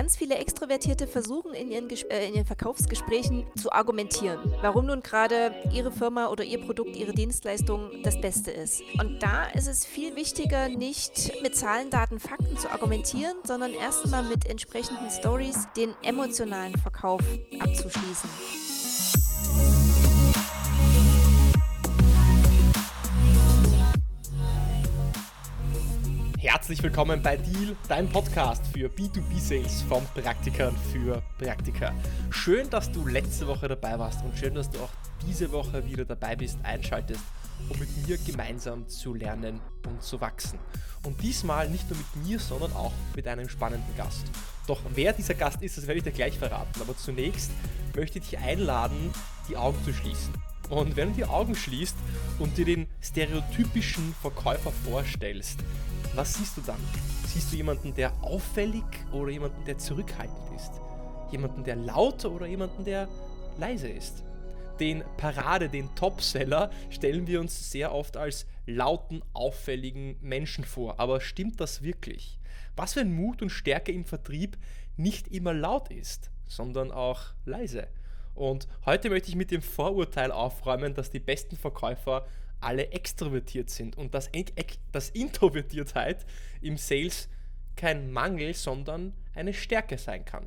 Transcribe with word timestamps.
Ganz 0.00 0.16
viele 0.16 0.36
Extrovertierte 0.36 1.06
versuchen 1.06 1.52
in 1.52 1.70
ihren, 1.70 1.90
äh, 1.90 2.26
in 2.26 2.34
ihren 2.34 2.46
Verkaufsgesprächen 2.46 3.44
zu 3.54 3.70
argumentieren, 3.70 4.38
warum 4.62 4.86
nun 4.86 5.02
gerade 5.02 5.54
ihre 5.74 5.92
Firma 5.92 6.28
oder 6.28 6.42
ihr 6.42 6.58
Produkt, 6.58 6.96
ihre 6.96 7.12
Dienstleistung 7.12 7.90
das 8.02 8.18
Beste 8.18 8.50
ist. 8.50 8.80
Und 8.98 9.22
da 9.22 9.44
ist 9.50 9.68
es 9.68 9.84
viel 9.84 10.16
wichtiger, 10.16 10.70
nicht 10.70 11.42
mit 11.42 11.54
Zahlen, 11.54 11.90
Daten, 11.90 12.18
Fakten 12.18 12.56
zu 12.56 12.70
argumentieren, 12.70 13.36
sondern 13.44 13.74
erstmal 13.74 14.22
mit 14.22 14.48
entsprechenden 14.48 15.10
Stories 15.10 15.68
den 15.76 15.92
emotionalen 16.02 16.78
Verkauf 16.78 17.20
abzuschließen. 17.58 18.30
Herzlich 26.52 26.82
willkommen 26.82 27.22
bei 27.22 27.36
Deal, 27.36 27.76
dein 27.86 28.08
Podcast 28.08 28.66
für 28.66 28.88
B2B-Sales 28.88 29.82
von 29.82 30.04
Praktikern 30.20 30.74
für 30.92 31.22
Praktiker. 31.38 31.94
Schön, 32.30 32.68
dass 32.70 32.90
du 32.90 33.06
letzte 33.06 33.46
Woche 33.46 33.68
dabei 33.68 33.96
warst 34.00 34.24
und 34.24 34.36
schön, 34.36 34.56
dass 34.56 34.68
du 34.68 34.80
auch 34.80 34.90
diese 35.24 35.52
Woche 35.52 35.86
wieder 35.86 36.04
dabei 36.04 36.34
bist, 36.34 36.58
einschaltest, 36.64 37.22
um 37.68 37.78
mit 37.78 37.88
mir 38.04 38.18
gemeinsam 38.18 38.88
zu 38.88 39.14
lernen 39.14 39.60
und 39.86 40.02
zu 40.02 40.20
wachsen. 40.20 40.58
Und 41.04 41.22
diesmal 41.22 41.70
nicht 41.70 41.88
nur 41.88 42.00
mit 42.00 42.26
mir, 42.26 42.40
sondern 42.40 42.72
auch 42.72 42.92
mit 43.14 43.28
einem 43.28 43.48
spannenden 43.48 43.96
Gast. 43.96 44.24
Doch 44.66 44.80
wer 44.92 45.12
dieser 45.12 45.34
Gast 45.34 45.62
ist, 45.62 45.78
das 45.78 45.86
werde 45.86 45.98
ich 45.98 46.04
dir 46.04 46.10
gleich 46.10 46.36
verraten. 46.36 46.80
Aber 46.80 46.96
zunächst 46.96 47.52
möchte 47.94 48.18
ich 48.18 48.28
dich 48.28 48.38
einladen, 48.40 49.12
die 49.48 49.56
Augen 49.56 49.78
zu 49.84 49.92
schließen. 49.92 50.34
Und 50.70 50.96
wenn 50.96 51.08
du 51.10 51.14
die 51.16 51.24
Augen 51.24 51.56
schließt 51.56 51.96
und 52.38 52.56
dir 52.56 52.64
den 52.64 52.86
stereotypischen 53.00 54.14
Verkäufer 54.22 54.70
vorstellst, 54.70 55.58
was 56.14 56.34
siehst 56.34 56.56
du 56.56 56.60
dann? 56.60 56.80
Siehst 57.26 57.52
du 57.52 57.56
jemanden, 57.56 57.94
der 57.94 58.12
auffällig 58.22 58.84
oder 59.12 59.30
jemanden, 59.30 59.64
der 59.64 59.78
zurückhaltend 59.78 60.56
ist? 60.56 60.70
Jemanden, 61.32 61.64
der 61.64 61.76
lauter 61.76 62.30
oder 62.30 62.46
jemanden, 62.46 62.84
der 62.84 63.08
leise 63.58 63.88
ist? 63.88 64.22
Den 64.78 65.04
Parade, 65.16 65.68
den 65.68 65.94
Topseller 65.96 66.70
stellen 66.88 67.26
wir 67.26 67.40
uns 67.40 67.70
sehr 67.70 67.92
oft 67.92 68.16
als 68.16 68.46
lauten, 68.66 69.22
auffälligen 69.32 70.16
Menschen 70.20 70.64
vor. 70.64 71.00
Aber 71.00 71.20
stimmt 71.20 71.60
das 71.60 71.82
wirklich? 71.82 72.38
Was, 72.76 72.96
wenn 72.96 73.12
Mut 73.12 73.42
und 73.42 73.50
Stärke 73.50 73.92
im 73.92 74.04
Vertrieb 74.04 74.56
nicht 74.96 75.28
immer 75.28 75.52
laut 75.52 75.90
ist, 75.90 76.30
sondern 76.46 76.92
auch 76.92 77.22
leise? 77.44 77.88
Und 78.40 78.68
heute 78.86 79.10
möchte 79.10 79.28
ich 79.28 79.36
mit 79.36 79.50
dem 79.50 79.60
Vorurteil 79.60 80.32
aufräumen, 80.32 80.94
dass 80.94 81.10
die 81.10 81.20
besten 81.20 81.56
Verkäufer 81.56 82.26
alle 82.58 82.90
extrovertiert 82.90 83.68
sind 83.68 83.98
und 83.98 84.14
dass, 84.14 84.30
dass 84.92 85.10
Introvertiertheit 85.10 86.24
im 86.62 86.78
Sales 86.78 87.28
kein 87.76 88.10
Mangel, 88.10 88.54
sondern 88.54 89.12
eine 89.34 89.52
Stärke 89.52 89.98
sein 89.98 90.24
kann. 90.24 90.46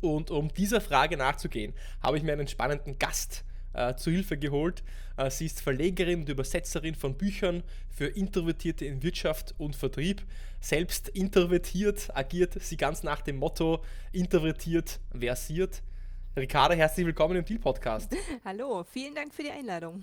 Und 0.00 0.32
um 0.32 0.52
dieser 0.52 0.80
Frage 0.80 1.16
nachzugehen, 1.16 1.72
habe 2.02 2.16
ich 2.18 2.24
mir 2.24 2.32
einen 2.32 2.48
spannenden 2.48 2.98
Gast 2.98 3.44
äh, 3.74 3.94
zu 3.94 4.10
Hilfe 4.10 4.36
geholt. 4.36 4.82
Äh, 5.16 5.30
sie 5.30 5.46
ist 5.46 5.60
Verlegerin 5.60 6.22
und 6.22 6.28
Übersetzerin 6.28 6.96
von 6.96 7.16
Büchern 7.16 7.62
für 7.90 8.06
Introvertierte 8.06 8.86
in 8.86 9.04
Wirtschaft 9.04 9.54
und 9.58 9.76
Vertrieb. 9.76 10.26
Selbst 10.60 11.10
introvertiert 11.10 12.08
agiert 12.12 12.60
sie 12.60 12.76
ganz 12.76 13.04
nach 13.04 13.20
dem 13.20 13.36
Motto 13.36 13.84
introvertiert 14.10 14.98
versiert. 15.16 15.80
Ricarda, 16.36 16.74
herzlich 16.74 17.06
willkommen 17.06 17.36
im 17.36 17.44
Deal 17.44 17.60
Podcast. 17.60 18.12
Hallo, 18.44 18.82
vielen 18.82 19.14
Dank 19.14 19.32
für 19.32 19.44
die 19.44 19.52
Einladung. 19.52 20.02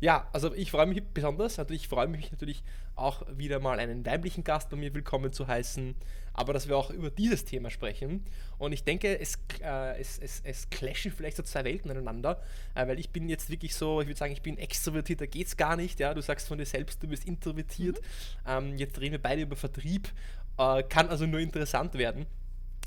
Ja, 0.00 0.26
also 0.32 0.54
ich 0.54 0.70
freue 0.70 0.86
mich 0.86 1.02
besonders. 1.02 1.58
Also 1.58 1.74
ich 1.74 1.86
freue 1.86 2.08
mich 2.08 2.32
natürlich 2.32 2.64
auch 2.96 3.24
wieder 3.30 3.60
mal 3.60 3.78
einen 3.78 4.06
weiblichen 4.06 4.42
Gast 4.42 4.70
bei 4.70 4.76
mir 4.78 4.94
willkommen 4.94 5.34
zu 5.34 5.46
heißen, 5.46 5.94
aber 6.32 6.54
dass 6.54 6.66
wir 6.66 6.78
auch 6.78 6.88
über 6.88 7.10
dieses 7.10 7.44
Thema 7.44 7.68
sprechen. 7.68 8.24
Und 8.56 8.72
ich 8.72 8.84
denke, 8.84 9.20
es, 9.20 9.38
äh, 9.62 10.00
es, 10.00 10.18
es, 10.18 10.40
es 10.42 10.70
clashen 10.70 11.12
vielleicht 11.12 11.36
so 11.36 11.42
zwei 11.42 11.64
Welten 11.64 11.90
aneinander, 11.90 12.40
äh, 12.74 12.86
weil 12.88 12.98
ich 12.98 13.10
bin 13.10 13.28
jetzt 13.28 13.50
wirklich 13.50 13.74
so, 13.74 14.00
ich 14.00 14.06
würde 14.06 14.18
sagen, 14.18 14.32
ich 14.32 14.42
bin 14.42 14.56
extrovertiert, 14.56 15.20
da 15.20 15.26
geht 15.26 15.48
es 15.48 15.58
gar 15.58 15.76
nicht. 15.76 16.00
Ja? 16.00 16.14
Du 16.14 16.22
sagst 16.22 16.48
von 16.48 16.56
dir 16.56 16.66
selbst, 16.66 17.02
du 17.02 17.06
bist 17.06 17.26
introvertiert. 17.26 18.00
Mhm. 18.00 18.50
Ähm, 18.50 18.78
jetzt 18.78 18.98
reden 18.98 19.12
wir 19.12 19.22
beide 19.22 19.42
über 19.42 19.56
Vertrieb, 19.56 20.08
äh, 20.56 20.82
kann 20.84 21.10
also 21.10 21.26
nur 21.26 21.40
interessant 21.40 21.92
werden. 21.92 22.24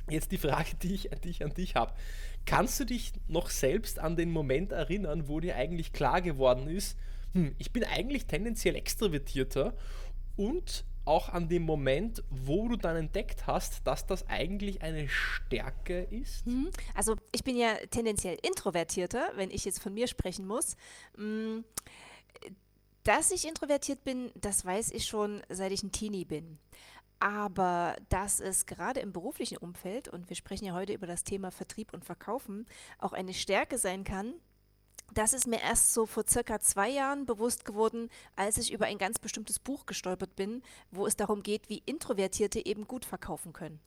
Jetzt 0.09 0.31
die 0.31 0.37
Frage, 0.37 0.75
die 0.81 0.93
ich, 0.93 1.09
die 1.23 1.29
ich 1.29 1.43
an 1.43 1.53
dich 1.53 1.75
habe. 1.75 1.93
Kannst 2.45 2.79
du 2.79 2.85
dich 2.85 3.11
noch 3.27 3.49
selbst 3.49 3.99
an 3.99 4.15
den 4.15 4.31
Moment 4.31 4.71
erinnern, 4.71 5.27
wo 5.27 5.39
dir 5.39 5.55
eigentlich 5.55 5.91
klar 5.91 6.21
geworden 6.21 6.67
ist, 6.67 6.97
hm, 7.33 7.55
ich 7.57 7.71
bin 7.71 7.83
eigentlich 7.83 8.25
tendenziell 8.25 8.75
extrovertierter 8.75 9.73
und 10.37 10.85
auch 11.07 11.29
an 11.29 11.47
dem 11.47 11.63
Moment, 11.63 12.23
wo 12.29 12.67
du 12.67 12.75
dann 12.75 12.97
entdeckt 12.97 13.47
hast, 13.47 13.87
dass 13.87 14.05
das 14.05 14.27
eigentlich 14.27 14.81
eine 14.81 15.07
Stärke 15.07 16.01
ist? 16.03 16.45
Mhm. 16.45 16.69
Also 16.93 17.15
ich 17.31 17.43
bin 17.43 17.57
ja 17.57 17.75
tendenziell 17.89 18.37
introvertierter, 18.43 19.31
wenn 19.35 19.49
ich 19.49 19.63
jetzt 19.65 19.81
von 19.81 19.93
mir 19.93 20.07
sprechen 20.07 20.45
muss. 20.45 20.75
Hm, 21.15 21.63
dass 23.03 23.31
ich 23.31 23.47
introvertiert 23.47 24.03
bin, 24.03 24.31
das 24.35 24.65
weiß 24.65 24.91
ich 24.91 25.05
schon, 25.05 25.41
seit 25.47 25.71
ich 25.71 25.81
ein 25.81 25.93
Teenie 25.93 26.25
bin. 26.25 26.59
Aber 27.19 27.95
dass 28.09 28.39
es 28.39 28.65
gerade 28.65 28.99
im 28.99 29.11
beruflichen 29.11 29.57
Umfeld, 29.57 30.07
und 30.07 30.29
wir 30.29 30.35
sprechen 30.35 30.65
ja 30.65 30.73
heute 30.73 30.93
über 30.93 31.07
das 31.07 31.23
Thema 31.23 31.51
Vertrieb 31.51 31.93
und 31.93 32.05
Verkaufen, 32.05 32.65
auch 32.99 33.13
eine 33.13 33.33
Stärke 33.33 33.77
sein 33.77 34.03
kann, 34.03 34.33
das 35.13 35.33
ist 35.33 35.47
mir 35.47 35.61
erst 35.61 35.93
so 35.93 36.05
vor 36.05 36.25
circa 36.27 36.59
zwei 36.59 36.89
Jahren 36.89 37.25
bewusst 37.25 37.65
geworden, 37.65 38.09
als 38.35 38.57
ich 38.57 38.71
über 38.71 38.85
ein 38.85 38.97
ganz 38.97 39.19
bestimmtes 39.19 39.57
Buch 39.57 39.85
gestolpert 39.85 40.35
bin, 40.35 40.61
wo 40.91 41.07
es 41.07 41.15
darum 41.15 41.43
geht, 41.43 41.69
wie 41.69 41.81
Introvertierte 41.85 42.63
eben 42.65 42.87
gut 42.87 43.05
verkaufen 43.05 43.53
können. 43.53 43.79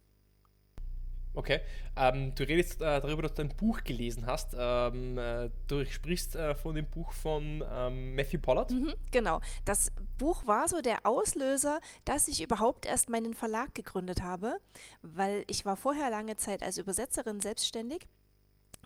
Okay, 1.34 1.60
ähm, 1.96 2.34
du 2.34 2.42
redest 2.42 2.80
äh, 2.80 3.00
darüber, 3.00 3.22
dass 3.22 3.34
du 3.34 3.42
ein 3.42 3.56
Buch 3.56 3.84
gelesen 3.84 4.26
hast. 4.26 4.54
Ähm, 4.58 5.16
äh, 5.16 5.50
du 5.68 5.84
sprichst 5.86 6.34
äh, 6.34 6.54
von 6.54 6.74
dem 6.74 6.86
Buch 6.86 7.12
von 7.12 7.64
ähm, 7.72 8.16
Matthew 8.16 8.40
Pollard. 8.40 8.70
Mhm, 8.72 8.94
genau, 9.12 9.40
das 9.64 9.92
Buch 10.18 10.46
war 10.46 10.68
so 10.68 10.80
der 10.80 11.06
Auslöser, 11.06 11.80
dass 12.04 12.26
ich 12.26 12.42
überhaupt 12.42 12.84
erst 12.84 13.10
meinen 13.10 13.34
Verlag 13.34 13.74
gegründet 13.74 14.22
habe, 14.22 14.56
weil 15.02 15.44
ich 15.46 15.64
war 15.64 15.76
vorher 15.76 16.10
lange 16.10 16.36
Zeit 16.36 16.62
als 16.62 16.78
Übersetzerin 16.78 17.40
selbstständig 17.40 18.08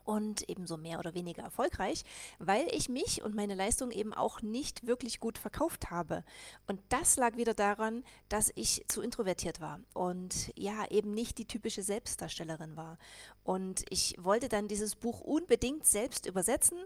und 0.04 0.48
ebenso 0.48 0.76
mehr 0.76 0.98
oder 0.98 1.14
weniger 1.14 1.42
erfolgreich, 1.42 2.04
weil 2.38 2.66
ich 2.72 2.88
mich 2.88 3.22
und 3.22 3.34
meine 3.34 3.54
Leistung 3.54 3.90
eben 3.90 4.12
auch 4.12 4.42
nicht 4.42 4.86
wirklich 4.86 5.20
gut 5.20 5.38
verkauft 5.38 5.90
habe. 5.90 6.24
Und 6.66 6.80
das 6.88 7.16
lag 7.16 7.36
wieder 7.36 7.54
daran, 7.54 8.04
dass 8.28 8.52
ich 8.54 8.84
zu 8.88 9.02
introvertiert 9.02 9.60
war 9.60 9.80
und 9.92 10.52
ja, 10.56 10.88
eben 10.90 11.12
nicht 11.12 11.38
die 11.38 11.46
typische 11.46 11.82
Selbstdarstellerin 11.82 12.76
war. 12.76 12.98
Und 13.42 13.84
ich 13.90 14.16
wollte 14.18 14.48
dann 14.48 14.68
dieses 14.68 14.96
Buch 14.96 15.20
unbedingt 15.20 15.86
selbst 15.86 16.26
übersetzen 16.26 16.78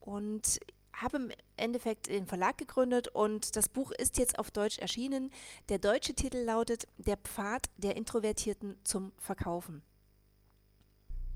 und 0.00 0.60
habe 0.92 1.16
im 1.16 1.30
Endeffekt 1.56 2.08
den 2.08 2.26
Verlag 2.26 2.58
gegründet 2.58 3.08
und 3.08 3.56
das 3.56 3.68
Buch 3.68 3.90
ist 3.92 4.18
jetzt 4.18 4.38
auf 4.38 4.50
Deutsch 4.50 4.78
erschienen. 4.78 5.30
Der 5.68 5.78
deutsche 5.78 6.14
Titel 6.14 6.38
lautet 6.38 6.86
Der 6.98 7.16
Pfad 7.16 7.70
der 7.76 7.96
Introvertierten 7.96 8.76
zum 8.84 9.12
Verkaufen. 9.18 9.82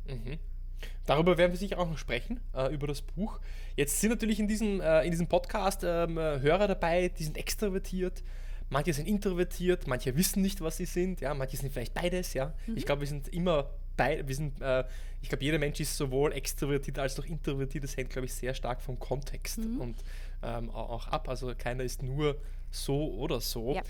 Mhm. 0.06 0.38
Darüber 1.06 1.36
werden 1.38 1.52
wir 1.52 1.58
sicher 1.58 1.78
auch 1.78 1.88
noch 1.88 1.98
sprechen, 1.98 2.40
äh, 2.54 2.72
über 2.72 2.86
das 2.86 3.02
Buch. 3.02 3.40
Jetzt 3.76 4.00
sind 4.00 4.10
natürlich 4.10 4.40
in 4.40 4.48
diesem, 4.48 4.80
äh, 4.80 5.04
in 5.04 5.10
diesem 5.10 5.26
Podcast 5.26 5.82
ähm, 5.84 6.16
Hörer 6.18 6.68
dabei, 6.68 7.08
die 7.08 7.24
sind 7.24 7.36
extrovertiert, 7.36 8.22
manche 8.70 8.92
sind 8.92 9.06
introvertiert, 9.06 9.86
manche 9.86 10.16
wissen 10.16 10.42
nicht, 10.42 10.60
was 10.60 10.76
sie 10.76 10.86
sind, 10.86 11.20
ja, 11.20 11.34
manche 11.34 11.56
sind 11.56 11.72
vielleicht 11.72 11.94
beides, 11.94 12.34
ja. 12.34 12.54
Mhm. 12.66 12.76
Ich 12.76 12.86
glaube, 12.86 13.00
wir 13.02 13.08
sind 13.08 13.28
immer 13.28 13.70
beide, 13.96 14.26
wir 14.26 14.34
sind, 14.34 14.60
äh, 14.60 14.84
ich 15.22 15.28
glaube, 15.28 15.44
jeder 15.44 15.58
Mensch 15.58 15.80
ist 15.80 15.96
sowohl 15.96 16.32
extrovertiert 16.32 16.98
als 16.98 17.18
auch 17.18 17.26
introvertiert, 17.26 17.84
das 17.84 17.96
hängt, 17.96 18.10
glaube 18.10 18.26
ich, 18.26 18.34
sehr 18.34 18.54
stark 18.54 18.82
vom 18.82 18.98
Kontext 18.98 19.58
mhm. 19.58 19.80
und 19.80 19.96
ähm, 20.42 20.70
auch 20.70 21.08
ab. 21.08 21.28
Also 21.28 21.52
keiner 21.56 21.84
ist 21.84 22.02
nur 22.02 22.36
so 22.70 23.14
oder 23.14 23.40
so. 23.40 23.74
Ja. 23.74 23.82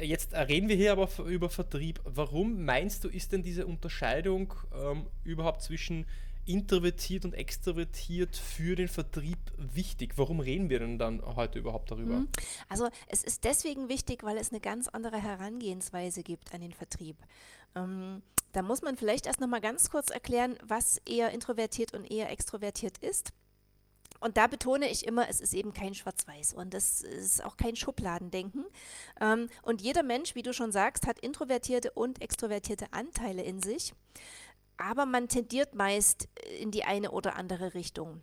Jetzt 0.00 0.34
reden 0.34 0.68
wir 0.68 0.76
hier 0.76 0.92
aber 0.92 1.08
über 1.26 1.48
Vertrieb. 1.48 2.00
Warum 2.04 2.64
meinst 2.64 3.04
du, 3.04 3.08
ist 3.08 3.32
denn 3.32 3.42
diese 3.42 3.66
Unterscheidung 3.66 4.54
ähm, 4.74 5.06
überhaupt 5.24 5.62
zwischen 5.62 6.06
introvertiert 6.46 7.24
und 7.24 7.34
extrovertiert 7.34 8.36
für 8.36 8.76
den 8.76 8.88
Vertrieb 8.88 9.38
wichtig? 9.56 10.14
Warum 10.16 10.40
reden 10.40 10.70
wir 10.70 10.78
denn 10.78 10.98
dann 10.98 11.22
heute 11.36 11.58
überhaupt 11.58 11.90
darüber? 11.90 12.20
Mhm. 12.20 12.28
Also 12.68 12.88
es 13.08 13.22
ist 13.24 13.44
deswegen 13.44 13.88
wichtig, 13.88 14.22
weil 14.22 14.38
es 14.38 14.50
eine 14.50 14.60
ganz 14.60 14.88
andere 14.88 15.20
Herangehensweise 15.20 16.22
gibt 16.22 16.54
an 16.54 16.60
den 16.60 16.72
Vertrieb. 16.72 17.16
Ähm, 17.74 18.22
da 18.52 18.62
muss 18.62 18.82
man 18.82 18.96
vielleicht 18.96 19.26
erst 19.26 19.40
noch 19.40 19.48
mal 19.48 19.60
ganz 19.60 19.90
kurz 19.90 20.10
erklären, 20.10 20.56
was 20.62 20.98
eher 21.06 21.30
introvertiert 21.30 21.92
und 21.92 22.10
eher 22.10 22.30
extrovertiert 22.30 22.98
ist. 22.98 23.32
Und 24.20 24.36
da 24.36 24.46
betone 24.46 24.90
ich 24.90 25.06
immer, 25.06 25.28
es 25.28 25.40
ist 25.40 25.54
eben 25.54 25.72
kein 25.72 25.94
Schwarz-Weiß 25.94 26.54
und 26.54 26.74
es 26.74 27.02
ist 27.02 27.44
auch 27.44 27.56
kein 27.56 27.76
Schubladendenken. 27.76 28.64
Ähm, 29.20 29.48
und 29.62 29.82
jeder 29.82 30.02
Mensch, 30.02 30.34
wie 30.34 30.42
du 30.42 30.52
schon 30.52 30.72
sagst, 30.72 31.06
hat 31.06 31.18
introvertierte 31.18 31.90
und 31.92 32.22
extrovertierte 32.22 32.92
Anteile 32.92 33.42
in 33.42 33.62
sich. 33.62 33.92
Aber 34.76 35.06
man 35.06 35.28
tendiert 35.28 35.74
meist 35.74 36.28
in 36.60 36.70
die 36.70 36.84
eine 36.84 37.10
oder 37.10 37.36
andere 37.36 37.74
Richtung. 37.74 38.20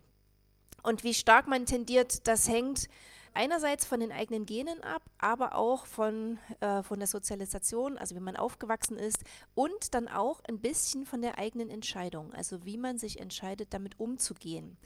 Und 0.82 1.02
wie 1.02 1.14
stark 1.14 1.46
man 1.46 1.66
tendiert, 1.66 2.26
das 2.28 2.48
hängt 2.48 2.88
einerseits 3.34 3.84
von 3.84 4.00
den 4.00 4.12
eigenen 4.12 4.46
Genen 4.46 4.82
ab, 4.82 5.02
aber 5.18 5.54
auch 5.56 5.86
von, 5.86 6.38
äh, 6.60 6.82
von 6.82 6.98
der 6.98 7.08
Sozialisation, 7.08 7.98
also 7.98 8.14
wie 8.14 8.20
man 8.20 8.36
aufgewachsen 8.36 8.96
ist 8.96 9.24
und 9.54 9.94
dann 9.94 10.08
auch 10.08 10.40
ein 10.48 10.60
bisschen 10.60 11.04
von 11.04 11.20
der 11.20 11.38
eigenen 11.38 11.68
Entscheidung, 11.68 12.32
also 12.32 12.64
wie 12.64 12.76
man 12.76 12.98
sich 12.98 13.20
entscheidet, 13.20 13.74
damit 13.74 13.98
umzugehen. 13.98 14.78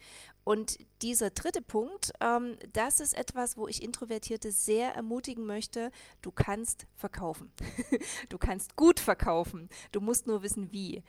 Und 0.44 0.78
dieser 1.02 1.30
dritte 1.30 1.60
Punkt, 1.60 2.12
ähm, 2.20 2.56
das 2.72 3.00
ist 3.00 3.14
etwas, 3.16 3.58
wo 3.58 3.68
ich 3.68 3.82
Introvertierte 3.82 4.50
sehr 4.50 4.94
ermutigen 4.94 5.44
möchte, 5.44 5.90
du 6.22 6.30
kannst 6.30 6.86
verkaufen. 6.96 7.52
du 8.30 8.38
kannst 8.38 8.74
gut 8.74 8.98
verkaufen. 8.98 9.68
Du 9.92 10.00
musst 10.00 10.26
nur 10.26 10.42
wissen, 10.42 10.72
wie. 10.72 11.02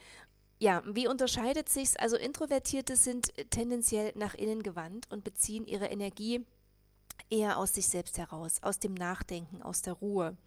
Ja, 0.62 0.84
wie 0.86 1.08
unterscheidet 1.08 1.70
sich's? 1.70 1.96
Also 1.96 2.18
Introvertierte 2.18 2.98
sind 2.98 3.32
tendenziell 3.50 4.12
nach 4.16 4.34
innen 4.34 4.62
gewandt 4.62 5.10
und 5.10 5.24
beziehen 5.24 5.66
ihre 5.66 5.86
Energie 5.86 6.46
eher 7.30 7.58
aus 7.58 7.74
sich 7.74 7.88
selbst 7.88 8.18
heraus, 8.18 8.62
aus 8.62 8.80
dem 8.80 8.94
Nachdenken, 8.94 9.62
aus 9.62 9.82
der 9.82 9.94
Ruhe. 9.94 10.38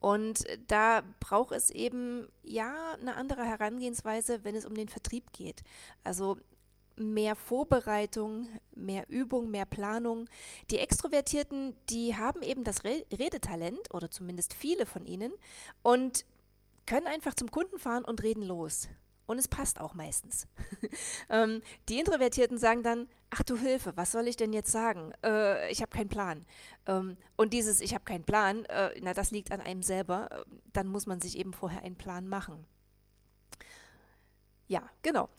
Und 0.00 0.44
da 0.66 1.02
braucht 1.20 1.52
es 1.52 1.70
eben 1.70 2.28
ja 2.42 2.94
eine 3.00 3.16
andere 3.16 3.44
Herangehensweise, 3.44 4.44
wenn 4.44 4.56
es 4.56 4.66
um 4.66 4.74
den 4.74 4.88
Vertrieb 4.88 5.32
geht. 5.32 5.62
Also 6.04 6.38
mehr 6.96 7.36
Vorbereitung, 7.36 8.48
mehr 8.74 9.08
Übung, 9.08 9.50
mehr 9.50 9.66
Planung. 9.66 10.28
Die 10.70 10.78
Extrovertierten, 10.78 11.74
die 11.90 12.16
haben 12.16 12.42
eben 12.42 12.64
das 12.64 12.84
Redetalent 12.84 13.92
oder 13.94 14.10
zumindest 14.10 14.54
viele 14.54 14.86
von 14.86 15.06
ihnen 15.06 15.32
und 15.82 16.24
können 16.86 17.06
einfach 17.06 17.34
zum 17.34 17.50
Kunden 17.50 17.78
fahren 17.78 18.04
und 18.04 18.22
reden 18.22 18.42
los. 18.42 18.88
Und 19.26 19.38
es 19.38 19.48
passt 19.48 19.80
auch 19.80 19.94
meistens. 19.94 20.46
ähm, 21.30 21.62
die 21.88 21.98
Introvertierten 21.98 22.58
sagen 22.58 22.82
dann, 22.82 23.08
ach 23.30 23.42
du 23.42 23.56
Hilfe, 23.56 23.96
was 23.96 24.12
soll 24.12 24.28
ich 24.28 24.36
denn 24.36 24.52
jetzt 24.52 24.72
sagen? 24.72 25.12
Äh, 25.24 25.70
ich 25.70 25.80
habe 25.80 25.90
keinen 25.90 26.08
Plan. 26.08 26.44
Ähm, 26.86 27.16
und 27.36 27.52
dieses 27.52 27.80
Ich 27.80 27.94
habe 27.94 28.04
keinen 28.04 28.24
Plan, 28.24 28.64
äh, 28.66 28.90
na 29.00 29.14
das 29.14 29.30
liegt 29.30 29.52
an 29.52 29.60
einem 29.60 29.82
selber. 29.82 30.28
Äh, 30.30 30.44
dann 30.72 30.88
muss 30.88 31.06
man 31.06 31.20
sich 31.20 31.38
eben 31.38 31.52
vorher 31.52 31.82
einen 31.82 31.96
Plan 31.96 32.28
machen. 32.28 32.66
Ja, 34.68 34.82
genau. 35.02 35.28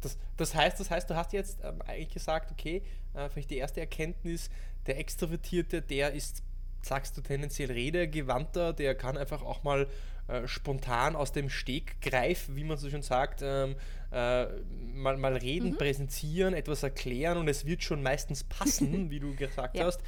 Das, 0.00 0.16
das, 0.36 0.54
heißt, 0.54 0.78
das 0.78 0.92
heißt, 0.92 1.10
du 1.10 1.16
hast 1.16 1.32
jetzt 1.32 1.58
ähm, 1.64 1.82
eigentlich 1.82 2.10
gesagt, 2.10 2.52
okay, 2.52 2.84
äh, 3.14 3.28
vielleicht 3.28 3.50
die 3.50 3.56
erste 3.56 3.80
Erkenntnis, 3.80 4.48
der 4.86 4.96
Extrovertierte, 4.96 5.82
der 5.82 6.12
ist, 6.12 6.44
sagst 6.82 7.16
du, 7.16 7.20
tendenziell 7.20 7.72
redegewandter, 7.72 8.72
der 8.72 8.94
kann 8.94 9.16
einfach 9.16 9.42
auch 9.42 9.64
mal 9.64 9.88
äh, 10.28 10.46
spontan 10.46 11.16
aus 11.16 11.32
dem 11.32 11.48
Stegreif, 11.48 12.48
wie 12.52 12.62
man 12.62 12.76
so 12.76 12.90
schon 12.90 13.00
sagt, 13.00 13.40
ähm, 13.42 13.76
äh, 14.12 14.46
mal, 14.94 15.16
mal 15.16 15.36
reden, 15.36 15.70
mhm. 15.70 15.78
präsentieren, 15.78 16.52
etwas 16.52 16.82
erklären 16.82 17.38
und 17.38 17.48
es 17.48 17.64
wird 17.64 17.82
schon 17.82 18.02
meistens 18.02 18.44
passen, 18.44 19.10
wie 19.10 19.20
du 19.20 19.34
gesagt 19.34 19.76
ja. 19.76 19.86
hast. 19.86 20.02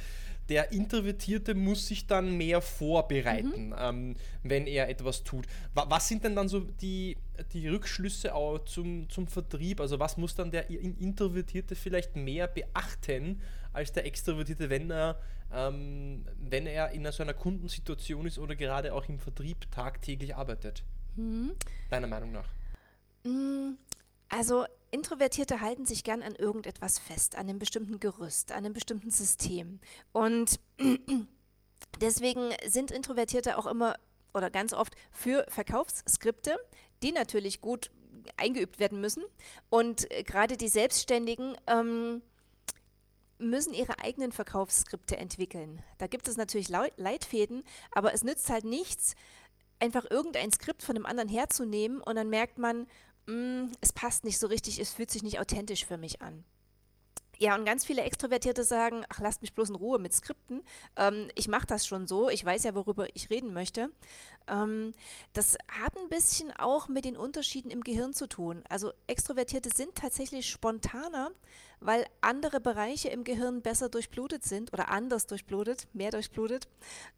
Der 0.47 0.71
Introvertierte 0.71 1.55
muss 1.55 1.87
sich 1.87 2.05
dann 2.05 2.37
mehr 2.37 2.61
vorbereiten, 2.61 3.69
mhm. 3.69 3.75
ähm, 3.79 4.15
wenn 4.43 4.67
er 4.67 4.89
etwas 4.89 5.23
tut. 5.23 5.47
Was 5.73 6.07
sind 6.07 6.23
denn 6.23 6.35
dann 6.35 6.47
so 6.47 6.59
die, 6.59 7.17
die 7.53 7.67
Rückschlüsse 7.67 8.35
auch 8.35 8.59
zum, 8.59 9.09
zum 9.09 9.25
Vertrieb? 9.27 9.81
Also 9.81 9.99
was 9.99 10.17
muss 10.17 10.35
dann 10.35 10.51
der 10.51 10.69
Introvertierte 10.69 11.75
vielleicht 11.75 12.15
mehr 12.15 12.47
beachten 12.47 13.41
als 13.73 13.91
der 13.91 14.05
Extrovertierte, 14.05 14.69
wenn 14.69 14.91
er 14.91 15.19
ähm, 15.53 16.25
wenn 16.39 16.67
er 16.67 16.91
in 16.91 17.09
so 17.11 17.23
einer 17.23 17.33
Kundensituation 17.33 18.25
ist 18.25 18.39
oder 18.39 18.55
gerade 18.55 18.93
auch 18.93 19.07
im 19.09 19.19
Vertrieb 19.19 19.69
tagtäglich 19.71 20.35
arbeitet? 20.35 20.83
Mhm. 21.15 21.53
Deiner 21.89 22.07
Meinung 22.07 22.31
nach? 22.31 22.47
Mm, 23.23 23.73
also 24.29 24.65
Introvertierte 24.91 25.61
halten 25.61 25.85
sich 25.85 26.03
gern 26.03 26.21
an 26.21 26.35
irgendetwas 26.35 26.99
fest, 26.99 27.35
an 27.35 27.49
einem 27.49 27.59
bestimmten 27.59 27.99
Gerüst, 27.99 28.51
an 28.51 28.59
einem 28.59 28.73
bestimmten 28.73 29.11
System. 29.11 29.79
Und 30.11 30.59
deswegen 32.01 32.51
sind 32.65 32.91
Introvertierte 32.91 33.57
auch 33.57 33.67
immer 33.67 33.95
oder 34.33 34.49
ganz 34.49 34.73
oft 34.73 34.95
für 35.11 35.45
Verkaufsskripte, 35.49 36.57
die 37.03 37.11
natürlich 37.11 37.61
gut 37.61 37.91
eingeübt 38.37 38.79
werden 38.79 39.01
müssen. 39.01 39.23
Und 39.69 40.11
äh, 40.11 40.23
gerade 40.23 40.57
die 40.57 40.67
Selbstständigen 40.67 41.55
ähm, 41.67 42.21
müssen 43.41 43.73
ihre 43.73 43.99
eigenen 43.99 44.31
Verkaufsskripte 44.31 45.17
entwickeln. 45.17 45.81
Da 45.97 46.07
gibt 46.07 46.27
es 46.27 46.37
natürlich 46.37 46.69
Leitfäden, 46.69 47.63
aber 47.91 48.13
es 48.13 48.23
nützt 48.23 48.49
halt 48.49 48.65
nichts, 48.65 49.15
einfach 49.79 50.05
irgendein 50.09 50.51
Skript 50.51 50.83
von 50.83 50.95
dem 50.95 51.05
anderen 51.05 51.29
herzunehmen 51.29 52.01
und 52.01 52.15
dann 52.15 52.29
merkt 52.29 52.57
man, 52.57 52.87
mh, 53.25 53.33
mm, 53.33 53.71
es 53.81 53.93
passt 53.93 54.23
nicht 54.23 54.39
so 54.39 54.47
richtig, 54.47 54.79
es 54.79 54.93
fühlt 54.93 55.11
sich 55.11 55.23
nicht 55.23 55.39
authentisch 55.39 55.85
für 55.85 55.97
mich 55.97 56.21
an. 56.21 56.43
Ja, 57.41 57.55
und 57.55 57.65
ganz 57.65 57.83
viele 57.83 58.03
Extrovertierte 58.03 58.63
sagen, 58.63 59.03
ach, 59.09 59.19
lasst 59.19 59.41
mich 59.41 59.55
bloß 59.55 59.69
in 59.69 59.75
Ruhe 59.75 59.97
mit 59.97 60.13
Skripten. 60.13 60.61
Ähm, 60.95 61.27
ich 61.33 61.47
mache 61.47 61.65
das 61.65 61.87
schon 61.87 62.05
so, 62.05 62.29
ich 62.29 62.45
weiß 62.45 62.65
ja, 62.65 62.75
worüber 62.75 63.07
ich 63.15 63.31
reden 63.31 63.51
möchte. 63.51 63.89
Ähm, 64.47 64.93
das 65.33 65.57
hat 65.67 65.97
ein 65.97 66.07
bisschen 66.07 66.51
auch 66.51 66.87
mit 66.87 67.03
den 67.03 67.17
Unterschieden 67.17 67.71
im 67.71 67.81
Gehirn 67.81 68.13
zu 68.13 68.27
tun. 68.27 68.61
Also 68.69 68.93
Extrovertierte 69.07 69.71
sind 69.75 69.95
tatsächlich 69.95 70.51
spontaner, 70.51 71.31
weil 71.79 72.05
andere 72.21 72.59
Bereiche 72.59 73.09
im 73.09 73.23
Gehirn 73.23 73.63
besser 73.63 73.89
durchblutet 73.89 74.43
sind 74.43 74.71
oder 74.71 74.89
anders 74.89 75.25
durchblutet, 75.25 75.87
mehr 75.93 76.11
durchblutet. 76.11 76.67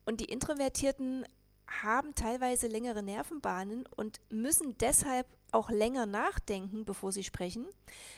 Und 0.06 0.22
die 0.22 0.32
Introvertierten 0.32 1.26
haben 1.68 2.16
teilweise 2.16 2.68
längere 2.68 3.04
Nervenbahnen 3.04 3.86
und 3.96 4.20
müssen 4.30 4.78
deshalb 4.78 5.28
auch 5.52 5.70
länger 5.70 6.06
nachdenken, 6.06 6.84
bevor 6.84 7.12
sie 7.12 7.24
sprechen, 7.24 7.68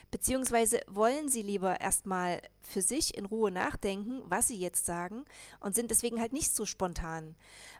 beziehungsweise 0.09 0.79
wollen 0.87 1.27
sie 1.29 1.41
lieber 1.41 1.81
erstmal 1.81 2.41
für 2.61 2.81
sich 2.81 3.17
in 3.17 3.25
Ruhe 3.25 3.51
nachdenken, 3.51 4.21
was 4.25 4.47
sie 4.47 4.57
jetzt 4.57 4.85
sagen 4.85 5.25
und 5.59 5.75
sind 5.75 5.91
deswegen 5.91 6.21
halt 6.21 6.33
nicht 6.33 6.55
so 6.55 6.65
spontan. 6.65 7.35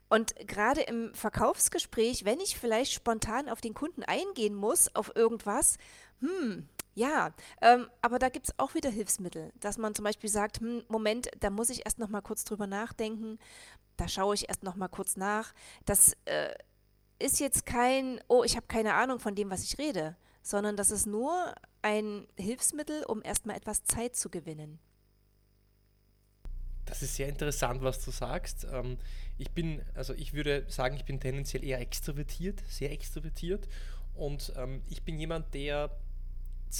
Und 0.10 0.36
gerade 0.48 0.82
im 0.82 1.14
Verkaufsgespräch, 1.16 2.26
wenn 2.26 2.40
ich 2.40 2.60
vielleicht 2.60 2.94
spontan 2.94 3.50
auf 3.50 3.62
den 3.62 3.74
Kunden 3.74 4.04
eingehen 4.04 4.56
muss, 4.56 4.94
auf 4.94 5.16
irgendwas, 5.16 5.78
hm, 6.20 6.68
ja, 6.94 7.34
ähm, 7.62 7.90
aber 8.02 8.20
da 8.20 8.30
gibt 8.30 8.48
es 8.48 8.60
auch 8.60 8.74
wieder 8.74 8.90
Hilfsmittel, 8.90 9.52
dass 9.60 9.78
man 9.78 9.96
zum 9.96 10.06
Beispiel 10.06 10.30
sagt, 10.30 10.60
hm, 10.60 10.84
Moment, 10.88 11.30
da 11.40 11.50
muss 11.50 11.70
ich 11.70 11.86
erst 11.86 12.00
noch 12.00 12.10
mal 12.10 12.22
kurz 12.22 12.44
drüber 12.44 12.68
nachdenken, 12.68 13.40
da 13.98 14.08
schaue 14.08 14.36
ich 14.36 14.50
erst 14.50 14.64
noch 14.64 14.76
mal 14.76 14.88
kurz 14.88 15.18
nach. 15.18 15.54
Das 15.86 16.14
äh, 16.26 16.54
ist 17.20 17.40
jetzt 17.40 17.66
kein, 17.66 18.20
oh, 18.28 18.44
ich 18.44 18.56
habe 18.56 18.68
keine 18.68 18.94
Ahnung 18.94 19.20
von 19.20 19.36
dem, 19.36 19.50
was 19.50 19.64
ich 19.64 19.78
rede, 19.78 20.16
sondern 20.42 20.76
das 20.76 20.92
ist 20.92 21.06
nur 21.06 21.56
ein 21.82 22.28
Hilfsmittel, 22.38 23.04
um 23.06 23.24
erstmal 23.24 23.56
etwas 23.56 23.84
Zeit 23.84 24.16
zu 24.16 24.30
gewinnen. 24.30 24.80
Das 26.86 27.02
ist 27.02 27.16
sehr 27.16 27.28
interessant, 27.28 27.82
was 27.82 28.04
du 28.04 28.12
sagst. 28.12 28.68
Ähm, 28.72 28.98
ich 29.38 29.52
bin, 29.52 29.82
also 29.96 30.14
ich 30.14 30.34
würde 30.34 30.66
sagen, 30.70 30.96
ich 30.96 31.06
bin 31.06 31.20
tendenziell 31.20 31.64
eher 31.64 31.80
extrovertiert, 31.80 32.62
sehr 32.70 32.92
extrovertiert. 32.92 33.68
Und 34.14 34.54
ähm, 34.56 34.82
ich 34.88 35.04
bin 35.04 35.20
jemand, 35.20 35.54
der 35.54 35.90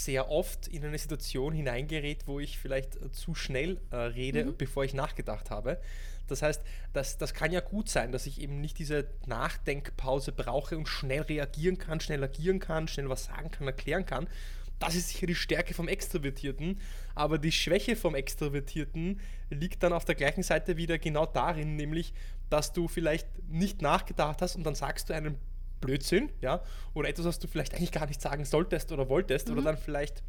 sehr 0.04 0.30
oft 0.30 0.68
in 0.68 0.84
eine 0.84 0.98
Situation 0.98 1.52
hineingerät, 1.52 2.26
wo 2.26 2.40
ich 2.40 2.58
vielleicht 2.58 3.14
zu 3.14 3.34
schnell 3.34 3.80
äh, 3.90 3.96
rede, 3.96 4.44
mhm. 4.44 4.56
bevor 4.56 4.84
ich 4.84 4.94
nachgedacht 4.94 5.50
habe. 5.50 5.80
Das 6.28 6.42
heißt, 6.42 6.62
das, 6.92 7.18
das 7.18 7.34
kann 7.34 7.52
ja 7.52 7.60
gut 7.60 7.88
sein, 7.88 8.12
dass 8.12 8.26
ich 8.26 8.40
eben 8.40 8.60
nicht 8.60 8.78
diese 8.78 9.08
Nachdenkpause 9.26 10.32
brauche 10.32 10.76
und 10.76 10.88
schnell 10.88 11.22
reagieren 11.22 11.78
kann, 11.78 12.00
schnell 12.00 12.22
agieren 12.22 12.58
kann, 12.58 12.88
schnell 12.88 13.08
was 13.08 13.24
sagen 13.24 13.50
kann, 13.50 13.66
erklären 13.66 14.06
kann. 14.06 14.28
Das 14.78 14.94
ist 14.94 15.08
sicher 15.08 15.26
die 15.26 15.34
Stärke 15.34 15.72
vom 15.72 15.88
Extrovertierten, 15.88 16.80
aber 17.14 17.38
die 17.38 17.52
Schwäche 17.52 17.96
vom 17.96 18.14
Extrovertierten 18.14 19.20
liegt 19.48 19.82
dann 19.82 19.92
auf 19.92 20.04
der 20.04 20.14
gleichen 20.14 20.42
Seite 20.42 20.76
wieder 20.76 20.98
genau 20.98 21.24
darin, 21.24 21.76
nämlich, 21.76 22.12
dass 22.50 22.72
du 22.72 22.86
vielleicht 22.86 23.26
nicht 23.48 23.80
nachgedacht 23.80 24.42
hast 24.42 24.54
und 24.54 24.64
dann 24.64 24.74
sagst 24.74 25.08
du 25.08 25.14
einen 25.14 25.38
Blödsinn, 25.80 26.30
ja, 26.40 26.62
oder 26.94 27.08
etwas, 27.08 27.26
was 27.26 27.38
du 27.38 27.48
vielleicht 27.48 27.74
eigentlich 27.74 27.92
gar 27.92 28.06
nicht 28.06 28.20
sagen 28.20 28.44
solltest 28.44 28.92
oder 28.92 29.08
wolltest, 29.08 29.48
mhm. 29.48 29.54
oder 29.54 29.62
dann 29.62 29.78
vielleicht 29.78 30.22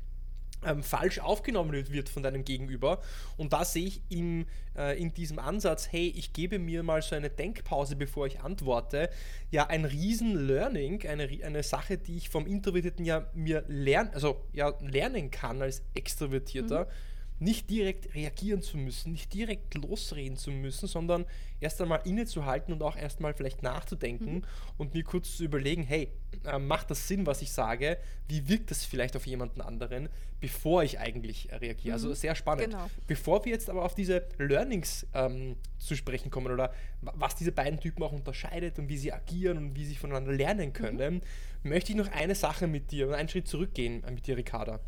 ähm, 0.66 0.84
falsch 0.84 1.20
aufgenommen 1.20 1.72
wird 1.92 2.10
von 2.10 2.24
deinem 2.24 2.44
Gegenüber. 2.44 3.00
Und 3.38 3.54
da 3.54 3.63
sehe 3.63 3.86
ich 3.86 4.01
im, 4.10 4.46
äh, 4.75 5.00
in 5.00 5.13
diesem 5.13 5.39
Ansatz, 5.39 5.92
hey, 5.92 6.13
ich 6.16 6.34
gebe 6.34 6.60
mir 6.60 6.84
mal 6.84 7.01
so 7.01 7.16
eine 7.16 7.30
Denkpause, 7.30 7.96
bevor 7.96 8.27
ich 8.27 8.39
antworte, 8.42 9.10
ja 9.51 9.68
ein 9.68 9.86
riesen 9.86 10.48
Learning, 10.48 11.08
eine, 11.08 11.30
eine 11.44 11.63
Sache, 11.63 11.98
die 11.98 12.18
ich 12.18 12.30
vom 12.30 12.48
Introvertierten 12.48 13.06
ja 13.06 13.27
mir 13.34 13.63
lernen, 13.68 14.10
also 14.13 14.44
ja 14.54 14.74
lernen 14.82 15.32
kann 15.32 15.62
als 15.62 15.84
Extrovertierter. 15.94 16.86
Mhm 16.86 17.07
nicht 17.39 17.70
direkt 17.70 18.15
reagieren 18.15 18.62
zu 18.62 18.77
müssen, 18.77 19.12
nicht 19.12 19.34
direkt 19.34 19.75
losreden 19.75 20.38
zu 20.38 20.51
müssen, 20.51 20.88
sondern 20.88 21.25
erst 21.60 21.82
einmal 21.82 22.01
innezuhalten 22.03 22.74
und 22.74 22.82
auch 22.82 22.96
erstmal 22.96 23.34
vielleicht 23.34 23.63
nachzudenken 23.63 24.36
mhm. 24.36 24.44
und 24.77 24.94
mir 24.94 25.03
kurz 25.03 25.38
zu 25.38 25.44
überlegen, 25.44 25.84
hey, 25.84 26.12
äh, 26.46 26.60
macht 26.60 26.89
das 26.89 27.08
Sinn, 27.08 27.25
was 27.25 27.41
ich 27.41 27.51
sage? 27.51 27.98
Wie 28.27 28.48
wirkt 28.48 28.72
das 28.72 28.86
vielleicht 28.86 29.15
auf 29.15 29.27
jemanden 29.27 29.62
anderen, 29.62 30.10
bevor 30.39 30.84
ich 30.84 31.00
eigentlich 31.00 31.50
reagiere? 31.51 31.94
Also 31.94 32.08
mhm. 32.08 32.12
Also 32.12 32.13
sehr 32.13 32.36
spannend. 32.36 32.72
Genau. 32.72 32.89
Bevor 33.06 33.44
wir 33.46 33.51
jetzt 33.51 33.70
aber 33.70 33.84
auf 33.84 33.96
diese 33.96 34.27
Learnings 34.38 35.06
ähm, 35.13 35.58
zu 35.77 35.96
sprechen 35.96 36.32
kommen 36.32 36.51
oder 36.51 36.72
was 37.01 37.36
diese 37.36 37.51
beiden 37.51 37.79
Typen 37.79 38.03
auch 38.03 38.13
unterscheidet 38.13 38.79
und 38.79 38.89
wie 38.89 38.98
sie 38.98 39.12
agieren 39.13 39.58
und 39.58 39.75
wie 39.75 39.86
sie 39.86 39.96
voneinander 39.96 40.32
lernen 40.32 40.74
können, 40.74 41.22
mhm. 41.63 41.70
möchte 41.70 41.91
ich 41.91 41.98
noch 41.98 42.12
eine 42.12 42.36
Sache 42.36 42.67
mit 42.67 42.91
dir 42.91 43.08
und 43.08 43.13
einen 43.13 43.29
Schritt 43.29 43.48
zurückgehen 43.48 44.03
äh, 44.03 44.12
mit 44.12 44.25
dir, 44.25 44.38
Ricarda. 44.38 44.79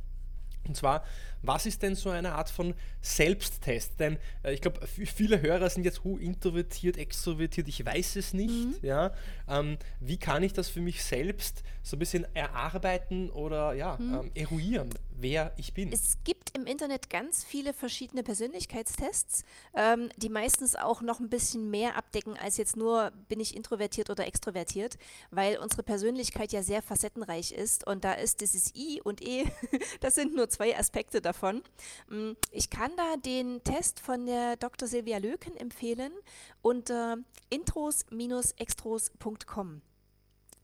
Und 0.67 0.75
zwar, 0.75 1.03
was 1.41 1.65
ist 1.65 1.81
denn 1.81 1.95
so 1.95 2.09
eine 2.09 2.33
Art 2.33 2.49
von 2.49 2.73
Selbsttest? 3.01 3.99
Denn 3.99 4.17
äh, 4.43 4.53
ich 4.53 4.61
glaube, 4.61 4.85
viele 4.87 5.41
Hörer 5.41 5.69
sind 5.69 5.83
jetzt, 5.83 6.03
hu, 6.03 6.17
introvertiert, 6.17 6.97
extrovertiert, 6.97 7.67
ich 7.67 7.85
weiß 7.85 8.17
es 8.17 8.33
nicht. 8.33 8.49
Mhm. 8.49 8.75
Ja? 8.81 9.13
Ähm, 9.47 9.77
wie 9.99 10.17
kann 10.17 10.43
ich 10.43 10.53
das 10.53 10.69
für 10.69 10.81
mich 10.81 11.03
selbst 11.03 11.63
so 11.81 11.95
ein 11.95 11.99
bisschen 11.99 12.25
erarbeiten 12.35 13.29
oder 13.29 13.73
ja, 13.73 13.97
mhm. 13.97 14.13
ähm, 14.13 14.31
eruieren? 14.35 14.89
Wer 15.21 15.53
ich 15.57 15.73
bin. 15.73 15.91
Es 15.91 16.17
gibt 16.23 16.55
im 16.55 16.65
Internet 16.65 17.09
ganz 17.09 17.43
viele 17.43 17.73
verschiedene 17.73 18.23
Persönlichkeitstests, 18.23 19.43
ähm, 19.75 20.09
die 20.17 20.29
meistens 20.29 20.75
auch 20.75 21.01
noch 21.01 21.19
ein 21.19 21.29
bisschen 21.29 21.69
mehr 21.69 21.95
abdecken 21.95 22.37
als 22.37 22.57
jetzt 22.57 22.77
nur, 22.77 23.11
bin 23.27 23.39
ich 23.39 23.55
introvertiert 23.55 24.09
oder 24.09 24.25
extrovertiert, 24.27 24.97
weil 25.31 25.57
unsere 25.57 25.83
Persönlichkeit 25.83 26.51
ja 26.51 26.63
sehr 26.63 26.81
facettenreich 26.81 27.51
ist 27.51 27.85
und 27.87 28.03
da 28.03 28.13
ist 28.13 28.41
dieses 28.41 28.73
I 28.75 29.01
und 29.03 29.21
E, 29.21 29.45
das 30.01 30.15
sind 30.15 30.35
nur 30.35 30.49
zwei 30.49 30.77
Aspekte 30.77 31.21
davon. 31.21 31.61
Mm, 32.09 32.31
ich 32.51 32.69
kann 32.69 32.91
da 32.97 33.15
den 33.17 33.63
Test 33.63 33.99
von 33.99 34.25
der 34.25 34.55
Dr. 34.57 34.87
Silvia 34.87 35.17
Löken 35.17 35.55
empfehlen 35.57 36.13
unter 36.61 37.17
intros-extros.com. 37.49 39.81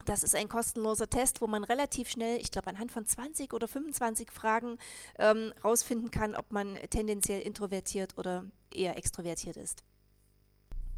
Das 0.05 0.23
ist 0.23 0.35
ein 0.35 0.47
kostenloser 0.47 1.09
Test, 1.09 1.41
wo 1.41 1.47
man 1.47 1.63
relativ 1.63 2.09
schnell, 2.09 2.39
ich 2.39 2.51
glaube 2.51 2.67
anhand 2.67 2.91
von 2.91 3.05
20 3.05 3.53
oder 3.53 3.67
25 3.67 4.31
Fragen 4.31 4.77
ähm, 5.17 5.51
rausfinden 5.63 6.11
kann, 6.11 6.35
ob 6.35 6.51
man 6.51 6.77
tendenziell 6.91 7.41
introvertiert 7.41 8.17
oder 8.17 8.45
eher 8.73 8.97
extrovertiert 8.97 9.57
ist. 9.57 9.83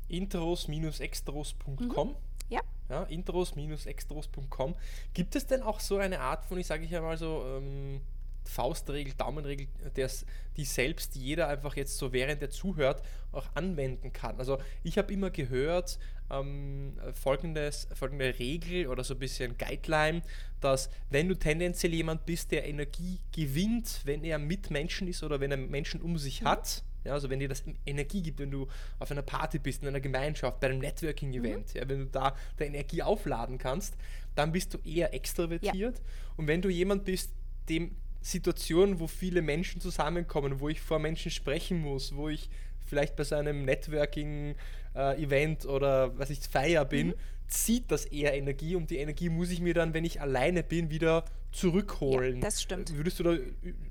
Intros-extros.com. 0.10 2.08
Mhm. 2.10 2.16
Ja. 2.50 2.62
ja 2.90 3.04
Intros-extros.com. 3.04 4.76
Gibt 5.14 5.36
es 5.36 5.48
denn 5.48 5.64
auch 5.64 5.80
so 5.80 5.98
eine 5.98 6.20
Art 6.20 6.46
von, 6.46 6.58
ich 6.58 6.68
sage 6.68 6.84
ich 6.84 6.96
einmal 6.96 7.18
so, 7.18 7.44
ähm, 7.46 8.02
Faustregel, 8.48 9.14
Daumenregel, 9.14 9.68
der's, 9.96 10.26
die 10.56 10.66
selbst 10.66 11.16
jeder 11.16 11.48
einfach 11.48 11.76
jetzt 11.76 11.98
so 11.98 12.14
während 12.14 12.42
er 12.42 12.50
zuhört 12.50 13.02
auch 13.32 13.48
anwenden 13.54 14.14
kann. 14.14 14.38
Also 14.40 14.58
ich 14.84 14.98
habe 14.98 15.14
immer 15.14 15.30
gehört, 15.30 16.00
ähm, 16.30 16.94
folgendes, 17.14 17.88
folgende 17.94 18.38
Regel 18.40 18.88
oder 18.88 19.04
so 19.04 19.14
ein 19.14 19.20
bisschen 19.20 19.58
Guideline, 19.58 20.22
dass 20.60 20.90
wenn 21.10 21.28
du 21.30 21.36
tendenziell 21.36 21.94
jemand 21.94 22.26
bist, 22.26 22.52
der 22.52 22.68
Energie 22.68 23.20
gewinnt, 23.32 24.02
wenn 24.06 24.24
er 24.24 24.38
mit 24.40 24.72
Menschen 24.72 25.08
ist 25.08 25.24
oder 25.24 25.40
wenn 25.40 25.52
er 25.52 25.58
Menschen 25.58 26.02
um 26.02 26.18
sich 26.18 26.42
mhm. 26.42 26.48
hat, 26.48 26.84
ja, 27.04 27.14
also 27.14 27.30
wenn 27.30 27.40
dir 27.40 27.48
das 27.48 27.64
Energie 27.86 28.22
gibt, 28.22 28.40
wenn 28.40 28.52
du 28.52 28.68
auf 29.00 29.10
einer 29.12 29.22
Party 29.22 29.60
bist, 29.60 29.82
in 29.82 29.88
einer 29.88 30.02
Gemeinschaft, 30.02 30.60
bei 30.60 30.68
einem 30.68 30.80
Networking-Event, 30.80 31.74
mhm. 31.74 31.80
ja, 31.80 31.88
wenn 31.88 32.00
du 32.00 32.06
da 32.08 32.36
deine 32.58 32.76
Energie 32.76 33.02
aufladen 33.02 33.58
kannst, 33.58 33.96
dann 34.36 34.52
bist 34.52 34.74
du 34.74 34.78
eher 34.80 35.14
extrovertiert. 35.14 35.98
Ja. 35.98 36.04
Und 36.36 36.48
wenn 36.48 36.62
du 36.62 36.70
jemand 36.70 37.06
bist, 37.06 37.32
dem 37.70 37.96
Situationen, 38.22 39.00
wo 39.00 39.08
viele 39.08 39.42
Menschen 39.42 39.82
zusammenkommen, 39.82 40.60
wo 40.60 40.70
ich 40.70 40.82
vor 40.82 41.00
Menschen 41.00 41.32
sprechen 41.32 41.82
muss, 41.82 42.16
wo 42.16 42.30
ich 42.30 42.50
vielleicht 42.86 43.16
bei 43.16 43.24
so 43.24 43.36
einem 43.36 43.66
Networking-Event 43.66 45.66
äh, 45.66 45.68
oder 45.68 46.18
was 46.18 46.30
ich 46.30 46.40
Feier 46.40 46.86
bin, 46.86 47.08
mhm. 47.08 47.14
zieht 47.48 47.92
das 47.92 48.06
eher 48.06 48.36
Energie 48.36 48.76
und 48.76 48.90
die 48.90 48.98
Energie 48.98 49.30
muss 49.30 49.50
ich 49.50 49.62
mir 49.62 49.74
dann, 49.74 49.94
wenn 49.94 50.06
ich 50.06 50.22
alleine 50.22 50.64
bin, 50.64 50.90
wieder 50.90 51.26
zurückholen. 51.58 52.36
Ja, 52.36 52.42
das 52.42 52.62
stimmt. 52.62 52.96
Würdest 52.96 53.20
du 53.20 53.24
da 53.24 53.38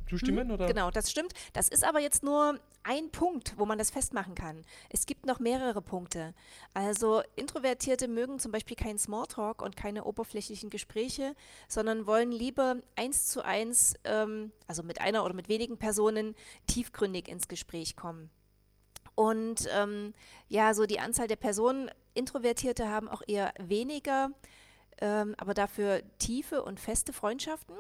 zustimmen? 0.08 0.48
Mhm, 0.48 0.54
oder? 0.54 0.66
Genau, 0.66 0.90
das 0.90 1.10
stimmt. 1.10 1.32
Das 1.52 1.68
ist 1.68 1.84
aber 1.84 2.00
jetzt 2.00 2.22
nur 2.22 2.58
ein 2.82 3.10
Punkt, 3.10 3.54
wo 3.58 3.66
man 3.66 3.78
das 3.78 3.90
festmachen 3.90 4.34
kann. 4.34 4.62
Es 4.90 5.06
gibt 5.06 5.26
noch 5.26 5.40
mehrere 5.40 5.82
Punkte. 5.82 6.34
Also 6.72 7.22
Introvertierte 7.34 8.06
mögen 8.06 8.38
zum 8.38 8.52
Beispiel 8.52 8.76
keinen 8.76 8.98
Smalltalk 8.98 9.60
und 9.60 9.76
keine 9.76 10.04
oberflächlichen 10.04 10.70
Gespräche, 10.70 11.34
sondern 11.68 12.06
wollen 12.06 12.30
lieber 12.30 12.76
eins 12.94 13.26
zu 13.26 13.44
eins, 13.44 13.94
ähm, 14.04 14.52
also 14.68 14.82
mit 14.84 15.00
einer 15.00 15.24
oder 15.24 15.34
mit 15.34 15.48
wenigen 15.48 15.78
Personen, 15.78 16.36
tiefgründig 16.68 17.28
ins 17.28 17.48
Gespräch 17.48 17.96
kommen. 17.96 18.30
Und 19.16 19.66
ähm, 19.74 20.12
ja, 20.48 20.74
so 20.74 20.86
die 20.86 21.00
Anzahl 21.00 21.26
der 21.26 21.36
Personen, 21.36 21.90
Introvertierte 22.14 22.88
haben 22.88 23.08
auch 23.08 23.22
eher 23.26 23.52
weniger, 23.58 24.30
ähm, 25.00 25.34
aber 25.38 25.54
dafür 25.54 26.02
tiefe 26.18 26.62
und 26.62 26.80
feste 26.80 27.12
Freundschaften. 27.12 27.76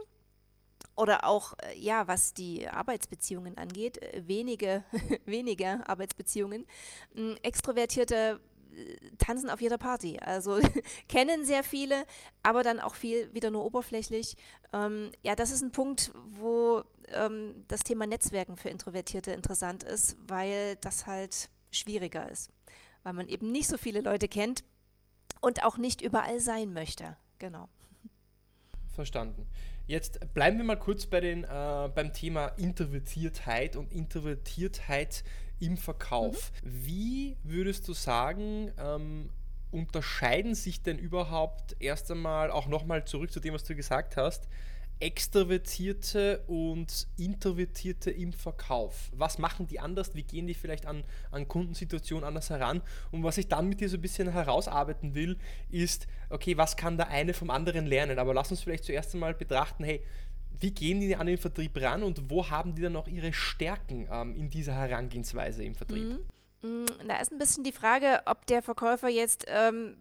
Oder 0.94 1.24
auch, 1.24 1.54
äh, 1.58 1.78
ja, 1.78 2.08
was 2.08 2.32
die 2.32 2.68
Arbeitsbeziehungen 2.68 3.58
angeht, 3.58 4.02
äh, 4.02 4.22
wenige, 4.26 4.84
weniger 5.26 5.88
Arbeitsbeziehungen. 5.88 6.66
Ähm, 7.14 7.36
Extrovertierte 7.42 8.40
äh, 8.74 8.96
tanzen 9.18 9.50
auf 9.50 9.60
jeder 9.60 9.78
Party. 9.78 10.18
Also 10.18 10.58
kennen 11.08 11.44
sehr 11.44 11.62
viele, 11.62 12.06
aber 12.42 12.62
dann 12.62 12.80
auch 12.80 12.94
viel 12.94 13.32
wieder 13.34 13.50
nur 13.50 13.64
oberflächlich. 13.64 14.36
Ähm, 14.72 15.12
ja, 15.22 15.36
das 15.36 15.50
ist 15.50 15.62
ein 15.62 15.72
Punkt, 15.72 16.12
wo 16.30 16.82
ähm, 17.08 17.64
das 17.68 17.80
Thema 17.80 18.06
Netzwerken 18.06 18.56
für 18.56 18.70
Introvertierte 18.70 19.32
interessant 19.32 19.82
ist, 19.82 20.16
weil 20.26 20.76
das 20.76 21.06
halt 21.06 21.50
schwieriger 21.70 22.30
ist, 22.30 22.50
weil 23.02 23.12
man 23.12 23.28
eben 23.28 23.52
nicht 23.52 23.68
so 23.68 23.76
viele 23.76 24.00
Leute 24.00 24.28
kennt 24.28 24.64
und 25.40 25.64
auch 25.64 25.78
nicht 25.78 26.00
überall 26.00 26.40
sein 26.40 26.72
möchte. 26.72 27.16
Genau. 27.38 27.68
Verstanden. 28.94 29.46
Jetzt 29.86 30.32
bleiben 30.34 30.56
wir 30.56 30.64
mal 30.64 30.78
kurz 30.78 31.06
bei 31.06 31.20
den, 31.20 31.44
äh, 31.44 31.90
beim 31.94 32.12
Thema 32.12 32.48
Introvertiertheit 32.56 33.76
und 33.76 33.92
Introvertiertheit 33.92 35.22
im 35.60 35.76
Verkauf. 35.76 36.50
Mhm. 36.62 36.86
Wie 36.86 37.36
würdest 37.44 37.86
du 37.86 37.92
sagen, 37.92 38.72
ähm, 38.78 39.30
unterscheiden 39.70 40.54
sich 40.54 40.82
denn 40.82 40.98
überhaupt 40.98 41.76
erst 41.78 42.10
einmal, 42.10 42.50
auch 42.50 42.66
nochmal 42.66 43.04
zurück 43.04 43.30
zu 43.30 43.40
dem, 43.40 43.54
was 43.54 43.64
du 43.64 43.74
gesagt 43.76 44.16
hast, 44.16 44.48
Extrovertierte 44.98 46.42
und 46.46 47.06
Introvertierte 47.18 48.10
im 48.10 48.32
Verkauf? 48.32 49.10
Was 49.12 49.38
machen 49.38 49.66
die 49.66 49.78
anders? 49.78 50.14
Wie 50.14 50.22
gehen 50.22 50.46
die 50.46 50.54
vielleicht 50.54 50.86
an, 50.86 51.04
an 51.30 51.48
Kundensituationen 51.48 52.24
anders 52.24 52.50
heran? 52.50 52.82
Und 53.10 53.22
was 53.22 53.38
ich 53.38 53.48
dann 53.48 53.68
mit 53.68 53.80
dir 53.80 53.88
so 53.88 53.96
ein 53.96 54.02
bisschen 54.02 54.32
herausarbeiten 54.32 55.14
will, 55.14 55.36
ist, 55.70 56.06
okay, 56.30 56.56
was 56.56 56.76
kann 56.76 56.96
der 56.96 57.08
eine 57.08 57.34
vom 57.34 57.50
anderen 57.50 57.86
lernen? 57.86 58.18
Aber 58.18 58.32
lass 58.32 58.50
uns 58.50 58.62
vielleicht 58.62 58.84
zuerst 58.84 59.14
einmal 59.14 59.34
betrachten, 59.34 59.84
hey, 59.84 60.02
wie 60.58 60.70
gehen 60.70 61.00
die 61.00 61.14
an 61.14 61.26
den 61.26 61.38
Vertrieb 61.38 61.80
ran 61.80 62.02
und 62.02 62.30
wo 62.30 62.48
haben 62.48 62.74
die 62.74 62.82
dann 62.82 62.96
auch 62.96 63.08
ihre 63.08 63.32
Stärken 63.32 64.08
ähm, 64.10 64.34
in 64.34 64.48
dieser 64.48 64.74
Herangehensweise 64.74 65.62
im 65.62 65.74
Vertrieb? 65.74 66.04
Mhm. 66.04 66.18
Mm, 66.62 66.86
da 67.06 67.18
ist 67.18 67.32
ein 67.32 67.38
bisschen 67.38 67.64
die 67.64 67.72
Frage, 67.72 68.22
ob 68.24 68.46
der 68.46 68.62
Verkäufer 68.62 69.08
jetzt 69.08 69.44
ähm, 69.48 69.96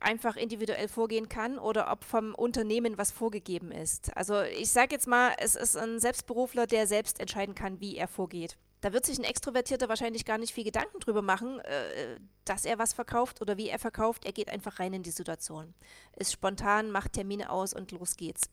einfach 0.00 0.36
individuell 0.36 0.88
vorgehen 0.88 1.28
kann 1.28 1.58
oder 1.58 1.90
ob 1.90 2.04
vom 2.04 2.34
Unternehmen 2.34 2.98
was 2.98 3.10
vorgegeben 3.10 3.72
ist. 3.72 4.16
Also 4.16 4.42
ich 4.42 4.70
sage 4.70 4.94
jetzt 4.94 5.06
mal, 5.06 5.32
es 5.38 5.56
ist 5.56 5.76
ein 5.76 5.98
Selbstberufler, 5.98 6.66
der 6.66 6.86
selbst 6.86 7.20
entscheiden 7.20 7.54
kann, 7.54 7.80
wie 7.80 7.96
er 7.96 8.08
vorgeht. 8.08 8.56
Da 8.80 8.92
wird 8.92 9.06
sich 9.06 9.18
ein 9.18 9.24
Extrovertierter 9.24 9.88
wahrscheinlich 9.88 10.24
gar 10.24 10.38
nicht 10.38 10.54
viel 10.54 10.62
Gedanken 10.62 11.00
drüber 11.00 11.22
machen, 11.22 11.58
äh, 11.60 12.20
dass 12.44 12.64
er 12.64 12.78
was 12.78 12.92
verkauft 12.92 13.42
oder 13.42 13.56
wie 13.56 13.68
er 13.68 13.78
verkauft. 13.80 14.24
Er 14.24 14.32
geht 14.32 14.48
einfach 14.48 14.78
rein 14.78 14.92
in 14.92 15.02
die 15.02 15.10
Situation. 15.10 15.74
Ist 16.16 16.32
spontan, 16.32 16.92
macht 16.92 17.14
Termine 17.14 17.50
aus 17.50 17.74
und 17.74 17.90
los 17.90 18.16
geht's. 18.16 18.50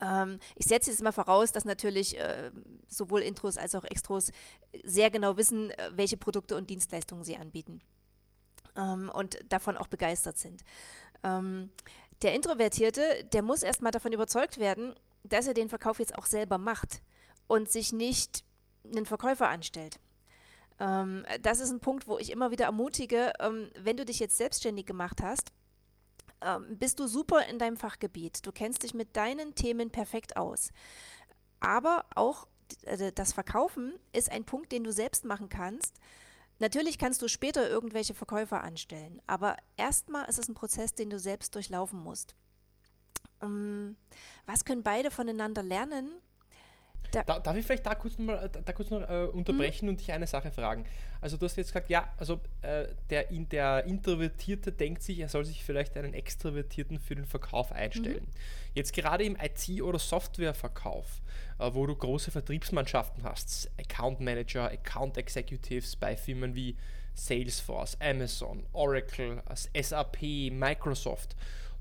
Ähm, 0.00 0.38
ich 0.56 0.64
setze 0.64 0.90
jetzt 0.90 1.02
mal 1.02 1.12
voraus, 1.12 1.52
dass 1.52 1.66
natürlich 1.66 2.18
äh, 2.18 2.50
sowohl 2.88 3.20
Intros 3.20 3.58
als 3.58 3.74
auch 3.74 3.84
Extros 3.84 4.32
sehr 4.82 5.10
genau 5.10 5.36
wissen, 5.36 5.70
äh, 5.72 5.90
welche 5.92 6.16
Produkte 6.16 6.56
und 6.56 6.70
Dienstleistungen 6.70 7.22
sie 7.22 7.36
anbieten 7.36 7.82
ähm, 8.76 9.10
und 9.12 9.38
davon 9.48 9.76
auch 9.76 9.88
begeistert 9.88 10.38
sind. 10.38 10.62
Ähm, 11.22 11.70
der 12.22 12.34
Introvertierte, 12.34 13.24
der 13.32 13.42
muss 13.42 13.62
erstmal 13.62 13.92
davon 13.92 14.12
überzeugt 14.12 14.58
werden, 14.58 14.94
dass 15.24 15.46
er 15.46 15.54
den 15.54 15.68
Verkauf 15.68 15.98
jetzt 15.98 16.16
auch 16.16 16.26
selber 16.26 16.58
macht 16.58 17.02
und 17.46 17.70
sich 17.70 17.92
nicht 17.92 18.44
einen 18.84 19.06
Verkäufer 19.06 19.48
anstellt. 19.48 19.98
Ähm, 20.78 21.24
das 21.42 21.60
ist 21.60 21.70
ein 21.70 21.80
Punkt, 21.80 22.06
wo 22.06 22.18
ich 22.18 22.30
immer 22.30 22.50
wieder 22.50 22.66
ermutige, 22.66 23.32
ähm, 23.40 23.70
wenn 23.78 23.96
du 23.96 24.04
dich 24.04 24.18
jetzt 24.18 24.36
selbstständig 24.36 24.86
gemacht 24.86 25.22
hast, 25.22 25.52
ähm, 26.40 26.78
bist 26.78 26.98
du 26.98 27.06
super 27.06 27.46
in 27.46 27.58
deinem 27.58 27.76
Fachgebiet. 27.76 28.44
Du 28.44 28.52
kennst 28.52 28.82
dich 28.82 28.94
mit 28.94 29.16
deinen 29.16 29.54
Themen 29.54 29.90
perfekt 29.90 30.36
aus. 30.36 30.70
Aber 31.60 32.04
auch 32.14 32.46
äh, 32.82 33.12
das 33.12 33.32
Verkaufen 33.32 33.94
ist 34.12 34.30
ein 34.30 34.44
Punkt, 34.44 34.72
den 34.72 34.84
du 34.84 34.92
selbst 34.92 35.24
machen 35.24 35.48
kannst 35.48 35.98
Natürlich 36.58 36.98
kannst 36.98 37.20
du 37.20 37.28
später 37.28 37.68
irgendwelche 37.68 38.14
Verkäufer 38.14 38.62
anstellen, 38.62 39.20
aber 39.26 39.56
erstmal 39.76 40.28
ist 40.28 40.38
es 40.38 40.48
ein 40.48 40.54
Prozess, 40.54 40.94
den 40.94 41.10
du 41.10 41.18
selbst 41.18 41.54
durchlaufen 41.54 41.98
musst. 41.98 42.34
Um, 43.40 43.96
was 44.46 44.64
können 44.64 44.82
beide 44.82 45.10
voneinander 45.10 45.62
lernen? 45.62 46.10
Da 47.22 47.38
darf 47.38 47.56
ich 47.56 47.64
vielleicht 47.64 47.86
da 47.86 47.94
kurz 47.94 48.18
noch, 48.18 48.26
mal, 48.26 48.50
da 48.64 48.72
kurz 48.72 48.90
noch 48.90 49.08
äh, 49.08 49.24
unterbrechen 49.24 49.86
mhm. 49.86 49.90
und 49.90 50.00
dich 50.00 50.12
eine 50.12 50.26
Sache 50.26 50.50
fragen? 50.50 50.84
Also 51.20 51.36
du 51.36 51.46
hast 51.46 51.56
jetzt 51.56 51.68
gesagt, 51.68 51.88
ja, 51.90 52.12
also 52.18 52.40
äh, 52.62 52.86
der, 53.10 53.30
in, 53.30 53.48
der 53.48 53.84
Introvertierte 53.84 54.72
denkt 54.72 55.02
sich, 55.02 55.20
er 55.20 55.28
soll 55.28 55.44
sich 55.44 55.64
vielleicht 55.64 55.96
einen 55.96 56.14
Extrovertierten 56.14 56.98
für 56.98 57.14
den 57.14 57.24
Verkauf 57.26 57.72
einstellen. 57.72 58.24
Mhm. 58.24 58.74
Jetzt 58.74 58.92
gerade 58.92 59.24
im 59.24 59.36
IT- 59.36 59.82
oder 59.82 59.98
Softwareverkauf, 59.98 61.22
äh, 61.58 61.70
wo 61.72 61.86
du 61.86 61.94
große 61.94 62.30
Vertriebsmannschaften 62.30 63.22
hast, 63.24 63.70
Account 63.78 64.20
Manager, 64.20 64.70
Account 64.70 65.16
Executives 65.16 65.96
bei 65.96 66.16
Firmen 66.16 66.54
wie 66.54 66.76
Salesforce, 67.14 67.96
Amazon, 68.00 68.66
Oracle, 68.72 69.42
SAP, 69.74 70.50
Microsoft, 70.50 71.36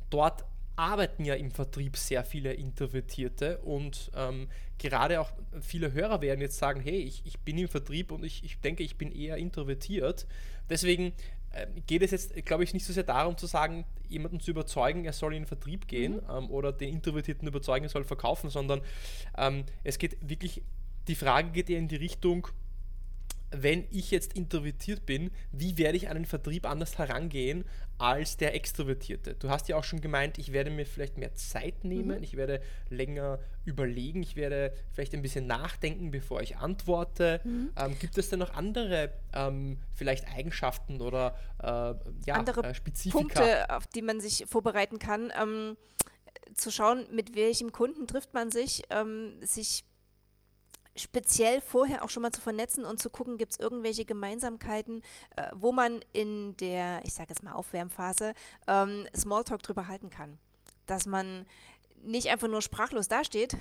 dort 0.09 0.45
arbeiten 0.75 1.25
ja 1.25 1.35
im 1.35 1.51
Vertrieb 1.51 1.97
sehr 1.97 2.23
viele 2.23 2.53
Introvertierte 2.53 3.59
und 3.59 4.11
ähm, 4.15 4.47
gerade 4.83 5.21
auch 5.21 5.31
viele 5.61 5.93
Hörer 5.93 6.21
werden 6.21 6.41
jetzt 6.41 6.57
sagen, 6.57 6.81
hey, 6.81 6.97
ich, 6.97 7.23
ich 7.25 7.39
bin 7.39 7.57
im 7.57 7.69
Vertrieb 7.69 8.11
und 8.11 8.23
ich, 8.23 8.43
ich 8.43 8.59
denke, 8.59 8.83
ich 8.83 8.97
bin 8.97 9.11
eher 9.11 9.37
introvertiert. 9.37 10.27
Deswegen 10.69 11.13
äh, 11.51 11.67
geht 11.87 12.01
es 12.01 12.11
jetzt, 12.11 12.45
glaube 12.45 12.65
ich, 12.65 12.73
nicht 12.73 12.85
so 12.85 12.91
sehr 12.91 13.03
darum 13.03 13.37
zu 13.37 13.45
sagen, 13.45 13.85
jemanden 14.09 14.41
zu 14.41 14.51
überzeugen, 14.51 15.05
er 15.05 15.13
soll 15.13 15.33
in 15.33 15.43
den 15.43 15.47
Vertrieb 15.47 15.87
gehen 15.87 16.15
mhm. 16.15 16.29
ähm, 16.29 16.51
oder 16.51 16.73
den 16.73 16.89
Introvertierten 16.89 17.47
überzeugen, 17.47 17.85
er 17.85 17.89
soll 17.89 18.03
verkaufen, 18.03 18.49
sondern 18.49 18.81
ähm, 19.37 19.63
es 19.83 19.97
geht 19.97 20.17
wirklich, 20.21 20.61
die 21.07 21.15
Frage 21.15 21.51
geht 21.51 21.69
eher 21.69 21.79
in 21.79 21.87
die 21.87 21.95
Richtung, 21.95 22.47
wenn 23.53 23.85
ich 23.91 24.11
jetzt 24.11 24.33
introvertiert 24.33 25.05
bin, 25.05 25.31
wie 25.51 25.77
werde 25.77 25.97
ich 25.97 26.09
an 26.09 26.15
den 26.15 26.25
Vertrieb 26.25 26.69
anders 26.69 26.97
herangehen 26.97 27.65
als 27.97 28.37
der 28.37 28.55
Extrovertierte? 28.55 29.35
Du 29.35 29.49
hast 29.49 29.67
ja 29.69 29.77
auch 29.77 29.83
schon 29.83 30.01
gemeint, 30.01 30.37
ich 30.37 30.51
werde 30.51 30.71
mir 30.71 30.85
vielleicht 30.85 31.17
mehr 31.17 31.33
Zeit 31.35 31.83
nehmen, 31.83 32.17
mhm. 32.17 32.23
ich 32.23 32.35
werde 32.35 32.61
länger 32.89 33.39
überlegen, 33.65 34.23
ich 34.23 34.35
werde 34.35 34.73
vielleicht 34.91 35.13
ein 35.13 35.21
bisschen 35.21 35.47
nachdenken, 35.47 36.11
bevor 36.11 36.41
ich 36.41 36.57
antworte. 36.57 37.41
Mhm. 37.43 37.69
Ähm, 37.77 37.99
gibt 37.99 38.17
es 38.17 38.29
denn 38.29 38.39
noch 38.39 38.53
andere 38.53 39.11
ähm, 39.33 39.77
vielleicht 39.93 40.27
Eigenschaften 40.27 41.01
oder 41.01 41.35
äh, 41.61 41.93
ja, 42.25 42.35
andere 42.35 42.63
äh, 42.63 42.73
Spezifika? 42.73 43.17
Punkte, 43.17 43.69
auf 43.69 43.87
die 43.87 44.01
man 44.01 44.19
sich 44.19 44.45
vorbereiten 44.47 44.99
kann? 44.99 45.31
Ähm, 45.39 45.77
zu 46.55 46.71
schauen, 46.71 47.05
mit 47.11 47.35
welchem 47.35 47.71
Kunden 47.71 48.07
trifft 48.07 48.33
man 48.33 48.51
sich, 48.51 48.83
ähm, 48.89 49.33
sich 49.41 49.85
speziell 50.95 51.61
vorher 51.61 52.03
auch 52.03 52.09
schon 52.09 52.21
mal 52.21 52.31
zu 52.31 52.41
vernetzen 52.41 52.85
und 52.85 52.99
zu 52.99 53.09
gucken, 53.09 53.37
gibt 53.37 53.53
es 53.53 53.59
irgendwelche 53.59 54.05
Gemeinsamkeiten, 54.05 55.01
äh, 55.35 55.49
wo 55.53 55.71
man 55.71 56.01
in 56.13 56.55
der, 56.57 57.01
ich 57.03 57.13
sage 57.13 57.29
jetzt 57.29 57.43
mal 57.43 57.53
Aufwärmphase, 57.53 58.33
ähm, 58.67 59.07
Smalltalk 59.15 59.63
drüber 59.63 59.87
halten 59.87 60.09
kann. 60.09 60.37
Dass 60.85 61.05
man 61.05 61.45
nicht 62.03 62.29
einfach 62.29 62.47
nur 62.47 62.61
sprachlos 62.61 63.07
dasteht, 63.07 63.57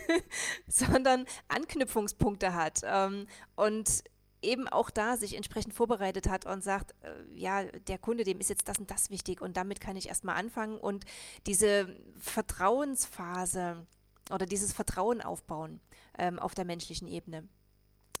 sondern 0.66 1.24
Anknüpfungspunkte 1.48 2.54
hat 2.54 2.80
ähm, 2.84 3.26
und 3.54 4.02
eben 4.42 4.68
auch 4.68 4.90
da 4.90 5.16
sich 5.16 5.34
entsprechend 5.34 5.74
vorbereitet 5.74 6.28
hat 6.28 6.46
und 6.46 6.62
sagt, 6.62 6.94
äh, 7.02 7.14
ja, 7.34 7.64
der 7.64 7.98
Kunde, 7.98 8.24
dem 8.24 8.38
ist 8.40 8.50
jetzt 8.50 8.68
das 8.68 8.78
und 8.78 8.90
das 8.90 9.10
wichtig 9.10 9.40
und 9.40 9.56
damit 9.56 9.80
kann 9.80 9.96
ich 9.96 10.08
erstmal 10.08 10.36
anfangen 10.36 10.78
und 10.78 11.04
diese 11.46 11.96
Vertrauensphase 12.18 13.86
oder 14.30 14.46
dieses 14.46 14.72
Vertrauen 14.72 15.20
aufbauen 15.20 15.80
ähm, 16.18 16.38
auf 16.38 16.54
der 16.54 16.64
menschlichen 16.64 17.08
Ebene. 17.08 17.48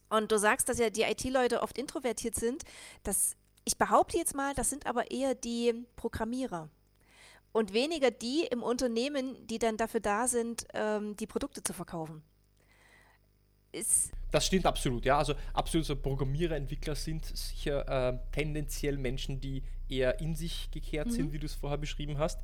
Und 0.08 0.30
du 0.30 0.38
sagst, 0.38 0.68
dass 0.68 0.78
ja 0.78 0.90
die 0.90 1.02
IT-Leute 1.02 1.62
oft 1.62 1.78
introvertiert 1.78 2.36
sind. 2.36 2.62
Das, 3.02 3.36
ich 3.64 3.76
behaupte 3.76 4.16
jetzt 4.16 4.34
mal, 4.34 4.54
das 4.54 4.70
sind 4.70 4.86
aber 4.86 5.10
eher 5.10 5.34
die 5.34 5.86
Programmierer 5.96 6.68
und 7.52 7.72
weniger 7.72 8.10
die 8.10 8.46
im 8.50 8.62
Unternehmen, 8.62 9.46
die 9.46 9.58
dann 9.58 9.76
dafür 9.76 10.00
da 10.00 10.28
sind, 10.28 10.66
ähm, 10.74 11.16
die 11.16 11.26
Produkte 11.26 11.62
zu 11.62 11.72
verkaufen. 11.72 12.22
Ist 13.72 14.12
das 14.30 14.46
stimmt 14.46 14.66
absolut, 14.66 15.04
ja. 15.04 15.18
Also 15.18 15.34
absolut 15.54 15.86
so 15.86 15.96
Programmierer, 15.96 16.56
Entwickler 16.56 16.94
sind 16.94 17.24
sicher 17.24 17.86
äh, 17.88 18.18
tendenziell 18.32 18.98
Menschen, 18.98 19.40
die 19.40 19.62
eher 19.88 20.20
in 20.20 20.34
sich 20.34 20.70
gekehrt 20.70 21.08
mhm. 21.08 21.12
sind, 21.12 21.32
wie 21.32 21.38
du 21.38 21.46
es 21.46 21.54
vorher 21.54 21.78
beschrieben 21.78 22.18
hast. 22.18 22.40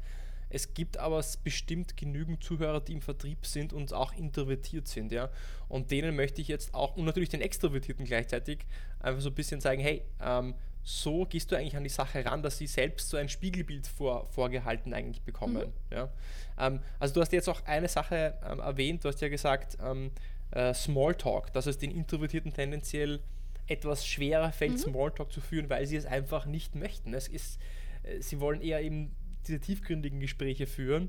Es 0.53 0.75
gibt 0.75 0.99
aber 0.99 1.25
bestimmt 1.43 1.97
genügend 1.97 2.45
Zuhörer, 2.45 2.81
die 2.81 2.93
im 2.93 3.01
Vertrieb 3.01 3.47
sind 3.47 3.73
und 3.73 3.93
auch 3.93 4.13
introvertiert 4.13 4.87
sind, 4.87 5.13
ja. 5.13 5.31
Und 5.69 5.91
denen 5.91 6.15
möchte 6.15 6.41
ich 6.41 6.49
jetzt 6.49 6.75
auch, 6.75 6.97
und 6.97 7.05
natürlich 7.05 7.31
den 7.31 7.41
Extrovertierten 7.41 8.05
gleichzeitig, 8.05 8.67
einfach 9.01 9.23
so 9.23 9.31
ein 9.31 9.35
bisschen 9.35 9.61
zeigen, 9.61 9.83
hey, 9.83 10.03
ähm, 10.21 10.55
so 10.85 11.25
gehst 11.27 11.51
du 11.51 11.57
eigentlich 11.57 11.77
an 11.77 11.85
die 11.85 11.91
Sache 11.91 12.25
ran, 12.25 12.43
dass 12.43 12.59
sie 12.59 12.67
selbst 12.67 13.09
so 13.09 13.17
ein 13.17 13.29
Spiegelbild 13.29 13.87
vor, 13.87 14.27
vorgehalten 14.27 14.93
eigentlich 14.93 15.23
bekommen. 15.23 15.73
Mhm. 15.91 15.97
Ja? 15.97 16.13
Ähm, 16.59 16.81
also 16.99 17.15
du 17.15 17.21
hast 17.21 17.33
jetzt 17.33 17.49
auch 17.49 17.65
eine 17.67 17.89
Sache 17.89 18.35
ähm, 18.45 18.59
erwähnt, 18.59 19.05
du 19.05 19.09
hast 19.09 19.21
ja 19.21 19.29
gesagt, 19.29 19.79
ähm, 19.83 20.11
äh, 20.51 20.75
Smalltalk, 20.75 21.53
dass 21.53 21.67
es 21.67 21.79
den 21.79 21.91
Introvertierten 21.91 22.53
tendenziell 22.53 23.21
etwas 23.69 24.07
schwerer 24.07 24.53
fällt, 24.53 24.73
mhm. 24.73 24.79
Smalltalk 24.79 25.33
zu 25.33 25.41
führen, 25.41 25.71
weil 25.71 25.87
sie 25.87 25.97
es 25.97 26.05
einfach 26.05 26.47
nicht 26.47 26.75
möchten. 26.75 27.15
Es 27.15 27.29
ist, 27.29 27.61
äh, 28.03 28.21
sie 28.21 28.41
wollen 28.41 28.61
eher 28.61 28.83
eben 28.83 29.15
diese 29.47 29.61
tiefgründigen 29.61 30.21
Gespräche 30.21 30.67
führen. 30.67 31.09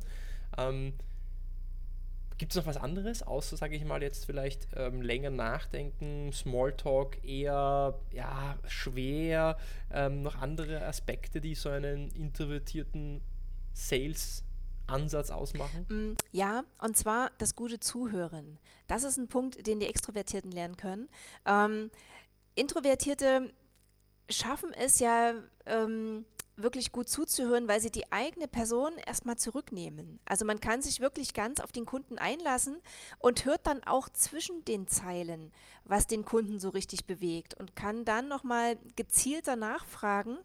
Ähm, 0.57 0.93
Gibt 2.37 2.51
es 2.51 2.57
noch 2.57 2.65
was 2.65 2.77
anderes, 2.77 3.21
außer, 3.21 3.57
sage 3.57 3.75
ich 3.75 3.85
mal, 3.85 4.01
jetzt 4.01 4.25
vielleicht 4.25 4.67
ähm, 4.75 5.01
länger 5.01 5.29
nachdenken, 5.29 6.31
Smalltalk 6.33 7.23
eher 7.23 7.99
ja, 8.11 8.57
schwer, 8.67 9.57
ähm, 9.91 10.23
noch 10.23 10.35
andere 10.35 10.85
Aspekte, 10.85 11.41
die 11.41 11.55
so 11.55 11.69
einen 11.69 12.09
introvertierten 12.09 13.21
Sales-Ansatz 13.73 15.29
ausmachen? 15.29 15.85
Mm, 15.89 16.17
ja, 16.31 16.63
und 16.79 16.97
zwar 16.97 17.31
das 17.37 17.55
gute 17.55 17.79
Zuhören. 17.79 18.57
Das 18.87 19.03
ist 19.03 19.17
ein 19.17 19.27
Punkt, 19.27 19.65
den 19.67 19.79
die 19.79 19.87
Extrovertierten 19.87 20.51
lernen 20.51 20.75
können. 20.75 21.09
Ähm, 21.45 21.91
Introvertierte 22.55 23.53
schaffen 24.29 24.73
es 24.73 24.99
ja, 24.99 25.33
ähm, 25.65 26.25
wirklich 26.55 26.91
gut 26.91 27.09
zuzuhören, 27.09 27.67
weil 27.67 27.81
sie 27.81 27.91
die 27.91 28.11
eigene 28.11 28.47
Person 28.47 28.93
erstmal 29.05 29.37
zurücknehmen. 29.37 30.19
Also 30.25 30.45
man 30.45 30.59
kann 30.59 30.81
sich 30.81 30.99
wirklich 30.99 31.33
ganz 31.33 31.59
auf 31.59 31.71
den 31.71 31.85
Kunden 31.85 32.17
einlassen 32.17 32.77
und 33.19 33.45
hört 33.45 33.65
dann 33.65 33.83
auch 33.83 34.09
zwischen 34.09 34.63
den 34.65 34.87
Zeilen, 34.87 35.51
was 35.85 36.07
den 36.07 36.25
Kunden 36.25 36.59
so 36.59 36.69
richtig 36.69 37.05
bewegt 37.05 37.55
und 37.59 37.75
kann 37.75 38.05
dann 38.05 38.27
nochmal 38.27 38.77
gezielter 38.95 39.55
nachfragen. 39.55 40.37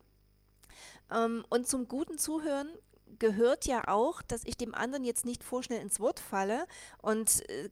Ähm, 1.11 1.45
und 1.51 1.69
zum 1.69 1.89
guten 1.89 2.19
Zuhören 2.19 2.71
gehört 3.19 3.67
ja 3.67 3.89
auch, 3.89 4.23
dass 4.23 4.45
ich 4.45 4.57
dem 4.57 4.75
anderen 4.75 5.05
jetzt 5.05 5.25
nicht 5.25 5.45
vorschnell 5.45 5.81
ins 5.81 6.01
Wort 6.01 6.21
falle 6.21 6.67
und 7.03 7.49
äh, 7.51 7.69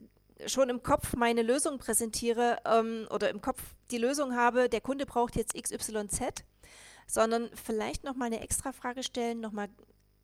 schon 0.46 0.68
im 0.68 0.82
Kopf 0.82 1.14
meine 1.16 1.42
Lösung 1.42 1.78
präsentiere 1.78 2.58
ähm, 2.66 3.06
oder 3.10 3.30
im 3.30 3.40
Kopf 3.40 3.62
die 3.90 3.98
Lösung 3.98 4.34
habe, 4.34 4.68
der 4.68 4.80
Kunde 4.80 5.06
braucht 5.06 5.36
jetzt 5.36 5.54
XYZ 5.54 6.44
sondern 7.06 7.50
vielleicht 7.54 8.04
nochmal 8.04 8.26
eine 8.26 8.40
extra 8.40 8.72
Frage 8.72 9.02
stellen, 9.02 9.40
nochmal 9.40 9.68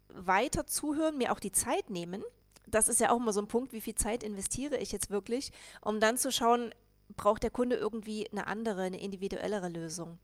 weiter 0.08 0.66
zuhören, 0.66 1.18
mir 1.18 1.32
auch 1.32 1.40
die 1.40 1.52
Zeit 1.52 1.90
nehmen. 1.90 2.22
Das 2.66 2.88
ist 2.88 3.00
ja 3.00 3.10
auch 3.10 3.16
immer 3.16 3.32
so 3.32 3.40
ein 3.40 3.48
Punkt, 3.48 3.72
wie 3.72 3.80
viel 3.80 3.94
Zeit 3.94 4.22
investiere 4.22 4.76
ich 4.76 4.92
jetzt 4.92 5.10
wirklich, 5.10 5.52
um 5.80 6.00
dann 6.00 6.16
zu 6.16 6.30
schauen, 6.30 6.74
braucht 7.16 7.42
der 7.42 7.50
Kunde 7.50 7.76
irgendwie 7.76 8.30
eine 8.30 8.46
andere, 8.46 8.82
eine 8.82 9.00
individuellere 9.00 9.68
Lösung. 9.68 10.18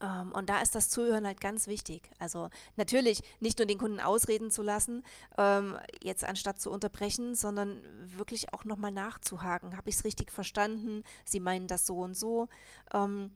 Ähm, 0.00 0.32
und 0.32 0.48
da 0.48 0.60
ist 0.60 0.74
das 0.74 0.90
Zuhören 0.90 1.26
halt 1.26 1.40
ganz 1.40 1.66
wichtig. 1.66 2.10
Also 2.18 2.50
natürlich 2.76 3.22
nicht 3.40 3.58
nur 3.58 3.66
den 3.66 3.78
Kunden 3.78 4.00
ausreden 4.00 4.50
zu 4.50 4.62
lassen, 4.62 5.04
ähm, 5.38 5.78
jetzt 6.02 6.24
anstatt 6.24 6.60
zu 6.60 6.70
unterbrechen, 6.70 7.34
sondern 7.34 7.80
wirklich 8.16 8.52
auch 8.52 8.64
nochmal 8.64 8.92
nachzuhaken. 8.92 9.76
Habe 9.76 9.88
ich 9.88 9.96
es 9.96 10.04
richtig 10.04 10.30
verstanden? 10.32 11.04
Sie 11.24 11.40
meinen 11.40 11.68
das 11.68 11.86
so 11.86 11.98
und 11.98 12.14
so. 12.14 12.48
Ähm, 12.92 13.30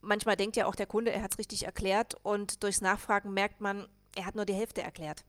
manchmal 0.00 0.36
denkt 0.36 0.56
ja 0.56 0.66
auch 0.66 0.74
der 0.74 0.86
Kunde, 0.86 1.12
er 1.12 1.22
hat 1.22 1.32
es 1.32 1.38
richtig 1.38 1.64
erklärt 1.66 2.16
und 2.22 2.62
durchs 2.62 2.80
Nachfragen 2.80 3.32
merkt 3.32 3.60
man, 3.60 3.86
er 4.16 4.26
hat 4.26 4.34
nur 4.34 4.46
die 4.46 4.54
Hälfte 4.54 4.82
erklärt. 4.82 5.24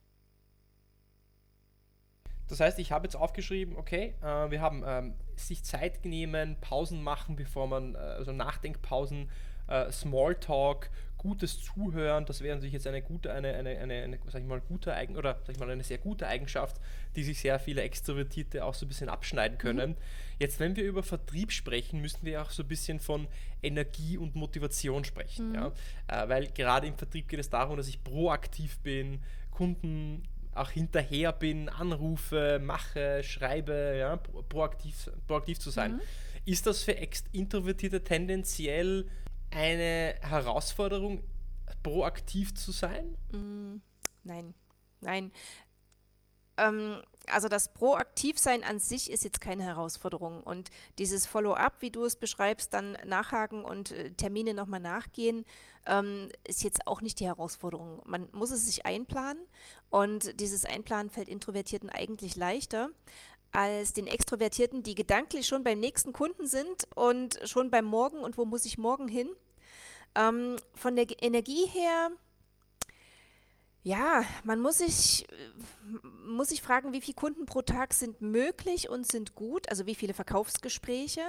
Das 2.48 2.60
heißt, 2.60 2.80
ich 2.80 2.92
habe 2.92 3.06
jetzt 3.06 3.16
aufgeschrieben, 3.16 3.78
okay, 3.78 4.16
äh, 4.22 4.50
wir 4.50 4.60
haben 4.60 4.84
ähm, 4.86 5.14
sich 5.36 5.64
Zeit 5.64 6.04
nehmen, 6.04 6.58
Pausen 6.62 7.04
machen, 7.04 7.36
bevor 7.36 7.68
man, 7.68 7.94
äh, 7.94 8.00
also 8.00 8.32
Nachdenkpausen, 8.32 9.30
äh, 9.68 9.92
Smalltalk, 9.92 10.90
gutes 11.20 11.62
Zuhören, 11.62 12.26
das 12.26 12.42
wäre 12.42 12.56
natürlich 12.56 12.74
jetzt 12.74 12.88
eine 12.88 13.02
gute, 13.02 13.32
eine, 13.32 13.54
eine, 13.54 13.78
eine, 13.78 13.94
eine 14.04 14.20
sag 14.28 14.42
ich 14.42 14.48
mal, 14.48 14.62
gute 14.62 14.94
Eigen 14.96 15.18
oder 15.18 15.38
sag 15.46 15.54
ich 15.54 15.60
mal, 15.60 15.70
eine 15.70 15.84
sehr 15.84 16.00
gute 16.00 16.26
Eigenschaft, 16.26 16.78
die 17.16 17.24
sich 17.24 17.40
sehr 17.40 17.60
viele 17.60 17.82
Extrovertierte 17.82 18.64
auch 18.66 18.74
so 18.74 18.86
ein 18.86 18.90
bisschen 18.90 19.10
abschneiden 19.10 19.58
mhm. 19.58 19.62
können. 19.62 19.90
Mhm. 19.92 19.96
Jetzt, 20.40 20.60
wenn 20.60 20.76
wir 20.78 20.86
über 20.86 21.04
Vertrieb 21.04 21.52
sprechen, 21.52 22.02
müssen 22.02 22.20
wir 22.24 22.42
auch 22.42 22.50
so 22.50 22.64
ein 22.64 22.70
bisschen 22.70 23.00
von 23.00 23.28
Energie 23.62 24.18
und 24.18 24.36
Motivation 24.36 25.04
sprechen. 25.04 25.50
Mhm. 25.50 25.56
Ja? 25.56 25.72
Äh, 26.08 26.30
weil 26.30 26.48
gerade 26.48 26.88
im 26.88 26.98
Vertrieb 26.98 27.28
geht 27.28 27.42
es 27.42 27.50
darum, 27.50 27.76
dass 27.76 27.90
ich 27.90 28.02
proaktiv 28.02 28.80
bin, 28.80 29.20
Kunden 29.52 30.24
auch 30.56 30.72
hinterher 30.72 31.34
bin, 31.34 31.68
anrufe, 31.68 32.60
mache, 32.64 33.24
schreibe, 33.24 33.96
ja, 34.00 34.18
proaktiv, 34.18 35.12
proaktiv 35.28 35.60
zu 35.60 35.70
sein. 35.70 35.96
Mhm. 35.96 36.02
Ist 36.46 36.66
das 36.66 36.84
für 36.84 36.96
Introvertierte 37.34 38.04
tendenziell 38.04 39.06
eine 39.52 40.16
Herausforderung, 40.22 41.24
proaktiv 41.84 42.56
zu 42.56 42.72
sein? 42.72 43.18
Mm, 43.32 43.82
nein, 44.24 44.54
nein. 45.02 45.32
Ähm, 46.58 47.02
also 47.28 47.48
das 47.48 47.74
Proaktivsein 47.74 48.64
an 48.64 48.80
sich 48.80 49.12
ist 49.12 49.24
jetzt 49.24 49.42
keine 49.42 49.64
Herausforderung. 49.64 50.44
Und 50.44 50.70
dieses 50.98 51.26
Follow-up, 51.26 51.76
wie 51.80 51.92
du 51.92 52.04
es 52.04 52.16
beschreibst, 52.16 52.74
dann 52.74 52.98
nachhaken 53.06 53.64
und 53.64 53.92
äh, 53.92 54.12
Termine 54.12 54.54
nochmal 54.54 54.80
nachgehen, 54.80 55.46
ähm, 55.86 56.30
ist 56.48 56.64
jetzt 56.64 56.88
auch 56.88 57.02
nicht 57.02 57.20
die 57.20 57.28
Herausforderung. 57.28 58.02
Man 58.06 58.30
muss 58.32 58.52
es 58.52 58.66
sich 58.66 58.86
einplanen 58.86 59.44
und 59.90 60.40
dieses 60.40 60.66
Einplanen 60.66 61.10
fällt 61.10 61.30
Introvertierten 61.30 61.90
eigentlich 61.90 62.36
leichter 62.36 62.90
als 63.52 63.94
den 63.94 64.08
Extrovertierten, 64.08 64.84
die 64.84 64.96
gedanklich 64.96 65.48
schon 65.48 65.64
beim 65.64 65.80
nächsten 65.80 66.14
Kunden 66.14 66.48
sind 66.48 66.88
und 66.96 67.40
schon 67.46 67.72
beim 67.72 67.86
Morgen 67.86 68.20
und 68.20 68.38
wo 68.38 68.46
muss 68.46 68.66
ich 68.66 68.78
morgen 68.78 69.08
hin. 69.08 69.30
Ähm, 70.16 70.58
von 70.74 70.96
der 70.96 71.08
Energie 71.22 71.66
her, 71.68 72.12
Ja, 73.84 74.24
man 74.44 74.60
muss 74.60 74.80
sich, 74.80 75.26
muss 76.26 76.50
sich 76.50 76.62
fragen, 76.62 76.92
wie 76.92 77.02
viele 77.02 77.16
Kunden 77.16 77.46
pro 77.46 77.62
Tag 77.62 77.94
sind 77.94 78.22
möglich 78.22 78.90
und 78.90 79.10
sind 79.10 79.36
gut, 79.36 79.70
also 79.70 79.86
wie 79.86 79.96
viele 79.96 80.14
Verkaufsgespräche, 80.14 81.22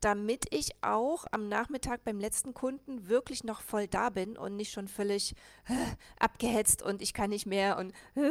damit 0.00 0.46
ich 0.50 0.70
auch 0.82 1.26
am 1.32 1.48
Nachmittag 1.48 2.04
beim 2.04 2.20
letzten 2.20 2.54
Kunden 2.54 3.08
wirklich 3.08 3.44
noch 3.44 3.60
voll 3.60 3.88
da 3.88 4.10
bin 4.10 4.36
und 4.36 4.56
nicht 4.56 4.72
schon 4.72 4.88
völlig 4.88 5.34
äh, 5.68 5.74
abgehetzt 6.18 6.82
und 6.82 7.02
ich 7.02 7.12
kann 7.12 7.30
nicht 7.30 7.46
mehr. 7.46 7.78
Und 7.78 7.92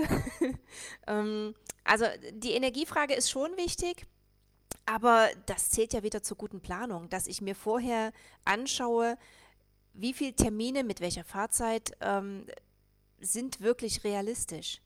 ähm, 1.08 1.56
also 1.84 2.06
die 2.32 2.53
Energiefrage 2.53 3.13
ist 3.13 3.30
schon 3.30 3.56
wichtig. 3.58 4.06
Aber 4.86 5.27
das 5.45 5.69
zählt 5.71 5.91
ja 5.93 6.03
wieder 6.03 6.23
zur 6.23 6.38
guten 6.38 6.62
Planung, 6.62 7.10
dass 7.10 7.27
ich 7.27 7.41
mir 7.41 7.56
vorher 7.56 8.13
anschaue, 8.45 9.17
wie 9.93 10.13
viele 10.13 10.34
Termine 10.34 10.84
mit 10.86 11.01
welcher 11.01 11.25
Fahrzeit 11.25 11.91
ähm, 11.99 12.45
sind 13.19 13.60
wirklich 13.60 14.03
realistisch. 14.06 14.82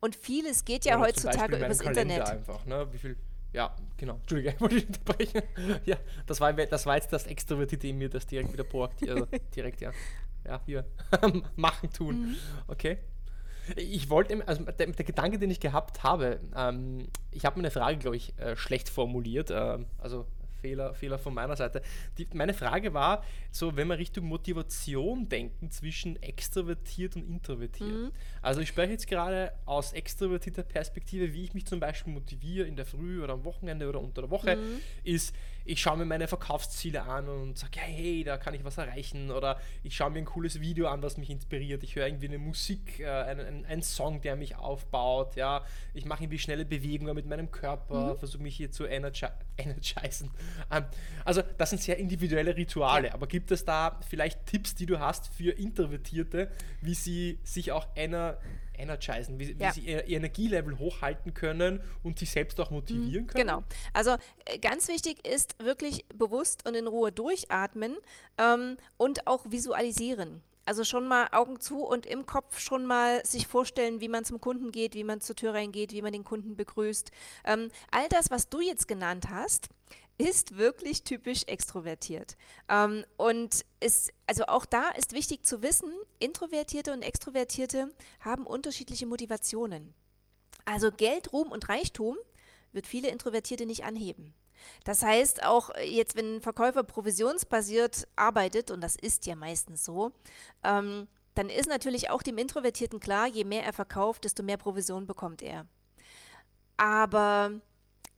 Und 0.00 0.14
vieles 0.14 0.64
geht 0.64 0.84
ja, 0.84 0.94
ja 0.94 1.00
heutzutage 1.00 1.56
übers 1.56 1.80
Internet. 1.80 2.28
Einfach, 2.28 2.64
ne? 2.64 2.92
Wie 2.92 2.98
viel 2.98 3.16
ja, 3.52 3.74
genau. 3.96 4.14
Entschuldige, 4.16 4.50
ich 4.54 4.60
wollte 4.60 4.74
dich 4.76 4.86
unterbrechen. 4.86 5.42
Ja, 5.84 5.96
das 6.26 6.40
war, 6.40 6.52
das 6.52 6.86
war 6.86 6.96
jetzt 6.96 7.12
das 7.12 7.26
Extrovertierte 7.26 7.88
in 7.88 7.98
mir, 7.98 8.08
das 8.08 8.26
direkt 8.26 8.52
wieder 8.52 8.64
proaktiv, 8.64 9.10
also 9.10 9.26
direkt, 9.54 9.80
ja. 9.80 9.92
Ja, 10.44 10.60
hier, 10.64 10.86
machen, 11.56 11.90
tun. 11.92 12.30
Mhm. 12.30 12.36
Okay. 12.66 12.98
Ich 13.76 14.08
wollte, 14.08 14.46
also 14.48 14.64
der, 14.64 14.86
der, 14.86 15.04
Gedanke, 15.04 15.38
den 15.38 15.50
ich 15.50 15.60
gehabt 15.60 16.02
habe, 16.02 16.40
ähm, 16.56 17.08
ich 17.30 17.44
habe 17.44 17.56
meine 17.56 17.70
Frage, 17.70 17.98
glaube 17.98 18.16
ich, 18.16 18.36
äh, 18.38 18.56
schlecht 18.56 18.88
formuliert. 18.88 19.50
Äh, 19.50 19.78
also 19.98 20.26
Fehler, 20.60 20.94
Fehler 20.94 21.18
von 21.18 21.34
meiner 21.34 21.56
Seite. 21.56 21.82
Die, 22.18 22.26
meine 22.34 22.54
Frage 22.54 22.94
war, 22.94 23.24
so 23.50 23.76
wenn 23.76 23.88
wir 23.88 23.98
Richtung 23.98 24.26
Motivation 24.26 25.28
denken 25.28 25.70
zwischen 25.70 26.20
extrovertiert 26.22 27.16
und 27.16 27.28
introvertiert. 27.28 27.90
Mhm. 27.90 28.12
Also 28.42 28.60
ich 28.60 28.68
spreche 28.68 28.92
jetzt 28.92 29.06
gerade 29.06 29.52
aus 29.66 29.92
extrovertierter 29.92 30.62
Perspektive, 30.62 31.32
wie 31.34 31.44
ich 31.44 31.54
mich 31.54 31.66
zum 31.66 31.80
Beispiel 31.80 32.12
motiviere 32.12 32.66
in 32.66 32.76
der 32.76 32.86
Früh 32.86 33.22
oder 33.22 33.34
am 33.34 33.44
Wochenende 33.44 33.88
oder 33.88 34.00
unter 34.00 34.22
der 34.22 34.30
Woche, 34.30 34.56
mhm. 34.56 34.80
ist, 35.04 35.34
ich 35.64 35.80
schaue 35.80 35.98
mir 35.98 36.04
meine 36.04 36.26
Verkaufsziele 36.26 37.02
an 37.02 37.28
und 37.28 37.58
sage, 37.58 37.80
hey, 37.80 38.24
da 38.24 38.38
kann 38.38 38.54
ich 38.54 38.64
was 38.64 38.78
erreichen. 38.78 39.30
Oder 39.30 39.60
ich 39.82 39.94
schaue 39.94 40.10
mir 40.10 40.18
ein 40.18 40.24
cooles 40.24 40.60
Video 40.60 40.88
an, 40.88 41.02
was 41.02 41.16
mich 41.16 41.30
inspiriert. 41.30 41.82
Ich 41.82 41.96
höre 41.96 42.06
irgendwie 42.06 42.28
eine 42.28 42.38
Musik, 42.38 43.00
äh, 43.00 43.06
einen, 43.06 43.64
einen, 43.66 43.82
Song, 43.82 44.20
der 44.20 44.36
mich 44.36 44.56
aufbaut. 44.56 45.36
Ja, 45.36 45.64
ich 45.94 46.04
mache 46.04 46.24
irgendwie 46.24 46.38
schnelle 46.38 46.64
Bewegungen 46.64 47.14
mit 47.14 47.26
meinem 47.26 47.50
Körper, 47.50 48.14
mhm. 48.14 48.18
versuche 48.18 48.42
mich 48.42 48.56
hier 48.56 48.70
zu 48.70 48.86
energi 48.86 49.26
energisen. 49.56 50.30
Ähm, 50.70 50.84
also 51.24 51.42
das 51.58 51.70
sind 51.70 51.82
sehr 51.82 51.98
individuelle 51.98 52.56
Rituale. 52.56 53.12
Aber 53.12 53.26
gibt 53.26 53.50
es 53.50 53.64
da 53.64 54.00
vielleicht 54.08 54.46
Tipps, 54.46 54.74
die 54.74 54.86
du 54.86 54.98
hast 54.98 55.28
für 55.28 55.52
Introvertierte, 55.52 56.50
wie 56.80 56.94
sie 56.94 57.38
sich 57.44 57.72
auch 57.72 57.86
einer 57.96 58.38
energisen, 58.80 59.38
wie, 59.38 59.52
ja. 59.52 59.68
wie 59.68 59.72
sie 59.72 59.86
ihr, 59.86 60.04
ihr, 60.06 60.16
Energielevel 60.16 60.78
hochhalten 60.78 61.34
können 61.34 61.80
und 62.02 62.18
sich 62.18 62.30
selbst 62.30 62.58
auch 62.60 62.70
motivieren 62.70 63.24
mhm, 63.24 63.26
können. 63.28 63.46
Genau. 63.46 63.62
Also 63.92 64.16
äh, 64.46 64.58
ganz 64.58 64.88
wichtig 64.88 65.26
ist 65.26 65.62
wirklich 65.62 66.06
bewusst 66.14 66.66
und 66.66 66.74
in 66.74 66.86
Ruhe 66.86 67.12
durchatmen 67.12 67.96
ähm, 68.38 68.76
und 68.96 69.26
auch 69.26 69.44
visualisieren. 69.50 70.42
Also 70.66 70.84
schon 70.84 71.08
mal 71.08 71.28
Augen 71.32 71.58
zu 71.58 71.84
und 71.84 72.06
im 72.06 72.26
Kopf 72.26 72.60
schon 72.60 72.86
mal 72.86 73.24
sich 73.24 73.46
vorstellen, 73.46 74.00
wie 74.00 74.08
man 74.08 74.24
zum 74.24 74.40
Kunden 74.40 74.70
geht, 74.70 74.94
wie 74.94 75.04
man 75.04 75.20
zur 75.20 75.34
Tür 75.36 75.54
reingeht, 75.54 75.92
wie 75.92 76.02
man 76.02 76.12
den 76.12 76.24
Kunden 76.24 76.56
begrüßt. 76.56 77.10
Ähm, 77.44 77.70
all 77.90 78.08
das, 78.08 78.30
was 78.30 78.48
du 78.48 78.60
jetzt 78.60 78.86
genannt 78.86 79.30
hast, 79.30 79.68
ist 80.18 80.58
wirklich 80.58 81.02
typisch 81.02 81.44
extrovertiert. 81.44 82.36
Ähm, 82.68 83.04
und 83.16 83.64
ist, 83.80 84.12
also 84.26 84.44
auch 84.46 84.66
da 84.66 84.90
ist 84.90 85.12
wichtig 85.12 85.44
zu 85.44 85.62
wissen, 85.62 85.90
Introvertierte 86.18 86.92
und 86.92 87.02
Extrovertierte 87.02 87.90
haben 88.20 88.46
unterschiedliche 88.46 89.06
Motivationen. 89.06 89.94
Also 90.66 90.92
Geld, 90.92 91.32
Ruhm 91.32 91.50
und 91.50 91.68
Reichtum 91.68 92.16
wird 92.72 92.86
viele 92.86 93.08
Introvertierte 93.08 93.66
nicht 93.66 93.84
anheben. 93.84 94.34
Das 94.84 95.02
heißt, 95.02 95.44
auch 95.44 95.70
jetzt, 95.76 96.16
wenn 96.16 96.36
ein 96.36 96.40
Verkäufer 96.40 96.82
provisionsbasiert 96.82 98.08
arbeitet, 98.16 98.70
und 98.70 98.80
das 98.80 98.96
ist 98.96 99.26
ja 99.26 99.36
meistens 99.36 99.84
so, 99.84 100.12
ähm, 100.64 101.08
dann 101.34 101.48
ist 101.48 101.68
natürlich 101.68 102.10
auch 102.10 102.22
dem 102.22 102.38
Introvertierten 102.38 103.00
klar, 103.00 103.26
je 103.26 103.44
mehr 103.44 103.64
er 103.64 103.72
verkauft, 103.72 104.24
desto 104.24 104.42
mehr 104.42 104.56
Provision 104.56 105.06
bekommt 105.06 105.42
er. 105.42 105.66
Aber 106.76 107.60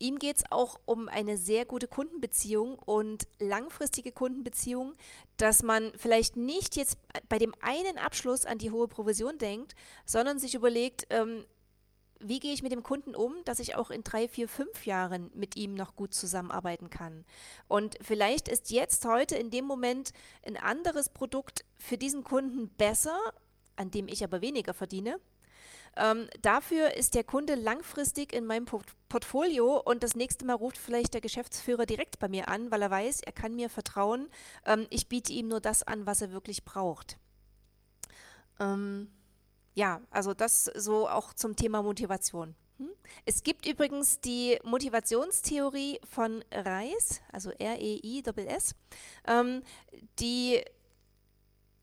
Ihm 0.02 0.18
geht 0.18 0.38
es 0.38 0.44
auch 0.50 0.81
um 0.85 1.09
eine 1.09 1.37
sehr 1.37 1.64
gute 1.64 1.87
Kundenbeziehung 1.87 2.76
und 2.76 3.28
langfristige 3.38 4.11
Kundenbeziehung, 4.11 4.94
dass 5.37 5.62
man 5.62 5.92
vielleicht 5.94 6.35
nicht 6.37 6.74
jetzt 6.74 6.98
bei 7.28 7.38
dem 7.38 7.55
einen 7.61 7.98
Abschluss 7.98 8.44
an 8.44 8.59
die 8.59 8.72
hohe 8.72 8.88
Provision 8.88 9.38
denkt, 9.38 9.76
sondern 10.05 10.40
sich 10.40 10.57
überlegt, 10.57 11.07
ähm, 11.11 11.44
wie 12.22 12.40
gehe 12.40 12.52
ich 12.52 12.62
mit 12.62 12.72
dem 12.72 12.82
Kunden 12.82 13.14
um, 13.14 13.35
dass 13.44 13.58
ich 13.58 13.74
auch 13.74 13.90
in 13.90 14.04
drei, 14.04 14.28
vier, 14.28 14.48
fünf 14.48 14.87
Jahren 14.87 15.30
mit 15.35 15.56
ihm 15.56 15.74
noch 15.74 15.96
gut 15.96 16.14
zusammenarbeiten 16.14 16.90
kann. 16.90 17.24
Und 17.68 17.96
vielleicht 18.00 18.48
ist 18.48 18.70
jetzt 18.70 19.04
heute 19.04 19.37
in 19.37 19.50
dem 19.50 19.64
Moment 19.64 20.12
ein 20.46 20.56
anderes 20.56 21.08
Produkt 21.08 21.64
für 21.78 21.98
diesen 21.98 22.24
Kunden 22.24 22.68
besser, 22.68 23.18
an 23.76 23.90
dem 23.90 24.08
ich 24.08 24.22
aber 24.24 24.40
weniger 24.40 24.74
verdiene 24.74 25.18
ähm, 25.96 26.28
dafür 26.40 26.96
ist 26.96 27.14
der 27.14 27.24
Kunde 27.24 27.54
langfristig 27.54 28.32
in 28.32 28.46
meinem 28.46 28.64
Port 28.64 28.87
Portfolio 29.08 29.78
und 29.78 30.02
das 30.02 30.16
nächste 30.16 30.46
Mal 30.46 30.54
ruft 30.54 30.78
vielleicht 30.78 31.12
der 31.12 31.20
Geschäftsführer 31.20 31.85
direkt 31.85 32.18
bei 32.18 32.28
mir 32.28 32.48
an, 32.48 32.70
weil 32.70 32.80
er 32.80 32.90
weiß, 32.90 33.20
er 33.20 33.32
kann 33.32 33.54
mir 33.54 33.68
vertrauen. 33.68 34.30
Ähm, 34.64 34.87
ich 34.88 35.06
biete 35.06 35.35
ihm 35.35 35.48
nur 35.48 35.61
das 35.61 35.82
an, 35.82 36.06
was 36.06 36.22
er 36.22 36.32
wirklich 36.32 36.64
braucht. 36.64 37.18
Ähm, 38.58 39.11
ja, 39.74 40.00
also 40.11 40.35
das 40.35 40.64
so 40.64 41.08
auch 41.08 41.32
zum 41.35 41.56
Thema 41.56 41.82
Motivation. 41.82 42.54
Hm? 42.78 42.90
Es 43.24 43.42
gibt 43.42 43.66
übrigens 43.66 44.20
die 44.20 44.58
Motivationstheorie 44.64 46.00
von 46.08 46.44
Reis, 46.52 47.20
also 47.30 47.50
R-E-I-S-S, 47.50 48.74
ähm, 49.26 49.62
die 50.18 50.62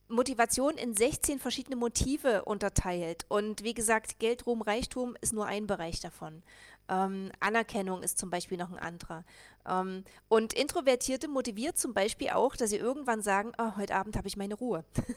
Motivation 0.09 0.75
in 0.75 0.95
16 0.95 1.39
verschiedene 1.39 1.75
Motive 1.75 2.43
unterteilt. 2.45 3.25
Und 3.27 3.63
wie 3.63 3.75
gesagt, 3.75 4.19
Geld, 4.19 4.45
Ruhm, 4.47 4.61
Reichtum 4.61 5.15
ist 5.21 5.33
nur 5.33 5.45
ein 5.45 5.67
Bereich 5.67 5.99
davon. 5.99 6.41
Ähm, 6.89 7.31
Anerkennung 7.39 8.01
ist 8.01 8.17
zum 8.17 8.31
Beispiel 8.31 8.57
noch 8.57 8.71
ein 8.71 8.79
anderer. 8.79 9.23
Ähm, 9.67 10.03
und 10.27 10.53
Introvertierte 10.53 11.27
motiviert 11.27 11.77
zum 11.77 11.93
Beispiel 11.93 12.29
auch, 12.29 12.55
dass 12.55 12.71
sie 12.71 12.77
irgendwann 12.77 13.21
sagen, 13.21 13.51
oh, 13.59 13.77
heute 13.77 13.95
Abend 13.95 14.17
habe 14.17 14.27
ich 14.27 14.35
meine 14.35 14.55
Ruhe. 14.55 14.83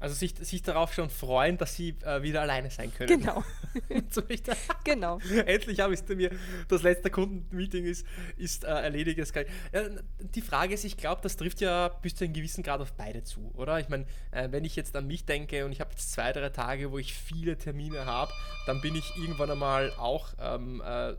Also 0.00 0.14
sich, 0.14 0.34
sich 0.40 0.62
darauf 0.62 0.94
schon 0.94 1.10
freuen, 1.10 1.58
dass 1.58 1.76
sie 1.76 1.94
äh, 2.04 2.22
wieder 2.22 2.40
alleine 2.40 2.70
sein 2.70 2.92
können. 2.92 3.20
Genau. 3.20 3.44
genau. 4.84 5.18
Endlich 5.46 5.80
habe 5.80 5.94
ich 5.94 6.00
es 6.00 6.08
mir, 6.08 6.30
das 6.68 6.82
letzte 6.82 7.10
Kundenmeeting 7.10 7.84
ist, 7.84 8.06
ist 8.36 8.64
äh, 8.64 8.68
erledigt. 8.68 9.20
Ja, 9.72 9.82
die 10.18 10.40
Frage 10.40 10.74
ist, 10.74 10.84
ich 10.84 10.96
glaube, 10.96 11.20
das 11.22 11.36
trifft 11.36 11.60
ja 11.60 11.88
bis 11.88 12.14
zu 12.14 12.24
einem 12.24 12.32
gewissen 12.32 12.62
Grad 12.62 12.80
auf 12.80 12.92
beide 12.94 13.22
zu, 13.24 13.52
oder? 13.54 13.78
Ich 13.78 13.88
meine, 13.88 14.06
äh, 14.30 14.48
wenn 14.50 14.64
ich 14.64 14.74
jetzt 14.74 14.96
an 14.96 15.06
mich 15.06 15.26
denke 15.26 15.66
und 15.66 15.72
ich 15.72 15.80
habe 15.80 15.90
jetzt 15.90 16.12
zwei, 16.12 16.32
drei 16.32 16.48
Tage, 16.48 16.90
wo 16.90 16.98
ich 16.98 17.14
viele 17.14 17.58
Termine 17.58 18.06
habe, 18.06 18.32
dann 18.66 18.80
bin 18.80 18.96
ich 18.96 19.12
irgendwann 19.18 19.50
einmal 19.50 19.92
auch 19.98 20.28
ähm, 20.40 20.82
äh, 20.84 21.14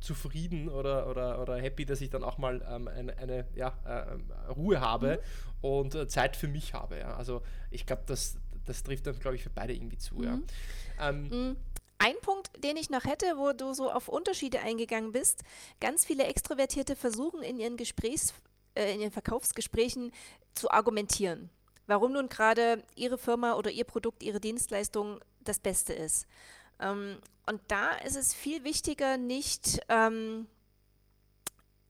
zufrieden 0.00 0.68
oder, 0.68 1.08
oder, 1.08 1.40
oder 1.40 1.56
happy, 1.56 1.84
dass 1.84 2.00
ich 2.00 2.10
dann 2.10 2.24
auch 2.24 2.38
mal 2.38 2.64
ähm, 2.68 2.88
eine, 2.88 3.16
eine 3.18 3.46
ja, 3.54 3.72
äh, 3.84 4.50
Ruhe 4.52 4.80
habe 4.80 5.20
mhm. 5.62 5.68
und 5.68 5.94
äh, 5.94 6.08
Zeit 6.08 6.36
für 6.36 6.48
mich 6.48 6.74
habe. 6.74 6.98
Ja. 6.98 7.16
Also 7.16 7.42
ich 7.70 7.86
glaube, 7.86 8.02
das, 8.06 8.36
das 8.66 8.82
trifft 8.82 9.06
dann, 9.06 9.18
glaube 9.18 9.36
ich, 9.36 9.42
für 9.42 9.50
beide 9.50 9.74
irgendwie 9.74 9.98
zu. 9.98 10.16
Mhm. 10.16 10.24
Ja. 10.24 11.08
Ähm, 11.08 11.28
mhm. 11.28 11.56
Ein 11.98 12.16
Punkt, 12.20 12.50
den 12.62 12.76
ich 12.76 12.90
noch 12.90 13.04
hätte, 13.04 13.36
wo 13.36 13.52
du 13.52 13.72
so 13.72 13.90
auf 13.90 14.08
Unterschiede 14.08 14.60
eingegangen 14.60 15.12
bist, 15.12 15.42
ganz 15.80 16.04
viele 16.04 16.24
Extrovertierte 16.24 16.96
versuchen 16.96 17.42
in 17.42 17.58
ihren 17.58 17.76
Gesprächs, 17.76 18.34
äh, 18.74 18.94
in 18.94 19.00
ihren 19.00 19.12
Verkaufsgesprächen 19.12 20.12
zu 20.54 20.70
argumentieren, 20.70 21.50
warum 21.86 22.12
nun 22.12 22.28
gerade 22.28 22.82
ihre 22.94 23.18
Firma 23.18 23.54
oder 23.54 23.70
ihr 23.70 23.84
Produkt, 23.84 24.22
ihre 24.22 24.40
Dienstleistung 24.40 25.20
das 25.44 25.58
Beste 25.60 25.92
ist. 25.92 26.26
Ähm, 26.80 27.18
und 27.46 27.60
da 27.68 27.92
ist 27.92 28.16
es 28.16 28.34
viel 28.34 28.64
wichtiger, 28.64 29.16
nicht, 29.16 29.80
ähm, 29.88 30.46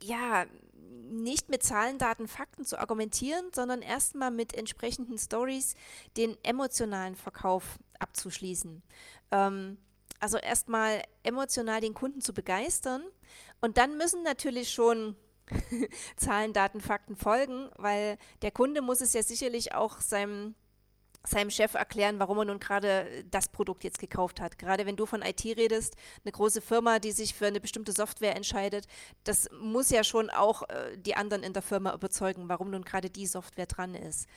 ja, 0.03 0.47
nicht 1.05 1.49
mit 1.49 1.63
Zahlen, 1.63 1.99
Daten, 1.99 2.27
Fakten 2.29 2.65
zu 2.65 2.79
argumentieren, 2.79 3.51
sondern 3.55 3.83
erstmal 3.83 4.31
mit 4.31 4.55
entsprechenden 4.55 5.19
Stories 5.19 5.75
den 6.17 6.37
emotionalen 6.43 7.15
Verkauf 7.15 7.79
abzuschließen. 7.99 8.83
Ähm, 9.31 9.79
also 10.21 10.39
erstmal 10.39 11.03
emotional 11.23 11.81
den 11.81 11.95
Kunden 11.95 12.21
zu 12.21 12.33
begeistern 12.33 13.03
und 13.61 13.79
dann 13.79 13.97
müssen 13.97 14.23
natürlich 14.23 14.73
schon 14.73 15.17
Zahlen, 16.17 16.53
Daten, 16.53 16.81
Fakten 16.81 17.17
folgen, 17.17 17.71
weil 17.77 18.19
der 18.43 18.51
Kunde 18.51 18.83
muss 18.83 19.01
es 19.01 19.13
ja 19.13 19.23
sicherlich 19.23 19.75
auch 19.75 20.01
seinem 20.01 20.55
seinem 21.27 21.51
Chef 21.51 21.75
erklären, 21.75 22.19
warum 22.19 22.39
er 22.39 22.45
nun 22.45 22.61
gerade 22.61 23.25
das 23.31 23.49
Produkt 23.49 23.83
jetzt 23.85 23.99
gekauft 23.99 24.41
hat. 24.41 24.59
Gerade 24.59 24.87
wenn 24.87 24.97
du 24.97 25.07
von 25.07 25.23
IT 25.23 25.45
redest, 25.45 25.97
eine 26.25 26.33
große 26.33 26.61
Firma, 26.61 26.99
die 26.99 27.13
sich 27.13 27.35
für 27.35 27.47
eine 27.47 27.61
bestimmte 27.61 27.93
Software 27.93 28.37
entscheidet, 28.37 28.87
das 29.25 29.49
muss 29.61 29.91
ja 29.91 30.05
schon 30.05 30.31
auch 30.31 30.69
äh, 30.69 30.97
die 30.99 31.17
anderen 31.17 31.43
in 31.43 31.53
der 31.53 31.63
Firma 31.63 31.95
überzeugen, 31.95 32.49
warum 32.49 32.71
nun 32.71 32.85
gerade 32.85 33.11
die 33.11 33.27
Software 33.27 33.67
dran 33.67 33.95
ist. 33.95 34.29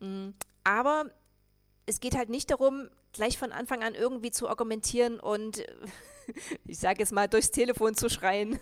Mhm. 0.00 0.34
Aber 0.64 1.10
es 1.86 2.00
geht 2.00 2.16
halt 2.16 2.28
nicht 2.28 2.50
darum, 2.50 2.88
gleich 3.12 3.38
von 3.38 3.52
Anfang 3.52 3.82
an 3.82 3.94
irgendwie 3.94 4.30
zu 4.30 4.48
argumentieren 4.48 5.20
und 5.20 5.64
ich 6.66 6.78
sage 6.78 7.00
jetzt 7.00 7.12
mal 7.12 7.28
durchs 7.28 7.50
Telefon 7.50 7.94
zu 7.94 8.08
schreien, 8.08 8.58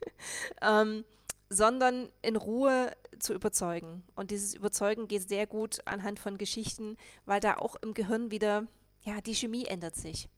ähm, 0.62 1.04
sondern 1.52 2.08
in 2.22 2.36
Ruhe 2.36 2.92
zu 3.18 3.34
überzeugen. 3.34 4.02
Und 4.14 4.30
dieses 4.30 4.54
Überzeugen 4.54 5.06
geht 5.06 5.28
sehr 5.28 5.46
gut 5.46 5.80
anhand 5.84 6.18
von 6.18 6.38
Geschichten, 6.38 6.96
weil 7.26 7.40
da 7.40 7.56
auch 7.56 7.76
im 7.76 7.94
Gehirn 7.94 8.30
wieder, 8.30 8.66
ja, 9.02 9.20
die 9.20 9.34
Chemie 9.34 9.66
ändert 9.66 9.94
sich. 9.94 10.28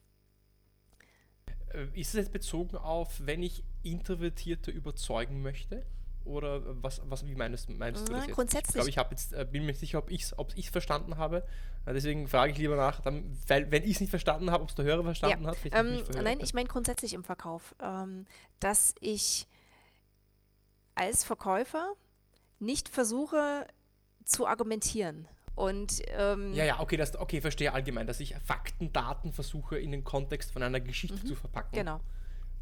Äh, 1.73 1.87
ist 1.95 2.09
es 2.09 2.15
jetzt 2.15 2.33
bezogen 2.33 2.77
auf, 2.77 3.21
wenn 3.25 3.43
ich 3.43 3.65
Introvertierte 3.83 4.71
überzeugen 4.71 5.41
möchte? 5.41 5.87
Oder 6.25 6.63
was, 6.83 7.03
was 7.05 7.27
wie 7.27 7.35
meinst, 7.35 7.69
meinst 7.69 8.09
du 8.09 8.13
das 8.13 8.27
jetzt? 8.27 8.35
Grundsätzlich. 8.35 8.89
Ich 8.89 8.95
glaube, 8.95 9.15
ich 9.15 9.21
jetzt, 9.21 9.35
äh, 9.35 9.45
bin 9.45 9.63
mir 9.63 9.69
nicht 9.69 9.81
sicher, 9.81 9.99
ob 9.99 10.11
ich 10.11 10.23
es 10.23 10.39
ob 10.39 10.53
verstanden 10.59 11.19
habe. 11.19 11.47
Deswegen 11.87 12.29
frage 12.29 12.53
ich 12.53 12.59
lieber 12.59 12.77
nach, 12.77 13.01
dann, 13.01 13.37
weil 13.47 13.71
wenn 13.71 13.83
ich 13.83 13.97
es 13.97 14.01
nicht 14.01 14.09
verstanden 14.09 14.51
habe, 14.51 14.63
ob 14.63 14.71
es 14.71 14.75
der 14.75 14.87
Hörer 14.87 15.05
verstanden 15.05 15.45
ja. 15.45 15.51
hat. 15.51 15.59
Ähm, 15.71 16.03
nein, 16.23 16.41
ich 16.41 16.55
meine 16.55 16.67
grundsätzlich 16.67 17.13
im 17.13 17.25
Verkauf, 17.25 17.75
ähm, 17.79 18.25
dass 18.59 18.95
ich 19.01 19.47
als 20.95 21.25
Verkäufer 21.25 21.95
nicht 22.59 22.89
versuche 22.89 23.67
zu 24.25 24.47
argumentieren. 24.47 25.29
Und, 25.55 26.03
ähm, 26.09 26.53
ja, 26.53 26.65
ja, 26.65 26.81
okay, 26.81 26.97
das, 26.97 27.17
okay, 27.17 27.41
verstehe 27.41 27.73
allgemein, 27.73 28.07
dass 28.07 28.19
ich 28.21 28.35
Fakten, 28.45 28.93
Daten 28.93 29.33
versuche 29.33 29.79
in 29.79 29.93
den 29.93 30.03
Kontext 30.03 30.51
von 30.51 30.63
einer 30.63 30.81
Geschichte 30.81 31.19
mhm, 31.23 31.27
zu 31.27 31.37
verpacken. 31.37 31.73
Genau. 31.73 32.01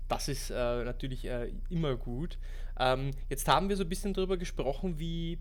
Das 0.09 0.29
ist 0.29 0.51
äh, 0.51 0.85
natürlich 0.85 1.25
äh, 1.25 1.51
immer 1.71 1.97
gut. 1.97 2.39
Ähm, 2.79 3.13
jetzt 3.31 3.49
haben 3.49 3.71
wir 3.71 3.77
so 3.77 3.85
ein 3.85 3.89
bisschen 3.89 4.13
darüber 4.13 4.37
gesprochen, 4.37 4.99
wie, 4.99 5.39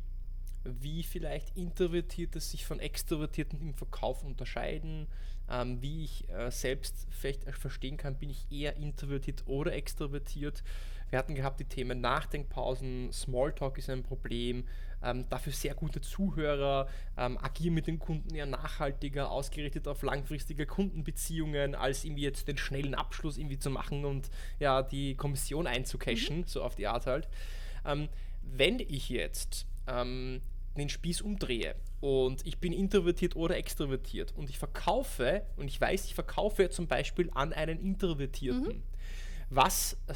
wie 0.64 1.04
vielleicht 1.04 1.58
Introvertierte 1.58 2.40
sich 2.40 2.66
von 2.66 2.80
Extrovertierten 2.80 3.60
im 3.60 3.74
Verkauf 3.74 4.24
unterscheiden, 4.24 5.08
ähm, 5.50 5.82
wie 5.82 6.06
ich 6.06 6.30
äh, 6.30 6.50
selbst 6.52 7.08
vielleicht 7.10 7.44
verstehen 7.52 7.98
kann, 7.98 8.18
bin 8.18 8.30
ich 8.30 8.50
eher 8.50 8.78
introvertiert 8.78 9.44
oder 9.46 9.74
extrovertiert. 9.74 10.64
Wir 11.12 11.20
hatten 11.20 11.36
gehabt 11.36 11.60
die 11.60 11.66
Themen 11.66 12.00
Nachdenkpausen, 12.00 13.12
Smalltalk 13.12 13.78
ist 13.78 13.90
ein 13.90 14.02
Problem, 14.02 14.64
ähm, 15.04 15.28
dafür 15.30 15.52
sehr 15.52 15.76
gute 15.76 16.00
Zuhörer, 16.00 16.88
ähm, 17.18 17.38
agieren 17.38 17.74
mit 17.74 17.88
den 17.88 18.00
Kunden 18.00 18.34
eher 18.34 18.46
nachhaltiger, 18.46 19.30
ausgerichtet 19.30 19.90
auf 19.90 20.04
langfristige 20.04 20.66
Kundenbeziehungen, 20.66 21.76
als 21.76 22.06
irgendwie 22.06 22.24
jetzt 22.24 22.48
den 22.48 22.58
schnellen 22.58 22.96
Abschluss 22.96 23.38
irgendwie 23.38 23.60
zu 23.60 23.70
machen 23.70 24.06
und 24.06 24.30
ja, 24.60 24.82
die 24.82 25.16
Kommission 25.16 25.68
einzucashen, 25.68 26.40
mhm. 26.40 26.48
so 26.48 26.64
auf 26.64 26.76
die 26.76 26.88
Art 26.88 27.06
halt. 27.08 27.28
Ähm, 27.86 28.08
wenn 28.42 28.80
ich 28.80 29.10
jetzt 29.10 29.68
ähm, 29.88 30.42
den 30.78 30.88
Spieß 30.88 31.22
umdrehe 31.22 31.76
und 32.00 32.48
ich 32.48 32.60
bin 32.60 32.72
introvertiert 32.72 33.36
oder 33.36 33.58
extrovertiert 33.58 34.34
und 34.38 34.50
ich 34.50 34.58
verkaufe 34.58 35.46
und 35.58 35.68
ich 35.68 35.82
weiß, 35.82 36.06
ich 36.06 36.16
verkaufe 36.16 36.70
zum 36.70 36.88
Beispiel 36.88 37.30
an 37.34 37.52
einen 37.52 37.82
Introvertierten. 37.82 38.78
Mhm 38.78 38.91
was, 39.54 39.98
äh, 40.08 40.14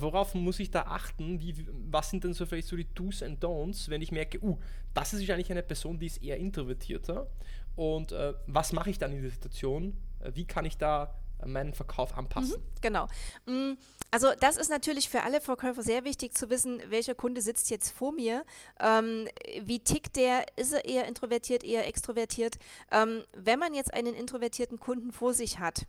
worauf 0.00 0.34
muss 0.34 0.60
ich 0.60 0.70
da 0.70 0.82
achten? 0.82 1.40
Wie, 1.40 1.66
was 1.90 2.10
sind 2.10 2.22
denn 2.22 2.34
so 2.34 2.46
vielleicht 2.46 2.68
so 2.68 2.76
die 2.76 2.86
Do's 2.94 3.22
and 3.22 3.42
Don'ts, 3.44 3.90
wenn 3.90 4.00
ich 4.00 4.12
merke, 4.12 4.40
uh, 4.42 4.56
das 4.94 5.12
ist 5.12 5.20
wahrscheinlich 5.20 5.50
eine 5.50 5.64
Person, 5.64 5.98
die 5.98 6.06
ist 6.06 6.22
eher 6.22 6.36
introvertierter 6.38 7.26
und 7.74 8.12
äh, 8.12 8.32
was 8.46 8.72
mache 8.72 8.90
ich 8.90 8.98
dann 8.98 9.12
in 9.12 9.22
der 9.22 9.30
Situation? 9.32 9.96
Äh, 10.20 10.30
wie 10.34 10.46
kann 10.46 10.64
ich 10.64 10.78
da 10.78 11.18
meinen 11.44 11.74
Verkauf 11.74 12.16
anpassen? 12.16 12.60
Mhm, 12.60 12.80
genau. 12.80 13.08
Mm, 13.46 13.72
also 14.12 14.28
das 14.38 14.56
ist 14.56 14.70
natürlich 14.70 15.08
für 15.08 15.24
alle 15.24 15.40
Verkäufer 15.40 15.82
sehr 15.82 16.04
wichtig 16.04 16.34
zu 16.34 16.48
wissen, 16.48 16.80
welcher 16.88 17.16
Kunde 17.16 17.42
sitzt 17.42 17.70
jetzt 17.70 17.90
vor 17.90 18.12
mir, 18.12 18.44
ähm, 18.80 19.26
wie 19.62 19.80
tickt 19.80 20.14
der, 20.14 20.46
ist 20.56 20.72
er 20.72 20.84
eher 20.84 21.08
introvertiert, 21.08 21.64
eher 21.64 21.88
extrovertiert. 21.88 22.56
Ähm, 22.92 23.24
wenn 23.32 23.58
man 23.58 23.74
jetzt 23.74 23.92
einen 23.92 24.14
introvertierten 24.14 24.78
Kunden 24.78 25.10
vor 25.10 25.34
sich 25.34 25.58
hat, 25.58 25.86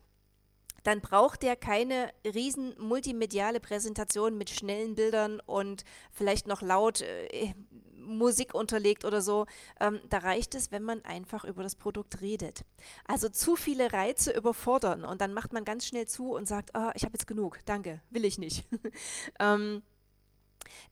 dann 0.86 1.02
braucht 1.02 1.42
der 1.42 1.56
keine 1.56 2.12
riesen 2.24 2.76
multimediale 2.80 3.60
Präsentation 3.60 4.38
mit 4.38 4.52
schnellen 4.52 4.94
Bildern 4.94 5.40
und 5.40 5.84
vielleicht 6.12 6.46
noch 6.46 6.62
laut 6.62 7.02
äh, 7.02 7.54
Musik 7.98 8.54
unterlegt 8.54 9.04
oder 9.04 9.20
so. 9.22 9.48
Ähm, 9.80 10.00
da 10.10 10.20
reicht 10.20 10.54
es, 10.54 10.72
wenn 10.72 10.84
man 10.84 11.04
einfach 11.04 11.44
über 11.44 11.64
das 11.64 11.76
Produkt 11.76 12.22
redet. 12.22 12.64
Also 13.08 13.30
zu 13.30 13.56
viele 13.56 13.94
Reize 13.94 14.32
überfordern 14.32 15.04
und 15.06 15.22
dann 15.22 15.34
macht 15.34 15.54
man 15.54 15.66
ganz 15.66 15.88
schnell 15.88 16.08
zu 16.08 16.34
und 16.34 16.48
sagt, 16.48 16.70
oh, 16.76 16.92
ich 16.94 17.02
habe 17.04 17.14
jetzt 17.14 17.26
genug, 17.26 17.60
danke, 17.66 18.02
will 18.12 18.24
ich 18.24 18.38
nicht. 18.38 18.64
ähm, 19.40 19.82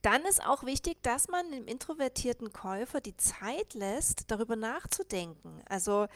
dann 0.01 0.23
ist 0.25 0.45
auch 0.45 0.63
wichtig, 0.63 1.01
dass 1.03 1.27
man 1.27 1.49
dem 1.51 1.65
introvertierten 1.65 2.51
Käufer 2.51 2.99
die 2.99 3.15
Zeit 3.17 3.73
lässt, 3.73 4.29
darüber 4.31 4.55
nachzudenken. 4.55 5.61
Also 5.67 6.07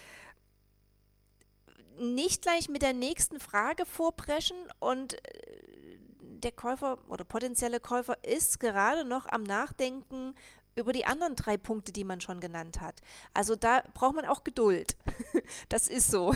nicht 2.00 2.42
gleich 2.42 2.70
mit 2.70 2.82
der 2.82 2.94
nächsten 2.94 3.40
Frage 3.40 3.86
vorpreschen 3.86 4.58
und 4.80 5.14
äh, 5.14 5.98
der 6.20 6.52
Käufer 6.52 7.00
oder 7.10 7.24
potenzielle 7.24 7.80
Käufer 7.80 8.24
ist 8.24 8.60
gerade 8.60 9.06
noch 9.06 9.26
am 9.28 9.44
Nachdenken 9.44 10.36
über 10.76 10.94
die 10.94 11.06
anderen 11.06 11.36
drei 11.36 11.58
Punkte, 11.58 11.92
die 11.92 12.04
man 12.04 12.22
schon 12.22 12.40
genannt 12.40 12.80
hat. 12.82 13.02
Also 13.34 13.56
da 13.56 13.84
braucht 13.94 14.16
man 14.16 14.26
auch 14.26 14.44
Geduld. 14.44 14.96
das 15.70 15.88
ist 15.88 16.12
so. 16.12 16.34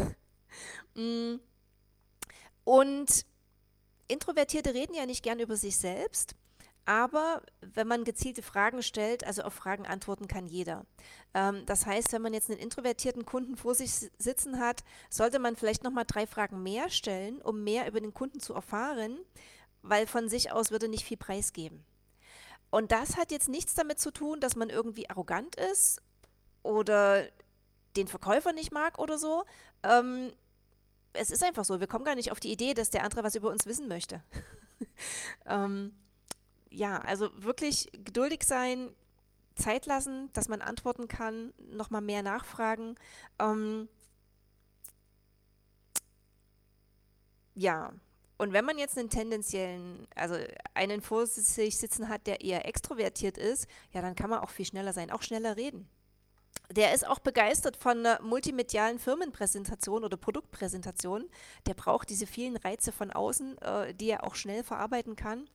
Mm. 0.95 1.35
Und 2.63 3.25
Introvertierte 4.07 4.73
reden 4.73 4.93
ja 4.93 5.05
nicht 5.05 5.23
gern 5.23 5.39
über 5.39 5.55
sich 5.55 5.77
selbst. 5.77 6.35
Aber 6.85 7.43
wenn 7.61 7.87
man 7.87 8.03
gezielte 8.03 8.41
Fragen 8.41 8.81
stellt, 8.81 9.25
also 9.25 9.43
auf 9.43 9.53
Fragen 9.53 9.85
antworten 9.85 10.27
kann 10.27 10.47
jeder. 10.47 10.85
Ähm, 11.33 11.63
das 11.65 11.85
heißt, 11.85 12.11
wenn 12.11 12.21
man 12.21 12.33
jetzt 12.33 12.49
einen 12.49 12.59
introvertierten 12.59 13.25
Kunden 13.25 13.55
vor 13.55 13.75
sich 13.75 13.91
sitzen 14.17 14.59
hat, 14.59 14.83
sollte 15.09 15.39
man 15.39 15.55
vielleicht 15.55 15.83
nochmal 15.83 16.05
drei 16.07 16.25
Fragen 16.25 16.63
mehr 16.63 16.89
stellen, 16.89 17.41
um 17.41 17.63
mehr 17.63 17.87
über 17.87 18.01
den 18.01 18.13
Kunden 18.13 18.39
zu 18.39 18.53
erfahren, 18.53 19.19
weil 19.83 20.07
von 20.07 20.27
sich 20.27 20.51
aus 20.51 20.71
würde 20.71 20.87
nicht 20.87 21.05
viel 21.05 21.17
preisgeben. 21.17 21.85
Und 22.71 22.91
das 22.91 23.17
hat 23.17 23.31
jetzt 23.31 23.49
nichts 23.49 23.75
damit 23.75 23.99
zu 23.99 24.11
tun, 24.11 24.39
dass 24.39 24.55
man 24.55 24.69
irgendwie 24.69 25.09
arrogant 25.09 25.55
ist 25.55 26.01
oder 26.63 27.27
den 27.95 28.07
Verkäufer 28.07 28.53
nicht 28.53 28.71
mag 28.71 28.97
oder 28.97 29.17
so. 29.17 29.43
Ähm, 29.83 30.31
es 31.13 31.29
ist 31.29 31.43
einfach 31.43 31.65
so, 31.65 31.79
wir 31.79 31.87
kommen 31.87 32.05
gar 32.05 32.15
nicht 32.15 32.31
auf 32.31 32.39
die 32.39 32.51
Idee, 32.51 32.73
dass 32.73 32.89
der 32.89 33.03
andere 33.03 33.23
was 33.23 33.35
über 33.35 33.49
uns 33.49 33.65
wissen 33.65 33.87
möchte. 33.87 34.23
ähm, 35.45 35.93
ja, 36.71 36.99
also 36.99 37.29
wirklich 37.35 37.89
geduldig 37.91 38.43
sein, 38.43 38.89
Zeit 39.55 39.85
lassen, 39.85 40.31
dass 40.33 40.47
man 40.47 40.61
antworten 40.61 41.07
kann, 41.07 41.53
nochmal 41.57 42.01
mehr 42.01 42.23
nachfragen. 42.23 42.95
Ähm, 43.39 43.89
ja, 47.53 47.93
und 48.37 48.53
wenn 48.53 48.65
man 48.65 48.79
jetzt 48.79 48.97
einen 48.97 49.09
tendenziellen, 49.09 50.07
also 50.15 50.35
einen 50.73 51.01
vor 51.01 51.27
sich 51.27 51.77
sitzen 51.77 52.09
hat, 52.09 52.25
der 52.25 52.41
eher 52.41 52.67
extrovertiert 52.67 53.37
ist, 53.37 53.67
ja, 53.91 54.01
dann 54.01 54.15
kann 54.15 54.29
man 54.31 54.39
auch 54.39 54.49
viel 54.49 54.65
schneller 54.65 54.93
sein, 54.93 55.11
auch 55.11 55.21
schneller 55.21 55.57
reden. 55.57 55.87
Der 56.71 56.93
ist 56.93 57.05
auch 57.05 57.19
begeistert 57.19 57.77
von 57.77 57.99
einer 57.99 58.21
multimedialen 58.21 58.97
Firmenpräsentation 58.97 60.03
oder 60.03 60.17
Produktpräsentation. 60.17 61.29
Der 61.67 61.73
braucht 61.73 62.09
diese 62.09 62.25
vielen 62.25 62.55
Reize 62.55 62.91
von 62.91 63.11
außen, 63.11 63.57
äh, 63.59 63.93
die 63.93 64.09
er 64.09 64.23
auch 64.23 64.35
schnell 64.35 64.63
verarbeiten 64.63 65.15
kann. 65.15 65.49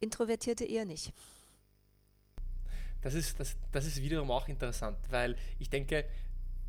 Introvertierte 0.00 0.64
eher 0.64 0.84
nicht. 0.84 1.12
Das 3.02 3.14
ist, 3.14 3.38
das, 3.38 3.56
das 3.72 3.86
ist 3.86 4.02
wiederum 4.02 4.30
auch 4.30 4.48
interessant, 4.48 4.98
weil 5.10 5.36
ich 5.58 5.70
denke, 5.70 6.04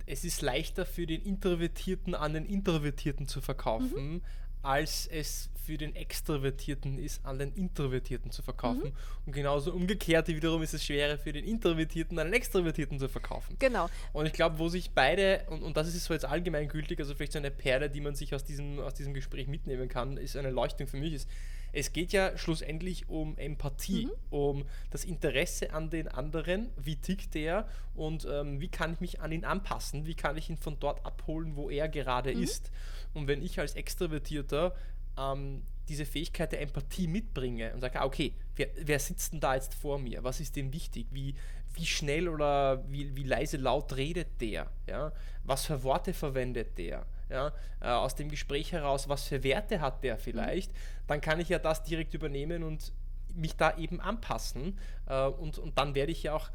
es 0.05 0.23
ist 0.23 0.41
leichter 0.41 0.85
für 0.85 1.05
den 1.05 1.21
Introvertierten 1.21 2.15
an 2.15 2.33
den 2.33 2.45
Introvertierten 2.45 3.27
zu 3.27 3.41
verkaufen, 3.41 4.13
mhm. 4.13 4.21
als 4.61 5.07
es 5.07 5.49
für 5.67 5.77
den 5.77 5.95
Extrovertierten 5.95 6.97
ist, 6.97 7.25
an 7.25 7.39
den 7.39 7.51
Introvertierten 7.53 8.31
zu 8.31 8.41
verkaufen. 8.41 8.85
Mhm. 8.85 9.25
Und 9.25 9.33
genauso 9.33 9.73
umgekehrt 9.73 10.29
wiederum 10.29 10.61
ist 10.61 10.73
es 10.73 10.85
schwerer 10.85 11.17
für 11.17 11.33
den 11.33 11.43
Introvertierten, 11.43 12.17
an 12.19 12.27
den 12.27 12.33
Extrovertierten 12.35 12.99
zu 12.99 13.09
verkaufen. 13.09 13.57
Genau. 13.59 13.89
Und 14.13 14.27
ich 14.27 14.33
glaube, 14.33 14.59
wo 14.59 14.69
sich 14.69 14.91
beide, 14.91 15.45
und, 15.49 15.61
und 15.63 15.75
das 15.75 15.89
ist 15.89 16.05
so 16.05 16.13
jetzt 16.13 16.23
allgemeingültig, 16.23 16.99
also 16.99 17.15
vielleicht 17.15 17.33
so 17.33 17.39
eine 17.39 17.51
Perle, 17.51 17.89
die 17.89 17.99
man 17.99 18.15
sich 18.15 18.33
aus 18.33 18.45
diesem, 18.45 18.79
aus 18.79 18.93
diesem 18.93 19.13
Gespräch 19.13 19.47
mitnehmen 19.47 19.89
kann, 19.89 20.15
ist 20.15 20.37
eine 20.37 20.51
Leuchtung 20.51 20.87
für 20.87 20.97
mich, 20.97 21.13
ist, 21.13 21.29
es 21.73 21.93
geht 21.93 22.11
ja 22.13 22.37
schlussendlich 22.37 23.09
um 23.09 23.37
Empathie, 23.37 24.05
mhm. 24.05 24.11
um 24.29 24.65
das 24.91 25.05
Interesse 25.05 25.73
an 25.73 25.89
den 25.89 26.07
anderen, 26.07 26.69
wie 26.77 26.95
tickt 26.95 27.33
der 27.33 27.67
und 27.95 28.27
ähm, 28.29 28.59
wie 28.59 28.69
kann 28.69 28.93
ich 28.93 28.99
mich 28.99 29.21
an 29.21 29.31
ihn 29.31 29.45
anpassen, 29.45 30.05
wie 30.05 30.15
kann 30.15 30.37
ich 30.37 30.49
ihn 30.49 30.57
von 30.57 30.79
dort 30.79 31.05
abholen, 31.05 31.55
wo 31.55 31.69
er 31.69 31.89
gerade 31.89 32.33
mhm. 32.33 32.43
ist. 32.43 32.71
Und 33.13 33.27
wenn 33.27 33.41
ich 33.41 33.59
als 33.59 33.75
Extrovertierter 33.75 34.75
ähm, 35.17 35.63
diese 35.89 36.05
Fähigkeit 36.05 36.51
der 36.51 36.61
Empathie 36.61 37.07
mitbringe 37.07 37.73
und 37.73 37.81
sage, 37.81 38.01
okay, 38.01 38.33
wer, 38.55 38.67
wer 38.79 38.99
sitzt 38.99 39.33
denn 39.33 39.39
da 39.39 39.55
jetzt 39.55 39.73
vor 39.73 39.99
mir? 39.99 40.23
Was 40.23 40.39
ist 40.39 40.55
dem 40.55 40.73
wichtig? 40.73 41.07
Wie, 41.11 41.35
wie 41.73 41.85
schnell 41.85 42.27
oder 42.27 42.83
wie, 42.89 43.15
wie 43.15 43.23
leise 43.23 43.57
laut 43.57 43.95
redet 43.95 44.41
der? 44.41 44.69
Ja? 44.87 45.11
Was 45.43 45.65
für 45.65 45.83
Worte 45.83 46.13
verwendet 46.13 46.77
der? 46.77 47.05
Ja, 47.29 47.51
äh, 47.81 47.87
aus 47.87 48.15
dem 48.15 48.29
Gespräch 48.29 48.71
heraus, 48.71 49.09
was 49.09 49.25
für 49.25 49.43
Werte 49.43 49.81
hat 49.81 50.03
der 50.03 50.17
vielleicht, 50.17 50.71
mhm. 50.71 50.77
dann 51.07 51.21
kann 51.21 51.39
ich 51.39 51.49
ja 51.49 51.59
das 51.59 51.83
direkt 51.83 52.13
übernehmen 52.13 52.63
und 52.63 52.93
mich 53.33 53.55
da 53.55 53.77
eben 53.77 53.99
anpassen 53.99 54.77
äh, 55.07 55.25
und, 55.25 55.57
und 55.57 55.77
dann 55.77 55.95
werde 55.95 56.11
ich 56.11 56.23
ja 56.23 56.33
auch 56.33 56.49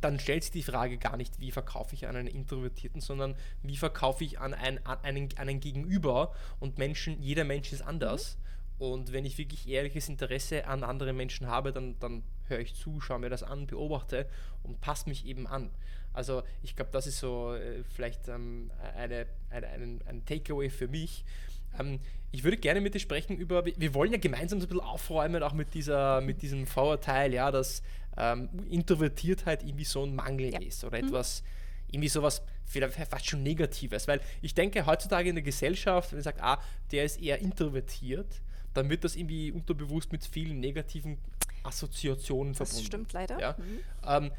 dann 0.00 0.20
stellt 0.20 0.44
sich 0.44 0.52
die 0.52 0.62
Frage 0.62 0.96
gar 0.96 1.16
nicht, 1.16 1.40
wie 1.40 1.50
verkaufe 1.50 1.94
ich 1.94 2.06
an 2.06 2.16
einen 2.16 2.28
Introvertierten, 2.28 3.00
sondern 3.00 3.34
wie 3.62 3.76
verkaufe 3.76 4.24
ich 4.24 4.38
an, 4.38 4.54
ein, 4.54 4.84
an 4.86 4.98
einen, 5.02 5.28
einen 5.36 5.60
Gegenüber 5.60 6.32
und 6.60 6.78
Menschen, 6.78 7.20
jeder 7.20 7.44
Mensch 7.44 7.72
ist 7.72 7.82
anders. 7.82 8.36
Mhm. 8.36 8.48
Und 8.78 9.12
wenn 9.12 9.24
ich 9.24 9.38
wirklich 9.38 9.68
ehrliches 9.68 10.08
Interesse 10.08 10.66
an 10.66 10.84
anderen 10.84 11.16
Menschen 11.16 11.48
habe, 11.48 11.72
dann, 11.72 11.98
dann 11.98 12.22
höre 12.46 12.60
ich 12.60 12.74
zu, 12.74 13.00
schaue 13.00 13.18
mir 13.18 13.28
das 13.28 13.42
an, 13.42 13.66
beobachte 13.66 14.28
und 14.62 14.80
passe 14.80 15.08
mich 15.08 15.26
eben 15.26 15.46
an. 15.46 15.70
Also 16.12 16.42
ich 16.62 16.74
glaube, 16.74 16.90
das 16.92 17.06
ist 17.06 17.18
so 17.18 17.54
äh, 17.54 17.84
vielleicht 17.94 18.28
ähm, 18.28 18.70
eine, 18.96 19.26
eine, 19.50 19.68
ein, 19.68 20.00
ein 20.06 20.24
Takeaway 20.24 20.70
für 20.70 20.88
mich. 20.88 21.24
Ähm, 21.78 22.00
ich 22.30 22.44
würde 22.44 22.56
gerne 22.56 22.80
mit 22.80 22.94
dir 22.94 23.00
sprechen 23.00 23.36
über, 23.36 23.64
wir 23.64 23.94
wollen 23.94 24.12
ja 24.12 24.18
gemeinsam 24.18 24.60
so 24.60 24.66
ein 24.66 24.68
bisschen 24.68 24.84
aufräumen, 24.84 25.42
auch 25.42 25.54
mit, 25.54 25.74
dieser, 25.74 26.20
mit 26.20 26.42
diesem 26.42 26.66
Vorurteil, 26.66 27.32
ja, 27.32 27.50
dass 27.50 27.82
ähm, 28.16 28.48
Introvertiertheit 28.68 29.62
irgendwie 29.62 29.84
so 29.84 30.04
ein 30.04 30.14
Mangel 30.14 30.52
ja. 30.52 30.60
ist 30.60 30.84
oder 30.84 30.98
mhm. 31.00 31.08
etwas, 31.08 31.42
irgendwie 31.90 32.08
sowas 32.08 32.42
vielleicht 32.66 32.94
fast 32.94 33.26
schon 33.26 33.42
Negatives. 33.42 34.08
Weil 34.08 34.20
ich 34.42 34.54
denke, 34.54 34.84
heutzutage 34.86 35.28
in 35.28 35.36
der 35.36 35.44
Gesellschaft, 35.44 36.12
wenn 36.12 36.18
man 36.18 36.24
sagt, 36.24 36.42
ah, 36.42 36.60
der 36.90 37.04
ist 37.04 37.20
eher 37.20 37.38
introvertiert, 37.38 38.42
dann 38.74 38.90
wird 38.90 39.04
das 39.04 39.16
irgendwie 39.16 39.50
unterbewusst 39.50 40.12
mit 40.12 40.24
vielen 40.24 40.60
negativen 40.60 41.18
Assoziationen 41.62 42.54
verbunden. 42.54 42.78
Das 42.78 42.86
stimmt 42.86 43.12
leider. 43.12 43.40
Ja? 43.40 43.56
Mhm. 43.58 43.80
Ähm, 44.06 44.32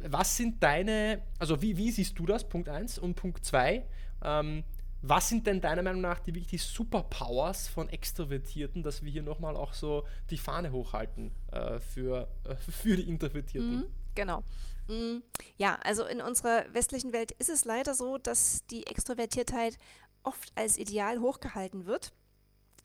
was 0.00 0.36
sind 0.36 0.62
deine, 0.62 1.22
also 1.38 1.60
wie, 1.62 1.76
wie 1.76 1.90
siehst 1.90 2.18
du 2.18 2.26
das, 2.26 2.48
Punkt 2.48 2.68
1 2.68 2.98
und 2.98 3.14
Punkt 3.14 3.44
2, 3.44 3.86
ähm, 4.24 4.64
was 5.02 5.28
sind 5.28 5.46
denn 5.46 5.60
deiner 5.60 5.82
Meinung 5.82 6.00
nach 6.00 6.20
die 6.20 6.34
wirklich 6.34 6.62
Superpowers 6.62 7.68
von 7.68 7.88
Extrovertierten, 7.88 8.82
dass 8.82 9.02
wir 9.02 9.10
hier 9.10 9.22
nochmal 9.22 9.56
auch 9.56 9.72
so 9.72 10.04
die 10.30 10.38
Fahne 10.38 10.72
hochhalten 10.72 11.30
äh, 11.52 11.78
für, 11.78 12.28
äh, 12.44 12.56
für 12.56 12.96
die 12.96 13.08
Introvertierten? 13.08 13.76
Mhm, 13.76 13.86
genau. 14.14 14.42
Mhm. 14.88 15.22
Ja, 15.58 15.78
also 15.84 16.04
in 16.04 16.20
unserer 16.20 16.64
westlichen 16.72 17.12
Welt 17.12 17.32
ist 17.32 17.50
es 17.50 17.64
leider 17.64 17.94
so, 17.94 18.18
dass 18.18 18.66
die 18.66 18.86
Extrovertiertheit 18.86 19.78
oft 20.22 20.52
als 20.56 20.76
Ideal 20.76 21.20
hochgehalten 21.20 21.86
wird. 21.86 22.12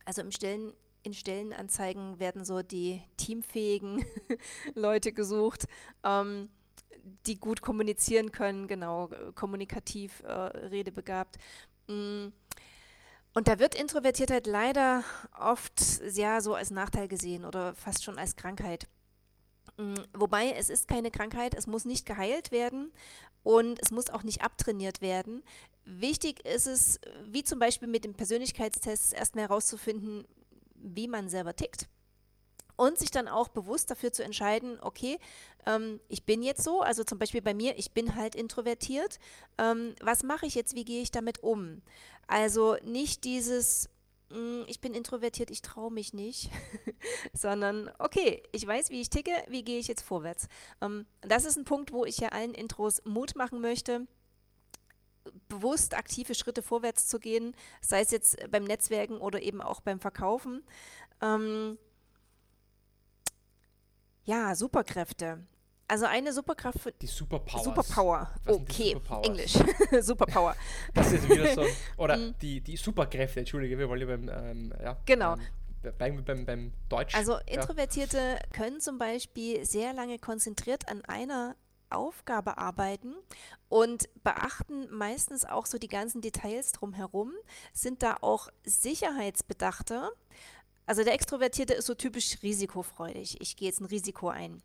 Also 0.06 0.22
im 0.22 0.32
stillen 0.32 0.74
in 1.04 1.14
Stellenanzeigen 1.14 2.20
werden 2.20 2.46
so 2.46 2.62
die 2.62 3.02
teamfähigen 3.18 4.06
Leute 4.76 5.14
gesucht, 5.14 5.66
ähm, 6.04 6.50
die 7.26 7.40
gut 7.40 7.62
kommunizieren 7.62 8.32
können, 8.32 8.68
genau, 8.68 9.10
kommunikativ, 9.36 10.22
äh, 10.24 10.32
redebegabt. 10.32 11.38
Mm. 11.88 12.28
Und 13.34 13.48
da 13.48 13.60
wird 13.60 13.76
Introvertiertheit 13.76 14.46
leider 14.46 15.04
oft 15.40 15.80
sehr 15.80 16.42
so 16.42 16.56
als 16.56 16.70
Nachteil 16.70 17.08
gesehen 17.08 17.46
oder 17.46 17.74
fast 17.76 18.04
schon 18.04 18.18
als 18.18 18.36
Krankheit. 18.36 18.88
Mm. 19.78 19.96
Wobei 20.14 20.52
es 20.52 20.70
ist 20.70 20.88
keine 20.88 21.12
Krankheit, 21.12 21.54
es 21.54 21.68
muss 21.68 21.86
nicht 21.86 22.06
geheilt 22.06 22.52
werden 22.52 22.92
und 23.44 23.80
es 23.82 23.92
muss 23.92 24.10
auch 24.10 24.24
nicht 24.24 24.44
abtrainiert 24.44 25.02
werden. 25.02 25.44
Wichtig 25.86 26.46
ist 26.46 26.68
es, 26.68 27.00
wie 27.26 27.44
zum 27.44 27.60
Beispiel 27.60 27.88
mit 27.88 28.04
dem 28.04 28.14
Persönlichkeitstest, 28.14 29.14
erstmal 29.14 29.46
herauszufinden, 29.46 30.26
wie 30.76 31.08
man 31.08 31.30
selber 31.30 31.56
tickt. 31.56 31.88
Und 32.82 32.98
sich 32.98 33.12
dann 33.12 33.28
auch 33.28 33.48
bewusst 33.48 33.92
dafür 33.92 34.12
zu 34.12 34.24
entscheiden, 34.24 34.80
okay, 34.82 35.20
ähm, 35.68 36.00
ich 36.08 36.26
bin 36.26 36.42
jetzt 36.42 36.64
so, 36.64 36.82
also 36.82 37.04
zum 37.04 37.20
Beispiel 37.20 37.44
bei 37.44 37.54
mir, 37.54 37.78
ich 37.78 37.92
bin 37.92 38.16
halt 38.16 38.34
introvertiert. 38.34 39.20
Ähm, 39.60 39.94
was 40.02 40.24
mache 40.24 40.48
ich 40.48 40.56
jetzt, 40.56 40.74
wie 40.74 40.84
gehe 40.84 41.04
ich 41.04 41.12
damit 41.12 41.44
um? 41.44 41.84
Also 42.26 42.78
nicht 42.84 43.24
dieses, 43.24 43.88
hm, 44.32 44.64
ich 44.66 44.82
bin 44.82 44.96
introvertiert, 44.96 45.52
ich 45.52 45.62
traue 45.62 45.92
mich 45.92 46.14
nicht, 46.14 46.50
sondern 47.34 47.92
okay, 48.00 48.42
ich 48.52 48.66
weiß, 48.66 48.90
wie 48.90 49.02
ich 49.02 49.12
ticke, 49.12 49.44
wie 49.48 49.64
gehe 49.64 49.78
ich 49.78 49.88
jetzt 49.88 50.02
vorwärts. 50.02 50.48
Ähm, 50.82 51.06
das 51.22 51.46
ist 51.46 51.58
ein 51.58 51.66
Punkt, 51.66 51.94
wo 51.94 52.04
ich 52.04 52.18
ja 52.18 52.30
allen 52.30 52.56
Intros 52.56 53.04
Mut 53.06 53.36
machen 53.36 53.62
möchte 53.62 54.08
bewusst 55.48 55.96
aktive 55.96 56.34
Schritte 56.34 56.64
vorwärts 56.64 57.08
zu 57.08 57.20
gehen, 57.20 57.56
sei 57.80 58.02
es 58.02 58.10
jetzt 58.10 58.38
beim 58.50 58.64
Netzwerken 58.64 59.20
oder 59.20 59.40
eben 59.40 59.62
auch 59.62 59.82
beim 59.82 60.00
Verkaufen. 60.00 60.64
Ähm, 61.22 61.78
ja, 64.24 64.56
Superkräfte. 64.56 65.46
Also 65.88 66.06
eine 66.06 66.32
Superkraft 66.32 66.80
für 66.80 66.92
die 66.94 67.08
Superpower. 67.08 67.64
Superpower. 67.64 68.32
Okay, 68.48 68.96
Englisch. 69.24 69.58
Superpower. 70.02 70.56
Das 70.94 71.12
ist 71.12 71.28
wieder 71.28 71.54
so. 71.54 71.66
Oder 71.98 72.16
mm. 72.16 72.36
die, 72.42 72.62
die 72.62 72.78
Superkräfte, 72.78 73.42
entschuldige, 73.42 73.78
wir 73.78 73.90
wollen 73.90 74.00
ja 74.00 74.08
beim, 74.08 74.30
ähm, 74.30 74.74
ja, 74.82 74.98
genau. 75.06 75.34
Ähm, 75.34 75.94
beim, 75.98 76.24
beim, 76.24 76.46
beim 76.46 76.74
Deutsch. 76.88 77.14
Also 77.14 77.40
Introvertierte 77.46 78.18
ja. 78.18 78.40
können 78.54 78.80
zum 78.80 79.00
Beispiel 79.00 79.66
sehr 79.66 79.92
lange 79.92 80.18
konzentriert 80.18 80.88
an 80.88 81.04
einer 81.06 81.58
Aufgabe 81.90 82.58
arbeiten 82.58 83.16
und 83.70 84.10
beachten 84.24 84.90
meistens 84.92 85.46
auch 85.46 85.66
so 85.66 85.78
die 85.78 85.88
ganzen 85.88 86.22
Details 86.22 86.72
drumherum, 86.72 87.34
sind 87.74 88.02
da 88.02 88.18
auch 88.22 88.50
sicherheitsbedachter. 88.64 90.12
Also 90.86 91.04
der 91.04 91.14
Extrovertierte 91.14 91.74
ist 91.74 91.86
so 91.86 91.94
typisch 91.94 92.38
risikofreudig. 92.44 93.40
Ich 93.40 93.56
gehe 93.56 93.70
jetzt 93.70 93.82
ein 93.82 93.86
Risiko 93.86 94.30
ein. 94.30 94.62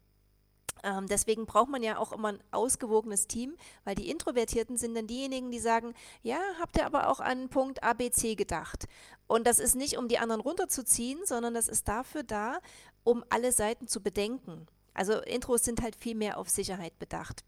Ähm, 0.82 1.06
deswegen 1.08 1.46
braucht 1.46 1.70
man 1.70 1.82
ja 1.82 1.98
auch 1.98 2.12
immer 2.12 2.28
ein 2.28 2.42
ausgewogenes 2.50 3.26
Team, 3.26 3.56
weil 3.84 3.94
die 3.94 4.10
Introvertierten 4.10 4.76
sind 4.76 4.94
dann 4.94 5.06
diejenigen, 5.06 5.50
die 5.50 5.58
sagen, 5.58 5.94
ja, 6.22 6.38
habt 6.60 6.76
ihr 6.76 6.86
aber 6.86 7.08
auch 7.08 7.20
an 7.20 7.48
Punkt 7.48 7.82
ABC 7.82 8.34
gedacht. 8.34 8.86
Und 9.26 9.46
das 9.46 9.58
ist 9.58 9.74
nicht, 9.74 9.96
um 9.98 10.08
die 10.08 10.18
anderen 10.18 10.40
runterzuziehen, 10.40 11.20
sondern 11.24 11.54
das 11.54 11.68
ist 11.68 11.88
dafür 11.88 12.22
da, 12.22 12.60
um 13.04 13.24
alle 13.30 13.52
Seiten 13.52 13.88
zu 13.88 14.02
bedenken. 14.02 14.66
Also 14.94 15.20
Intros 15.20 15.64
sind 15.64 15.82
halt 15.82 15.96
viel 15.96 16.14
mehr 16.14 16.38
auf 16.38 16.48
Sicherheit 16.48 16.98
bedacht. 16.98 17.44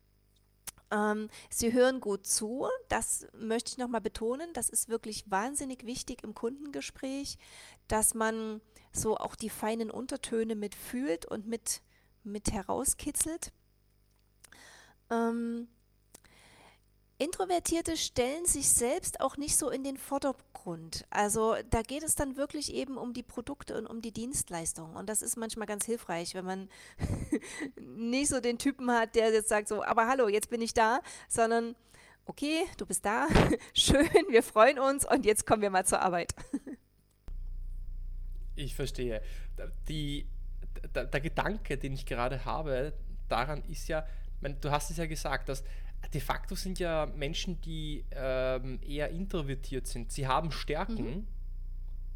Ähm, 0.90 1.29
sie 1.51 1.72
hören 1.72 2.01
gut 2.01 2.27
zu, 2.27 2.66
das 2.88 3.27
möchte 3.33 3.72
ich 3.72 3.79
nochmal 3.79 4.01
betonen. 4.01 4.53
Das 4.55 4.68
ist 4.68 4.88
wirklich 4.88 5.31
wahnsinnig 5.31 5.85
wichtig 5.85 6.22
im 6.22 6.35
Kundengespräch, 6.35 7.37
dass 7.88 8.14
man 8.14 8.61
so 8.92 9.16
auch 9.16 9.37
die 9.37 9.51
feinen 9.51 9.90
Untertöne 9.90 10.55
mitfühlt 10.55 11.27
und 11.27 11.46
mit, 11.46 11.83
mit 12.24 12.53
herauskitzelt. 12.53 13.53
Ähm, 15.11 15.68
Introvertierte 17.20 17.96
stellen 17.96 18.46
sich 18.46 18.68
selbst 18.68 19.20
auch 19.20 19.37
nicht 19.37 19.57
so 19.57 19.70
in 19.70 19.83
den 19.83 19.96
Vordergrund. 19.96 21.04
Also 21.11 21.57
da 21.68 21.83
geht 21.83 22.04
es 22.04 22.14
dann 22.14 22.37
wirklich 22.37 22.72
eben 22.72 22.96
um 22.96 23.12
die 23.12 23.24
Produkte 23.24 23.76
und 23.76 23.88
um 23.88 24.00
die 24.00 24.12
Dienstleistungen. 24.12 24.94
Und 24.94 25.09
das 25.09 25.22
ist 25.22 25.37
manchmal 25.37 25.66
ganz 25.66 25.85
hilfreich, 25.85 26.37
wenn 26.37 26.44
man 26.44 26.68
nicht 27.81 28.28
so 28.28 28.40
den 28.40 28.57
Typen 28.57 28.88
hat, 28.92 29.16
der 29.16 29.33
jetzt 29.33 29.48
sagt 29.48 29.66
so, 29.66 29.83
aber 29.83 30.07
hallo, 30.07 30.28
jetzt 30.28 30.48
bin 30.48 30.61
ich 30.61 30.74
da, 30.74 31.00
sondern 31.28 31.74
okay, 32.24 32.64
du 32.76 32.87
bist 32.87 33.04
da, 33.04 33.26
schön, 33.74 34.09
wir 34.28 34.44
freuen 34.44 34.78
uns 34.78 35.04
und 35.04 35.26
jetzt 35.26 35.44
kommen 35.44 35.62
wir 35.62 35.70
mal 35.70 35.85
zur 35.85 36.00
Arbeit. 36.00 36.33
ich 38.54 38.76
verstehe. 38.76 39.22
Die, 39.88 40.24
der, 40.94 41.07
der 41.07 41.20
Gedanke, 41.20 41.78
den 41.78 41.94
ich 41.94 42.07
gerade 42.07 42.44
habe, 42.44 42.92
daran 43.28 43.64
ist 43.64 43.88
ja, 43.88 44.07
du 44.40 44.70
hast 44.70 44.92
es 44.92 44.98
ja 44.98 45.07
gesagt, 45.07 45.48
dass 45.48 45.64
de 46.12 46.20
facto 46.20 46.54
sind 46.54 46.78
ja 46.78 47.06
Menschen, 47.16 47.58
die 47.62 48.04
ähm, 48.12 48.78
eher 48.87 49.08
introvertiert 49.11 49.87
sind. 49.87 50.12
Sie 50.12 50.26
haben 50.26 50.52
Stärken, 50.52 51.04
mhm. 51.04 51.26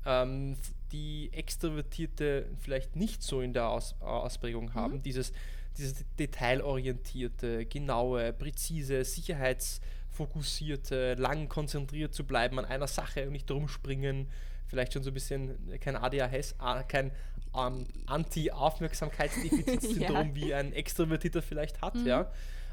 ähm, 0.07 0.57
die 0.93 1.31
Extrovertierte 1.33 2.47
vielleicht 2.61 2.97
nicht 2.97 3.23
so 3.23 3.43
in 3.43 3.53
der 3.53 3.69
Aus 3.69 3.95
Ausprägung 4.01 4.65
mhm. 4.67 4.75
haben. 4.75 4.95
Mhm. 4.95 5.03
Dieses, 5.03 5.35
dieses 5.77 6.05
detailorientierte, 6.19 7.67
genaue, 7.67 8.33
präzise, 8.33 9.05
sicherheitsfokussierte, 9.05 11.13
lang 11.15 11.49
konzentriert 11.49 12.15
zu 12.15 12.25
bleiben 12.25 12.59
an 12.59 12.65
einer 12.65 12.87
Sache 12.87 13.27
und 13.27 13.33
nicht 13.33 13.51
drum 13.51 13.69
springen. 13.69 14.29
Vielleicht 14.67 14.95
schon 14.95 15.03
so 15.03 15.11
ein 15.11 15.15
bisschen 15.15 15.59
kein 15.81 15.97
ADHS, 15.97 16.55
kein 16.89 17.11
ähm, 17.55 17.85
Anti-Aufmerksamkeitsdefizitsyndrom 18.07 20.29
ja. 20.29 20.35
wie 20.35 20.55
ein 20.55 20.73
Extrovertierter 20.73 21.43
vielleicht 21.43 21.83
hat, 21.83 21.97
mhm. 21.97 22.07
ja 22.07 22.33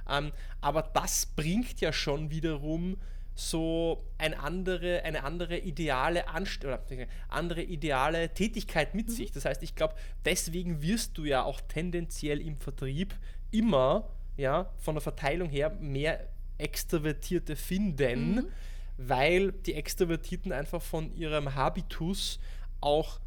ähm, 0.09 0.31
aber 0.61 0.81
das 0.81 1.25
bringt 1.25 1.81
ja 1.81 1.93
schon 1.93 2.31
wiederum 2.31 2.97
so 3.39 4.03
ein 4.17 4.33
andere, 4.33 5.03
eine 5.03 5.23
andere 5.23 5.57
ideale 5.57 6.27
Anst 6.27 6.65
oder 6.65 6.81
andere 7.29 7.61
ideale 7.61 8.33
Tätigkeit 8.33 8.93
mit 8.95 9.07
mhm. 9.07 9.11
sich. 9.11 9.31
Das 9.31 9.45
heißt, 9.45 9.63
ich 9.63 9.75
glaube, 9.75 9.95
deswegen 10.25 10.81
wirst 10.81 11.17
du 11.17 11.23
ja 11.23 11.43
auch 11.43 11.61
tendenziell 11.61 12.41
im 12.41 12.57
Vertrieb 12.57 13.15
immer 13.51 14.09
ja, 14.35 14.69
von 14.77 14.95
der 14.95 15.01
Verteilung 15.01 15.49
her 15.49 15.69
mehr 15.79 16.27
Extrovertierte 16.57 17.55
finden, 17.55 18.35
mhm. 18.35 18.45
weil 18.97 19.51
die 19.53 19.73
Extrovertierten 19.73 20.51
einfach 20.51 20.81
von 20.81 21.15
ihrem 21.15 21.55
Habitus 21.55 22.39
auch 22.81 23.19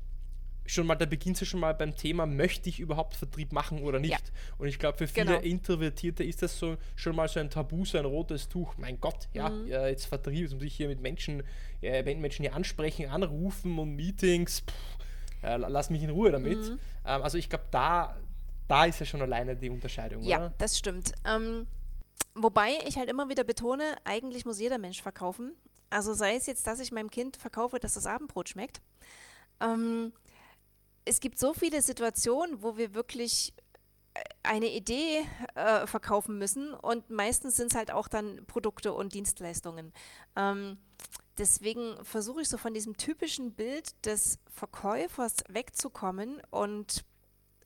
schon 0.67 0.87
mal, 0.87 0.95
da 0.95 1.07
beginnt 1.07 1.37
es 1.37 1.41
ja 1.41 1.47
schon 1.47 1.61
mal 1.61 1.75
beim 1.75 1.97
Thema, 1.97 2.27
möchte 2.27 2.69
ich 2.69 2.81
überhaupt 2.81 3.17
Vertrieb 3.17 3.53
machen 3.53 3.83
oder 3.83 3.99
nicht? 3.99 4.13
Ja. 4.13 4.19
Und 4.59 4.69
ich 4.69 4.79
glaube, 4.79 4.99
für 4.99 5.07
viele 5.07 5.27
genau. 5.27 5.41
Introvertierte 5.41 6.25
ist 6.25 6.43
das 6.43 6.59
so 6.59 6.77
schon 6.95 7.17
mal 7.17 7.29
so 7.29 7.41
ein 7.41 7.51
Tabu, 7.51 7.85
so 7.85 7.99
ein 7.99 8.05
rotes 8.05 8.49
Tuch. 8.49 8.75
Mein 8.79 9.01
Gott, 9.01 9.29
ja, 9.33 9.49
mhm. 9.49 9.67
ja 9.67 9.87
jetzt 9.87 10.07
Vertrieb, 10.07 10.43
jetzt 10.43 10.55
muss 10.55 10.63
ich 10.63 10.75
hier 10.75 10.89
mit 10.89 11.01
Menschen, 11.01 11.43
ja, 11.81 12.03
Menschen 12.03 12.43
hier 12.43 12.55
ansprechen, 12.55 13.09
anrufen 13.09 13.79
und 13.79 13.97
Meetings, 13.97 14.61
pff, 14.61 15.45
äh, 15.45 15.57
lass 15.57 15.91
mich 15.91 16.03
in 16.03 16.11
Ruhe 16.11 16.31
damit. 16.31 16.59
Mhm. 16.59 16.79
Ähm, 17.05 17.23
also 17.23 17.39
ich 17.39 17.49
glaube, 17.49 17.65
da, 17.71 18.17
da 18.69 18.85
ist 18.85 19.01
ja 19.01 19.07
schon 19.07 19.23
alleine 19.23 19.57
die 19.57 19.71
Unterscheidung. 19.71 20.23
Ja, 20.23 20.39
oder? 20.39 20.55
das 20.59 20.79
stimmt. 20.79 21.13
Ähm, 21.27 21.67
wobei 22.35 22.79
ich 22.87 22.97
halt 22.97 23.11
immer 23.11 23.29
wieder 23.29 23.45
betone, 23.45 23.97
eigentlich 24.05 24.45
muss 24.45 24.61
jeder 24.61 24.79
Mensch 24.79 25.03
verkaufen. 25.03 25.53
Also 25.91 26.15
sei 26.15 26.37
es 26.37 26.47
jetzt, 26.47 26.67
dass 26.67 26.81
ich 26.81 26.93
meinem 26.93 27.11
Kind 27.11 27.37
verkaufe, 27.37 27.79
dass 27.79 27.95
das 27.95 28.07
Abendbrot 28.07 28.49
schmeckt. 28.49 28.81
Ähm, 29.61 30.13
es 31.05 31.21
gibt 31.21 31.39
so 31.39 31.55
viele 31.55 31.83
Situationen, 31.83 32.63
wo 32.63 32.77
wir 32.77 32.95
wirklich 32.95 33.55
äh, 34.15 34.21
eine 34.43 34.71
Idee 34.71 35.27
äh, 35.55 35.87
verkaufen 35.87 36.39
müssen 36.39 36.75
und 36.75 37.11
meistens 37.11 37.57
sind 37.57 37.73
es 37.73 37.77
halt 37.77 37.91
auch 37.91 38.09
dann 38.09 38.45
Produkte 38.47 38.93
und 38.93 39.15
Dienstleistungen. 39.15 39.93
Ähm, 40.37 40.79
deswegen 41.39 41.97
versuche 42.05 42.43
ich 42.43 42.49
so 42.49 42.59
von 42.59 42.75
diesem 42.75 42.97
typischen 42.97 43.53
Bild 43.53 44.05
des 44.07 44.39
Verkäufers 44.51 45.37
wegzukommen 45.49 46.41
und 46.51 47.05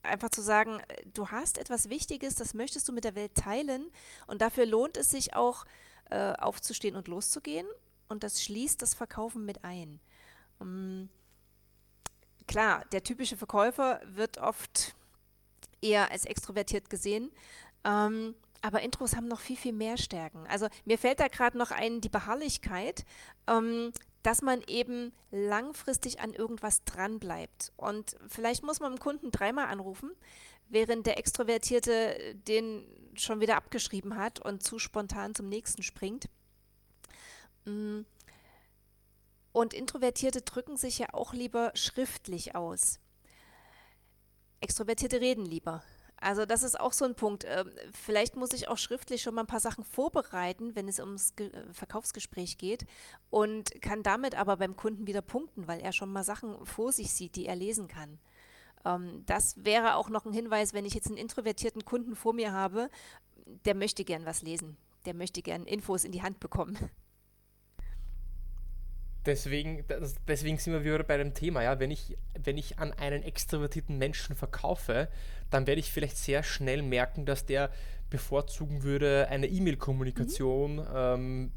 einfach 0.03 0.31
zu 0.31 0.41
sagen, 0.41 0.81
du 1.13 1.29
hast 1.29 1.59
etwas 1.59 1.89
Wichtiges, 1.89 2.37
das 2.37 2.55
möchtest 2.55 2.89
du 2.89 2.93
mit 2.93 3.05
der 3.05 3.17
Welt 3.17 3.35
teilen 3.35 3.91
und 4.27 4.41
dafür 4.41 4.65
lohnt 4.65 4.97
es 4.97 5.11
sich 5.11 5.35
auch 5.35 5.65
äh, 6.11 6.33
aufzustehen 6.35 6.95
und 6.95 7.09
loszugehen 7.09 7.67
und 8.09 8.23
das 8.23 8.43
schließt 8.43 8.81
das 8.81 8.95
Verkaufen 8.95 9.45
mit 9.45 9.65
ein. 9.65 10.01
Um, 10.59 10.69
ähm, 10.69 11.09
klar, 12.47 12.85
der 12.93 13.03
typische 13.03 13.37
Verkäufer 13.37 14.01
wird 14.05 14.39
oft 14.39 14.95
eher 15.81 16.11
als 16.11 16.25
extrovertiert 16.25 16.91
gesehen. 16.91 17.31
Ähm, 17.85 18.35
aber 18.63 18.83
Intros 18.83 19.15
haben 19.15 19.29
noch 19.29 19.41
viel, 19.41 19.57
viel 19.57 19.73
mehr 19.73 19.97
Stärken. 19.97 20.47
Also 20.49 20.67
mir 20.85 20.99
fällt 20.99 21.21
da 21.21 21.29
gerade 21.29 21.57
noch 21.57 21.71
ein, 21.71 22.01
die 22.01 22.09
Beharrlichkeit, 22.09 23.05
ähm, 23.47 23.93
dass 24.23 24.43
man 24.43 24.61
eben 24.67 25.13
langfristig 25.31 26.21
an 26.21 26.33
irgendwas 26.33 26.83
dranbleibt. 26.85 27.73
Und 27.77 28.17
vielleicht 28.27 28.65
muss 28.65 28.81
man 28.81 28.95
dem 28.95 28.99
Kunden 28.99 29.31
dreimal 29.31 29.67
anrufen, 29.67 30.11
während 30.69 31.07
der 31.07 31.19
Extrovertierte 31.19 32.35
den 32.35 32.85
schon 33.15 33.41
wieder 33.41 33.57
abgeschrieben 33.57 34.17
hat 34.17 34.45
und 34.45 34.65
zu 34.65 34.79
spontan 34.79 35.35
zum 35.35 35.49
nächsten 35.49 35.83
springt. 35.83 36.29
Mm. 37.67 38.01
Und 39.57 39.73
Introvertierte 39.73 40.43
drücken 40.43 40.77
sich 40.77 40.99
ja 40.99 41.15
auch 41.15 41.33
lieber 41.33 41.71
schriftlich 41.73 42.55
aus. 42.55 43.01
Extrovertierte 44.61 45.19
reden 45.23 45.47
lieber. 45.47 45.83
Also 46.19 46.45
das 46.45 46.63
ist 46.63 46.79
auch 46.79 46.93
so 46.93 47.07
ein 47.07 47.15
Punkt. 47.15 47.47
Ähm, 47.49 47.71
vielleicht 47.91 48.37
muss 48.37 48.53
ich 48.53 48.69
auch 48.69 48.77
schriftlich 48.77 49.23
schon 49.23 49.35
mal 49.35 49.45
ein 49.45 49.47
paar 49.47 49.61
Sachen 49.61 49.83
vorbereiten, 49.83 50.77
wenn 50.77 50.89
es 50.89 51.01
ums 51.01 51.33
äh, 51.39 51.49
Verkaufsgespräch 51.73 52.59
geht 52.59 52.85
und 53.31 53.81
kann 53.81 54.03
damit 54.03 54.35
aber 54.35 54.59
beim 54.59 54.77
Kunden 54.77 55.07
wieder 55.07 55.23
punkten, 55.23 55.67
weil 55.67 55.81
er 55.81 55.93
schon 55.93 56.13
mal 56.13 56.23
Sachen 56.23 56.67
vor 56.67 56.93
sich 56.93 57.11
sieht, 57.15 57.35
die 57.35 57.47
er 57.47 57.57
lesen 57.57 57.89
kann. 57.89 58.19
Ähm, 58.85 59.23
das 59.25 59.65
wäre 59.65 59.95
auch 59.95 60.11
noch 60.11 60.27
ein 60.27 60.35
Hinweis, 60.35 60.75
wenn 60.75 60.85
ich 60.85 60.93
jetzt 60.93 61.07
einen 61.07 61.17
introvertierten 61.17 61.87
Kunden 61.87 62.15
vor 62.15 62.35
mir 62.35 62.53
habe, 62.53 62.91
der 63.65 63.75
möchte 63.75 64.05
gern 64.05 64.27
was 64.27 64.43
lesen, 64.43 64.77
der 65.07 65.15
möchte 65.15 65.41
gern 65.41 65.65
Infos 65.65 66.05
in 66.05 66.13
die 66.13 66.23
Hand 66.23 66.41
bekommen. 66.41 66.77
Deswegen, 69.27 69.85
das, 69.89 70.15
deswegen 70.27 70.59
sind 70.59 70.73
wir 70.73 70.85
wieder 70.85 71.03
bei 71.03 71.19
dem 71.19 71.35
Thema, 71.35 71.63
ja. 71.63 71.79
Wenn 71.79 71.91
ich, 71.91 72.17
wenn 72.43 72.57
ich 72.57 72.79
an 72.79 72.93
einen 72.93 73.23
extrovertierten 73.23 73.99
Menschen 73.99 74.37
verkaufe, 74.37 75.09
dann 75.51 75.67
werde 75.67 75.81
ich 75.81 75.91
vielleicht 75.91 76.17
sehr 76.17 76.43
schnell 76.43 76.83
merken, 76.83 77.27
dass 77.27 77.45
der 77.45 77.71
bevorzugen 78.09 78.85
würde 78.85 79.27
eine 79.29 79.49
E-Mail-Kommunikation, 79.49 80.77
mhm. 80.77 80.89
ähm, 80.95 81.53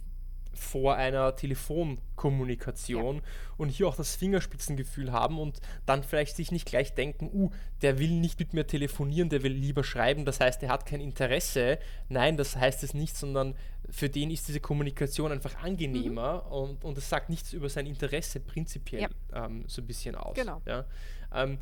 vor 0.59 0.95
einer 0.95 1.35
Telefonkommunikation 1.35 3.15
ja. 3.17 3.21
und 3.57 3.69
hier 3.69 3.87
auch 3.87 3.95
das 3.95 4.15
Fingerspitzengefühl 4.15 5.11
haben 5.11 5.39
und 5.39 5.61
dann 5.85 6.03
vielleicht 6.03 6.35
sich 6.35 6.51
nicht 6.51 6.67
gleich 6.67 6.93
denken, 6.93 7.29
uh, 7.33 7.49
der 7.81 7.97
will 7.99 8.11
nicht 8.11 8.39
mit 8.39 8.53
mir 8.53 8.67
telefonieren, 8.67 9.29
der 9.29 9.43
will 9.43 9.53
lieber 9.53 9.83
schreiben, 9.83 10.25
das 10.25 10.39
heißt, 10.39 10.61
er 10.63 10.69
hat 10.69 10.85
kein 10.85 11.01
Interesse. 11.01 11.79
Nein, 12.09 12.37
das 12.37 12.55
heißt 12.55 12.83
es 12.83 12.93
nicht, 12.93 13.15
sondern 13.15 13.55
für 13.91 14.09
den 14.09 14.31
ist 14.31 14.47
diese 14.47 14.59
Kommunikation 14.59 15.31
einfach 15.31 15.55
angenehmer 15.63 16.45
mhm. 16.45 16.51
und, 16.51 16.85
und 16.85 16.97
es 16.97 17.09
sagt 17.09 17.29
nichts 17.29 17.53
über 17.53 17.69
sein 17.69 17.85
Interesse 17.85 18.39
prinzipiell 18.39 19.09
ja. 19.33 19.45
ähm, 19.45 19.63
so 19.67 19.81
ein 19.81 19.87
bisschen 19.87 20.15
aus. 20.15 20.35
Genau. 20.35 20.61
Ja? 20.65 20.85
Ähm, 21.33 21.57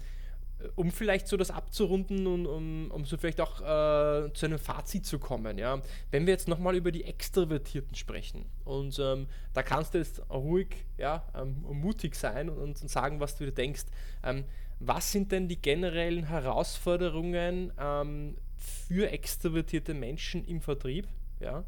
um 0.76 0.92
vielleicht 0.92 1.28
so 1.28 1.38
das 1.38 1.52
abzurunden 1.52 2.26
und 2.26 2.48
um, 2.48 2.92
um 2.92 3.06
so 3.06 3.18
vielleicht 3.18 3.42
auch 3.42 3.62
äh, 3.62 4.34
zu 4.34 4.46
einem 4.48 4.58
Fazit 4.58 5.06
zu 5.06 5.20
kommen, 5.20 5.58
ja, 5.58 5.82
wenn 6.12 6.26
wir 6.26 6.34
jetzt 6.34 6.48
nochmal 6.48 6.76
über 6.76 6.92
die 6.92 7.04
Extrovertierten 7.04 7.96
sprechen 7.96 8.46
und 8.66 8.98
ähm, 9.00 9.28
da 9.54 9.62
kannst 9.62 9.94
du 9.94 10.00
jetzt 10.00 10.22
ruhig, 10.32 10.86
ja, 10.98 11.24
ähm, 11.36 11.62
mutig 11.62 12.16
sein 12.16 12.50
und, 12.50 12.58
und, 12.60 12.90
sagen, 12.90 13.20
was 13.20 13.38
du 13.38 13.46
dir 13.46 13.52
denkst. 13.52 13.86
Ähm, 14.24 14.46
was 14.80 15.12
sind 15.12 15.32
denn 15.32 15.48
die 15.48 15.60
generellen 15.60 16.26
Herausforderungen 16.26 17.72
ähm, 17.80 18.38
für 18.56 19.10
extrovertierte 19.10 19.94
Menschen 19.94 20.46
im 20.46 20.62
Vertrieb, 20.62 21.08
ja, 21.40 21.64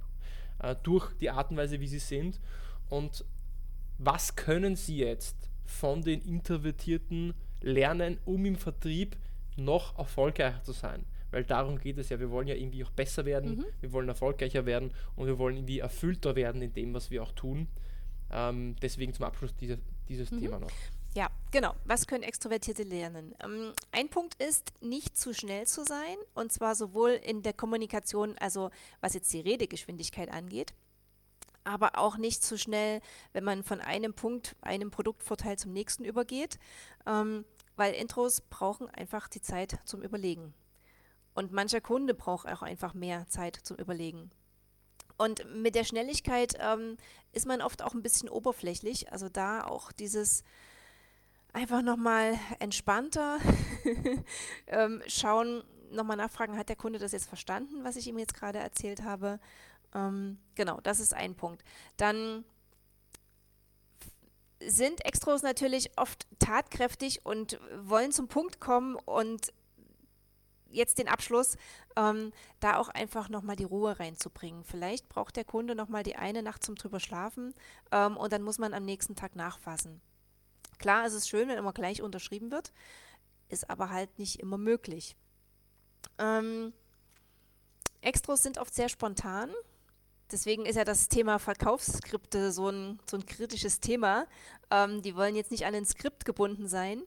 äh, 0.60 0.76
durch 0.84 1.12
die 1.18 1.30
Art 1.30 1.52
und 1.52 1.58
Weise, 1.58 1.80
wie 1.80 1.88
sie 1.88 2.00
sind 2.00 2.40
und 2.90 3.26
was 3.98 4.36
können 4.36 4.76
sie 4.76 4.98
jetzt 4.98 5.36
von 5.66 6.02
den 6.02 6.22
Introvertierten 6.22 7.34
lernen, 7.62 8.18
um 8.26 8.46
im 8.46 8.56
Vertrieb 8.56 9.18
noch 9.58 9.98
erfolgreicher 9.98 10.64
zu 10.64 10.72
sein. 10.72 11.06
Weil 11.32 11.44
darum 11.44 11.78
geht 11.78 11.98
es 11.98 12.10
ja. 12.10 12.20
Wir 12.20 12.32
wollen 12.32 12.48
ja 12.48 12.56
irgendwie 12.56 12.84
auch 12.84 12.92
besser 12.92 13.26
werden, 13.26 13.58
mhm. 13.58 13.66
wir 13.82 13.92
wollen 13.92 14.08
erfolgreicher 14.08 14.66
werden 14.66 14.92
und 15.16 15.28
wir 15.28 15.38
wollen 15.38 15.58
irgendwie 15.58 15.80
erfüllter 15.80 16.36
werden 16.36 16.62
in 16.62 16.74
dem, 16.74 16.94
was 16.94 17.12
wir 17.12 17.22
auch 17.22 17.32
tun. 17.34 17.68
Ähm, 18.32 18.76
deswegen 18.82 19.14
zum 19.14 19.26
Abschluss 19.26 19.56
diese, 19.56 19.78
dieses 20.08 20.32
mhm. 20.32 20.40
Thema 20.40 20.60
noch. 20.60 20.72
Ja, 21.16 21.30
genau. 21.52 21.74
Was 21.86 22.06
können 22.06 22.24
Extrovertierte 22.24 22.84
lernen? 22.84 23.36
Ähm, 23.44 23.74
ein 23.92 24.10
Punkt 24.10 24.36
ist, 24.42 24.72
nicht 24.82 25.18
zu 25.18 25.34
schnell 25.34 25.66
zu 25.66 25.84
sein, 25.84 26.18
und 26.36 26.54
zwar 26.54 26.76
sowohl 26.76 27.12
in 27.12 27.42
der 27.42 27.54
Kommunikation, 27.54 28.38
also 28.38 28.70
was 29.02 29.16
jetzt 29.16 29.34
die 29.34 29.42
Redegeschwindigkeit 29.42 30.32
angeht, 30.32 30.74
aber 31.64 31.98
auch 31.98 32.18
nicht 32.18 32.44
zu 32.44 32.58
schnell, 32.58 33.02
wenn 33.34 33.44
man 33.44 33.64
von 33.64 33.82
einem 33.82 34.14
Punkt, 34.14 34.56
einem 34.62 34.92
Produktvorteil 34.92 35.58
zum 35.58 35.74
nächsten 35.74 36.06
übergeht, 36.06 36.60
ähm, 37.06 37.44
weil 37.76 37.94
Intros 37.94 38.42
brauchen 38.42 38.90
einfach 38.90 39.28
die 39.28 39.42
Zeit 39.42 39.80
zum 39.86 40.02
Überlegen. 40.02 40.54
Und 41.34 41.52
mancher 41.52 41.82
Kunde 41.82 42.14
braucht 42.14 42.48
auch 42.48 42.62
einfach 42.62 42.94
mehr 42.94 43.28
Zeit 43.30 43.56
zum 43.56 43.78
Überlegen. 43.78 44.32
Und 45.18 45.46
mit 45.54 45.76
der 45.76 45.84
Schnelligkeit 45.84 46.56
ähm, 46.60 46.98
ist 47.34 47.46
man 47.46 47.62
oft 47.62 47.84
auch 47.84 47.94
ein 47.94 48.04
bisschen 48.04 48.30
oberflächlich. 48.30 49.12
Also 49.12 49.28
da 49.28 49.64
auch 49.66 49.92
dieses 49.92 50.44
einfach 51.54 51.82
nochmal 51.82 52.38
entspannter 52.60 53.40
ähm, 54.68 55.02
schauen, 55.08 55.64
nochmal 55.92 56.18
nachfragen, 56.18 56.58
hat 56.58 56.70
der 56.70 56.76
Kunde 56.76 57.00
das 57.00 57.12
jetzt 57.12 57.28
verstanden, 57.28 57.84
was 57.84 57.96
ich 57.96 58.08
ihm 58.08 58.20
jetzt 58.20 58.34
gerade 58.34 58.60
erzählt 58.60 59.04
habe? 59.04 59.40
Ähm, 59.94 60.38
genau, 60.56 60.80
das 60.82 61.00
ist 61.00 61.14
ein 61.14 61.36
Punkt. 61.36 61.64
Dann 61.98 62.46
sind 64.62 65.06
Extros 65.06 65.42
natürlich 65.42 65.98
oft 65.98 66.28
tatkräftig 66.38 67.26
und 67.26 67.60
wollen 67.82 68.12
zum 68.12 68.28
Punkt 68.28 68.60
kommen 68.60 68.96
und 68.96 69.54
jetzt 70.72 71.00
den 71.00 71.08
Abschluss, 71.08 71.58
ähm, 71.96 72.32
da 72.60 72.78
auch 72.78 72.90
einfach 72.90 73.30
nochmal 73.30 73.56
die 73.56 73.64
Ruhe 73.64 74.00
reinzubringen. 74.00 74.64
Vielleicht 74.64 75.10
braucht 75.10 75.36
der 75.36 75.46
Kunde 75.46 75.76
nochmal 75.76 76.04
die 76.04 76.16
eine 76.16 76.44
Nacht 76.44 76.64
zum 76.64 76.76
drüber 76.76 77.00
schlafen 77.00 77.54
ähm, 77.92 78.18
und 78.18 78.32
dann 78.32 78.44
muss 78.44 78.60
man 78.60 78.74
am 78.74 78.86
nächsten 78.86 79.16
Tag 79.16 79.36
nachfassen. 79.36 80.02
Klar, 80.80 81.06
es 81.06 81.14
ist 81.14 81.30
schön, 81.30 81.48
wenn 81.48 81.58
immer 81.58 81.74
gleich 81.74 82.02
unterschrieben 82.02 82.52
wird, 82.52 82.74
ist 83.50 83.70
aber 83.70 83.90
halt 83.90 84.18
nicht 84.18 84.40
immer 84.40 84.58
möglich. 84.58 85.16
Ähm, 86.18 86.74
Extros 88.02 88.42
sind 88.42 88.58
oft 88.58 88.74
sehr 88.74 88.90
spontan 88.90 89.52
Deswegen 90.32 90.66
ist 90.66 90.76
ja 90.76 90.84
das 90.84 91.10
Thema 91.10 91.40
Verkaufsskripte 91.40 92.52
so 92.52 92.70
ein, 92.70 93.00
so 93.10 93.18
ein 93.18 93.26
kritisches 93.26 93.80
Thema. 93.80 94.28
Ähm, 94.70 95.02
die 95.02 95.16
wollen 95.16 95.36
jetzt 95.36 95.52
nicht 95.52 95.66
an 95.66 95.74
ein 95.74 95.86
Skript 95.86 96.26
gebunden 96.26 96.68
sein. 96.68 97.02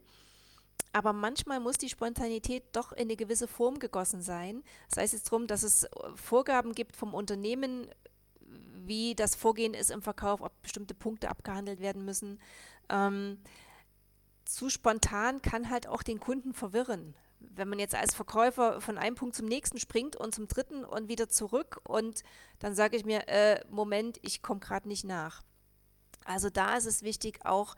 Aber 0.92 1.12
manchmal 1.12 1.60
muss 1.60 1.78
die 1.78 1.88
Spontanität 1.88 2.64
doch 2.72 2.92
in 2.92 3.02
eine 3.02 3.16
gewisse 3.16 3.46
Form 3.46 3.78
gegossen 3.78 4.22
sein. 4.22 4.62
Sei 4.92 5.04
es 5.04 5.12
jetzt 5.12 5.30
darum, 5.30 5.46
dass 5.46 5.62
es 5.62 5.86
Vorgaben 6.16 6.74
gibt 6.74 6.96
vom 6.96 7.14
Unternehmen, 7.14 7.88
wie 8.84 9.14
das 9.14 9.36
Vorgehen 9.36 9.74
ist 9.74 9.90
im 9.90 10.02
Verkauf, 10.02 10.40
ob 10.40 10.60
bestimmte 10.60 10.94
Punkte 10.94 11.30
abgehandelt 11.30 11.80
werden 11.80 12.04
müssen. 12.04 12.40
Ähm, 12.88 13.38
zu 14.44 14.68
spontan 14.68 15.40
kann 15.42 15.70
halt 15.70 15.86
auch 15.86 16.02
den 16.02 16.20
Kunden 16.20 16.52
verwirren 16.52 17.14
wenn 17.54 17.68
man 17.68 17.78
jetzt 17.78 17.94
als 17.94 18.14
Verkäufer 18.14 18.80
von 18.80 18.98
einem 18.98 19.16
Punkt 19.16 19.36
zum 19.36 19.46
nächsten 19.46 19.78
springt 19.78 20.16
und 20.16 20.34
zum 20.34 20.48
dritten 20.48 20.84
und 20.84 21.08
wieder 21.08 21.28
zurück 21.28 21.80
und 21.84 22.22
dann 22.58 22.74
sage 22.74 22.96
ich 22.96 23.04
mir, 23.04 23.28
äh, 23.28 23.60
Moment, 23.68 24.18
ich 24.22 24.42
komme 24.42 24.60
gerade 24.60 24.88
nicht 24.88 25.04
nach. 25.04 25.42
Also 26.24 26.50
da 26.50 26.76
ist 26.76 26.86
es 26.86 27.02
wichtig, 27.02 27.44
auch 27.44 27.74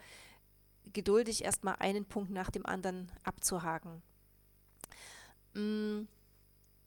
geduldig 0.93 1.45
erstmal 1.45 1.77
einen 1.79 2.05
Punkt 2.05 2.31
nach 2.31 2.51
dem 2.51 2.67
anderen 2.67 3.11
abzuhaken. 3.25 4.03
Mm, 5.55 6.03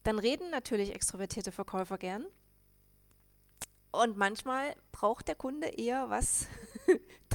dann 0.03 0.19
reden 0.19 0.49
natürlich 0.51 0.93
extrovertierte 0.93 1.51
Verkäufer 1.51 1.97
gern. 1.97 2.25
Und 3.91 4.17
manchmal 4.17 4.75
braucht 4.91 5.27
der 5.27 5.35
Kunde 5.35 5.67
eher 5.67 6.09
was, 6.09 6.47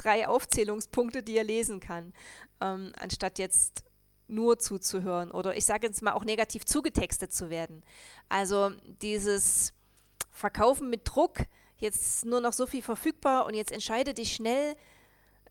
drei 0.03 0.27
Aufzählungspunkte, 0.27 1.23
die 1.23 1.37
er 1.37 1.43
lesen 1.43 1.79
kann, 1.79 2.13
ähm, 2.61 2.91
anstatt 2.99 3.39
jetzt 3.39 3.83
nur 4.27 4.57
zuzuhören 4.57 5.31
oder 5.31 5.55
ich 5.55 5.65
sage 5.65 5.87
jetzt 5.87 6.01
mal 6.01 6.13
auch 6.13 6.23
negativ 6.23 6.65
zugetextet 6.65 7.33
zu 7.33 7.49
werden. 7.49 7.83
Also 8.29 8.71
dieses 9.01 9.73
Verkaufen 10.31 10.89
mit 10.89 11.01
Druck, 11.05 11.39
jetzt 11.77 12.25
nur 12.25 12.41
noch 12.41 12.53
so 12.53 12.65
viel 12.65 12.81
verfügbar 12.81 13.45
und 13.45 13.53
jetzt 13.53 13.71
entscheide 13.71 14.13
dich 14.13 14.33
schnell. 14.33 14.75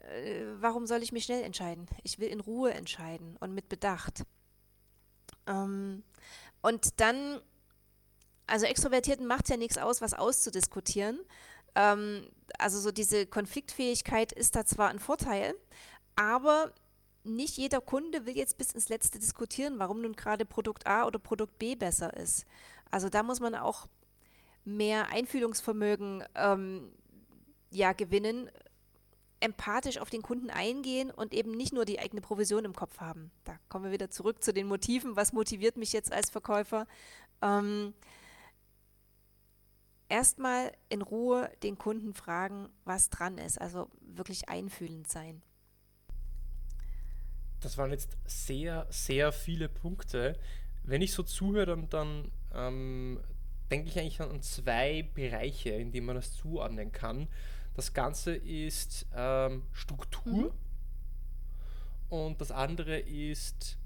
Äh, 0.01 0.45
warum 0.59 0.87
soll 0.87 1.03
ich 1.03 1.13
mich 1.13 1.25
schnell 1.25 1.43
entscheiden? 1.43 1.87
Ich 2.03 2.19
will 2.19 2.29
in 2.29 2.41
Ruhe 2.41 2.73
entscheiden 2.73 3.37
und 3.39 3.55
mit 3.55 3.69
Bedacht. 3.69 4.25
Ähm, 5.47 6.03
und 6.63 7.01
dann, 7.01 7.41
also 8.47 8.67
Extrovertierten 8.67 9.27
macht 9.27 9.49
ja 9.49 9.57
nichts 9.57 9.79
aus, 9.79 10.01
was 10.01 10.15
auszudiskutieren. 10.15 11.21
Ähm, 11.75 12.27
also 12.59 12.79
so 12.79 12.93
diese 12.93 13.27
Konfliktfähigkeit 13.27 14.33
ist 14.33 14.57
da 14.57 14.65
zwar 14.65 14.89
ein 14.91 14.99
Vorteil, 14.99 15.55
aber 16.17 16.73
nicht 17.25 17.57
jeder 17.57 17.81
Kunde 17.81 18.27
will 18.27 18.37
jetzt 18.37 18.59
bis 18.59 18.73
ins 18.73 18.89
Letzte 18.89 19.19
diskutieren, 19.19 19.79
warum 19.79 20.03
nun 20.03 20.15
gerade 20.15 20.45
Produkt 20.45 20.87
A 20.87 21.07
oder 21.07 21.19
Produkt 21.19 21.59
B 21.59 21.77
besser 21.77 22.17
ist. 22.17 22.47
Also 22.91 23.09
da 23.09 23.23
muss 23.23 23.41
man 23.41 23.55
auch 23.55 23.87
mehr 24.65 25.09
Einfühlungsvermögen 25.11 26.25
ähm, 26.35 26.93
ja, 27.71 27.93
gewinnen, 27.93 28.51
empathisch 29.41 29.99
auf 29.99 30.11
den 30.11 30.23
Kunden 30.23 30.51
eingehen 30.51 31.11
und 31.11 31.35
eben 31.35 31.53
nicht 31.53 31.73
nur 31.73 31.85
die 31.85 31.99
eigene 31.99 32.21
Provision 32.21 32.65
im 32.65 32.75
Kopf 32.75 33.01
haben. 33.01 33.31
Da 33.45 33.57
kommen 33.69 33.87
wir 33.87 33.93
wieder 33.93 34.11
zurück 34.11 34.43
zu 34.43 34.53
den 34.53 34.67
Motiven. 34.67 35.17
Was 35.17 35.33
motiviert 35.33 35.77
mich 35.77 35.93
jetzt 35.93 36.13
als 36.13 36.31
Verkäufer? 36.31 36.87
Ähm, 37.41 37.93
Erstmal 40.13 40.73
in 40.91 41.01
Ruhe 41.01 41.51
den 41.63 41.79
Kunden 41.79 42.13
fragen, 42.13 42.69
was 42.85 43.09
dran 43.09 43.39
ist. 43.39 43.59
Also 43.59 43.89
wirklich 44.03 44.51
einfühlend 44.51 45.09
sein. 45.09 45.41
Das 47.61 47.79
waren 47.79 47.93
jetzt 47.93 48.19
sehr, 48.27 48.87
sehr 48.91 49.33
viele 49.33 49.71
Punkte. 49.71 50.39
Wenn 50.83 51.01
ich 51.01 51.15
so 51.15 51.23
zuhöre, 51.23 51.65
dann, 51.65 51.89
dann 51.89 52.31
ähm, 52.53 53.21
denke 53.71 53.89
ich 53.89 53.99
eigentlich 53.99 54.21
an 54.21 54.43
zwei 54.43 55.09
Bereiche, 55.15 55.71
in 55.71 55.93
denen 55.93 56.05
man 56.05 56.17
das 56.17 56.35
zuordnen 56.35 56.93
kann. 56.93 57.27
Das 57.73 57.95
Ganze 57.95 58.35
ist 58.35 59.07
ähm, 59.17 59.63
Struktur 59.73 60.53
mhm. 62.11 62.11
und 62.11 62.39
das 62.43 62.51
andere 62.51 62.99
ist 62.99 63.79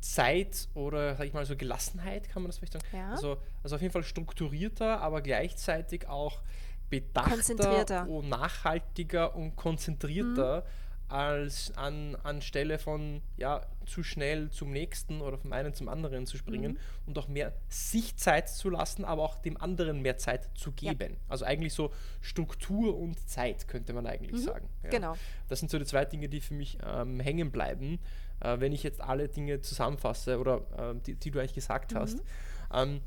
Zeit 0.00 0.68
oder 0.74 1.16
sag 1.16 1.26
ich 1.26 1.32
mal 1.32 1.44
so 1.44 1.56
Gelassenheit, 1.56 2.28
kann 2.28 2.42
man 2.42 2.48
das 2.48 2.58
vielleicht 2.58 2.74
sagen? 2.74 2.84
Ja. 2.92 3.10
Also, 3.10 3.38
also 3.62 3.76
auf 3.76 3.82
jeden 3.82 3.92
Fall 3.92 4.04
strukturierter, 4.04 5.00
aber 5.00 5.22
gleichzeitig 5.22 6.08
auch 6.08 6.40
bedachter 6.90 8.08
und 8.08 8.28
nachhaltiger 8.28 9.34
und 9.34 9.56
konzentrierter. 9.56 10.60
Mhm 10.60 10.87
als 11.08 11.72
an, 11.76 12.16
anstelle 12.16 12.78
von 12.78 13.22
ja, 13.36 13.62
zu 13.86 14.02
schnell 14.02 14.50
zum 14.50 14.70
nächsten 14.70 15.22
oder 15.22 15.38
vom 15.38 15.52
einen 15.52 15.72
zum 15.72 15.88
anderen 15.88 16.26
zu 16.26 16.36
springen 16.36 16.72
mhm. 16.72 16.78
und 17.06 17.18
auch 17.18 17.28
mehr 17.28 17.54
sich 17.68 18.16
Zeit 18.16 18.50
zu 18.50 18.68
lassen, 18.68 19.04
aber 19.04 19.22
auch 19.22 19.38
dem 19.38 19.56
anderen 19.56 20.02
mehr 20.02 20.18
Zeit 20.18 20.50
zu 20.54 20.72
geben. 20.72 21.14
Ja. 21.14 21.20
Also 21.28 21.46
eigentlich 21.46 21.72
so 21.72 21.92
Struktur 22.20 22.98
und 22.98 23.26
Zeit, 23.28 23.68
könnte 23.68 23.94
man 23.94 24.06
eigentlich 24.06 24.32
mhm. 24.32 24.46
sagen. 24.46 24.68
Ja. 24.82 24.90
Genau. 24.90 25.16
Das 25.48 25.60
sind 25.60 25.70
so 25.70 25.78
die 25.78 25.86
zwei 25.86 26.04
Dinge, 26.04 26.28
die 26.28 26.40
für 26.40 26.54
mich 26.54 26.78
ähm, 26.86 27.20
hängen 27.20 27.50
bleiben, 27.50 27.98
äh, 28.40 28.60
wenn 28.60 28.72
ich 28.72 28.82
jetzt 28.82 29.00
alle 29.00 29.28
Dinge 29.28 29.62
zusammenfasse 29.62 30.38
oder 30.38 30.62
äh, 30.76 31.00
die, 31.06 31.14
die, 31.14 31.30
du 31.30 31.38
eigentlich 31.38 31.54
gesagt 31.54 31.94
mhm. 31.94 31.98
hast. 31.98 32.22
Ähm, 32.72 33.00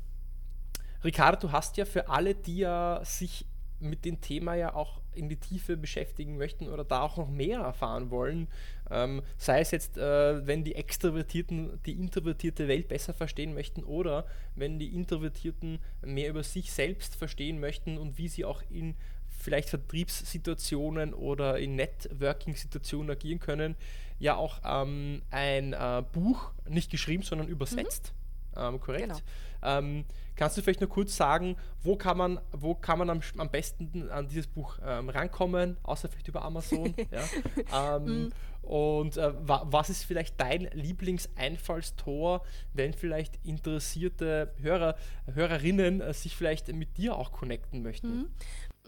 Ricardo, 1.04 1.46
du 1.46 1.52
hast 1.52 1.76
ja 1.76 1.84
für 1.84 2.08
alle, 2.08 2.34
die 2.34 2.58
ja 2.58 3.00
sich 3.04 3.46
mit 3.78 4.04
dem 4.04 4.20
Thema 4.20 4.54
ja 4.54 4.74
auch 4.74 5.01
in 5.14 5.28
die 5.28 5.36
Tiefe 5.36 5.76
beschäftigen 5.76 6.36
möchten 6.36 6.68
oder 6.68 6.84
da 6.84 7.02
auch 7.02 7.16
noch 7.16 7.28
mehr 7.28 7.60
erfahren 7.60 8.10
wollen, 8.10 8.48
ähm, 8.90 9.22
sei 9.36 9.60
es 9.60 9.70
jetzt, 9.70 9.96
äh, 9.96 10.46
wenn 10.46 10.64
die 10.64 10.74
Extrovertierten 10.74 11.80
die 11.86 11.92
introvertierte 11.92 12.68
Welt 12.68 12.88
besser 12.88 13.14
verstehen 13.14 13.54
möchten 13.54 13.84
oder 13.84 14.26
wenn 14.54 14.78
die 14.78 14.94
Introvertierten 14.94 15.78
mehr 16.04 16.30
über 16.30 16.42
sich 16.42 16.72
selbst 16.72 17.14
verstehen 17.16 17.60
möchten 17.60 17.98
und 17.98 18.18
wie 18.18 18.28
sie 18.28 18.44
auch 18.44 18.62
in 18.70 18.94
vielleicht 19.28 19.70
Vertriebssituationen 19.70 21.14
oder 21.14 21.58
in 21.58 21.74
Networking-Situationen 21.74 23.10
agieren 23.10 23.40
können, 23.40 23.76
ja 24.20 24.36
auch 24.36 24.60
ähm, 24.64 25.22
ein 25.30 25.72
äh, 25.72 26.02
Buch, 26.12 26.52
nicht 26.68 26.90
geschrieben, 26.90 27.24
sondern 27.24 27.48
übersetzt. 27.48 28.12
Mhm 28.14 28.21
ähm, 28.56 28.80
korrekt. 28.80 29.08
Genau. 29.08 29.18
Ähm, 29.62 30.04
kannst 30.36 30.56
du 30.56 30.62
vielleicht 30.62 30.80
nur 30.80 30.90
kurz 30.90 31.16
sagen, 31.16 31.56
wo 31.82 31.96
kann 31.96 32.18
man, 32.18 32.40
wo 32.52 32.74
kann 32.74 32.98
man 32.98 33.10
am, 33.10 33.20
am 33.36 33.50
besten 33.50 34.10
an 34.10 34.28
dieses 34.28 34.46
Buch 34.46 34.78
ähm, 34.84 35.08
rankommen, 35.08 35.76
außer 35.82 36.08
vielleicht 36.08 36.28
über 36.28 36.42
Amazon? 36.42 36.94
ja? 37.70 37.98
mm. 37.98 38.30
Und 38.62 39.16
äh, 39.16 39.32
wa 39.46 39.66
was 39.66 39.90
ist 39.90 40.04
vielleicht 40.04 40.40
dein 40.40 40.68
Lieblingseinfallstor, 40.72 42.44
wenn 42.72 42.92
vielleicht 42.92 43.38
interessierte 43.44 44.52
Hörer, 44.60 44.96
Hörerinnen 45.32 46.00
äh, 46.00 46.14
sich 46.14 46.36
vielleicht 46.36 46.72
mit 46.72 46.96
dir 46.96 47.16
auch 47.16 47.32
connecten 47.32 47.82
möchten? 47.82 48.30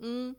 Mm. 0.00 0.06
Mm. 0.06 0.36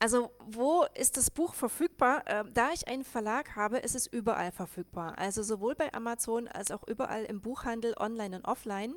Also 0.00 0.30
wo 0.38 0.84
ist 0.94 1.16
das 1.16 1.28
Buch 1.30 1.54
verfügbar? 1.54 2.22
Äh, 2.26 2.44
da 2.52 2.70
ich 2.72 2.86
einen 2.86 3.04
Verlag 3.04 3.56
habe, 3.56 3.78
ist 3.78 3.96
es 3.96 4.06
überall 4.06 4.52
verfügbar. 4.52 5.18
Also 5.18 5.42
sowohl 5.42 5.74
bei 5.74 5.92
Amazon 5.92 6.46
als 6.46 6.70
auch 6.70 6.86
überall 6.86 7.24
im 7.24 7.40
Buchhandel, 7.40 7.94
online 7.98 8.36
und 8.36 8.44
offline. 8.44 8.94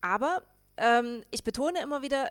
Aber 0.00 0.42
ähm, 0.78 1.22
ich 1.30 1.44
betone 1.44 1.82
immer 1.82 2.00
wieder, 2.00 2.30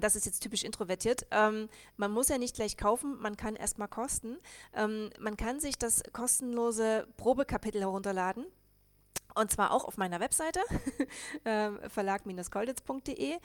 das 0.00 0.16
ist 0.16 0.26
jetzt 0.26 0.40
typisch 0.40 0.64
introvertiert, 0.64 1.26
ähm, 1.30 1.68
man 1.96 2.10
muss 2.10 2.28
ja 2.28 2.38
nicht 2.38 2.56
gleich 2.56 2.76
kaufen, 2.76 3.18
man 3.20 3.36
kann 3.36 3.56
erstmal 3.56 3.88
kosten. 3.88 4.38
Ähm, 4.74 5.10
man 5.18 5.36
kann 5.36 5.60
sich 5.60 5.78
das 5.78 6.02
kostenlose 6.12 7.06
Probekapitel 7.16 7.80
herunterladen. 7.80 8.46
Und 9.34 9.50
zwar 9.50 9.72
auch 9.72 9.84
auf 9.84 9.96
meiner 9.96 10.20
Webseite, 10.20 10.60
ähm, 11.44 11.78
verlag-kolditz.de, 11.88 13.36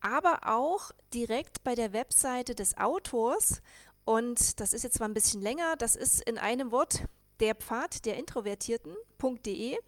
aber 0.00 0.40
auch 0.44 0.90
direkt 1.14 1.62
bei 1.62 1.74
der 1.74 1.92
Webseite 1.92 2.54
des 2.54 2.76
Autors. 2.76 3.62
Und 4.04 4.58
das 4.60 4.72
ist 4.72 4.82
jetzt 4.82 4.96
zwar 4.96 5.08
ein 5.08 5.14
bisschen 5.14 5.40
länger, 5.40 5.76
das 5.76 5.94
ist 5.94 6.22
in 6.22 6.38
einem 6.38 6.72
Wort 6.72 7.04
der 7.40 7.54
Pfad 7.54 8.04
der 8.04 8.16
Introvertierten.de 8.16 9.78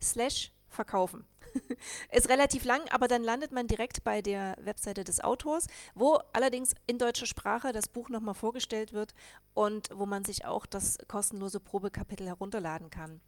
slash 0.00 0.52
verkaufen. 0.68 1.26
ist 2.12 2.28
relativ 2.28 2.64
lang, 2.64 2.80
aber 2.90 3.08
dann 3.08 3.22
landet 3.22 3.52
man 3.52 3.66
direkt 3.66 4.04
bei 4.04 4.22
der 4.22 4.56
Webseite 4.60 5.04
des 5.04 5.20
Autors, 5.20 5.66
wo 5.94 6.18
allerdings 6.32 6.74
in 6.86 6.98
deutscher 6.98 7.26
Sprache 7.26 7.72
das 7.72 7.88
Buch 7.88 8.08
nochmal 8.08 8.34
vorgestellt 8.34 8.92
wird 8.92 9.14
und 9.54 9.88
wo 9.92 10.06
man 10.06 10.24
sich 10.24 10.44
auch 10.44 10.66
das 10.66 10.98
kostenlose 11.08 11.60
Probekapitel 11.60 12.26
herunterladen 12.26 12.90
kann. 12.90 13.20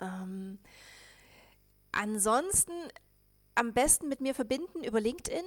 Ähm, 0.00 0.58
ansonsten 1.92 2.72
am 3.54 3.72
besten 3.72 4.08
mit 4.08 4.20
mir 4.20 4.34
verbinden 4.34 4.84
über 4.84 5.00
LinkedIn. 5.00 5.44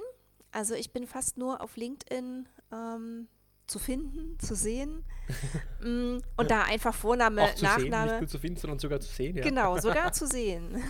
Also 0.52 0.74
ich 0.74 0.92
bin 0.92 1.06
fast 1.06 1.36
nur 1.36 1.60
auf 1.60 1.76
LinkedIn 1.76 2.48
ähm, 2.72 3.28
zu 3.66 3.78
finden, 3.78 4.38
zu 4.38 4.54
sehen. 4.54 5.04
Mm, 5.80 6.18
und 6.36 6.50
da 6.52 6.62
einfach 6.62 6.94
Vorname, 6.94 7.42
Auch 7.42 7.54
zu 7.56 7.64
Nachname. 7.64 7.90
Sehen, 7.90 8.04
nicht 8.04 8.20
nur 8.20 8.28
zu 8.28 8.38
finden, 8.38 8.60
sondern 8.60 8.78
sogar 8.78 9.00
zu 9.00 9.12
sehen. 9.12 9.36
Ja. 9.36 9.42
Genau, 9.42 9.76
sogar 9.80 10.12
zu 10.12 10.26
sehen. 10.26 10.82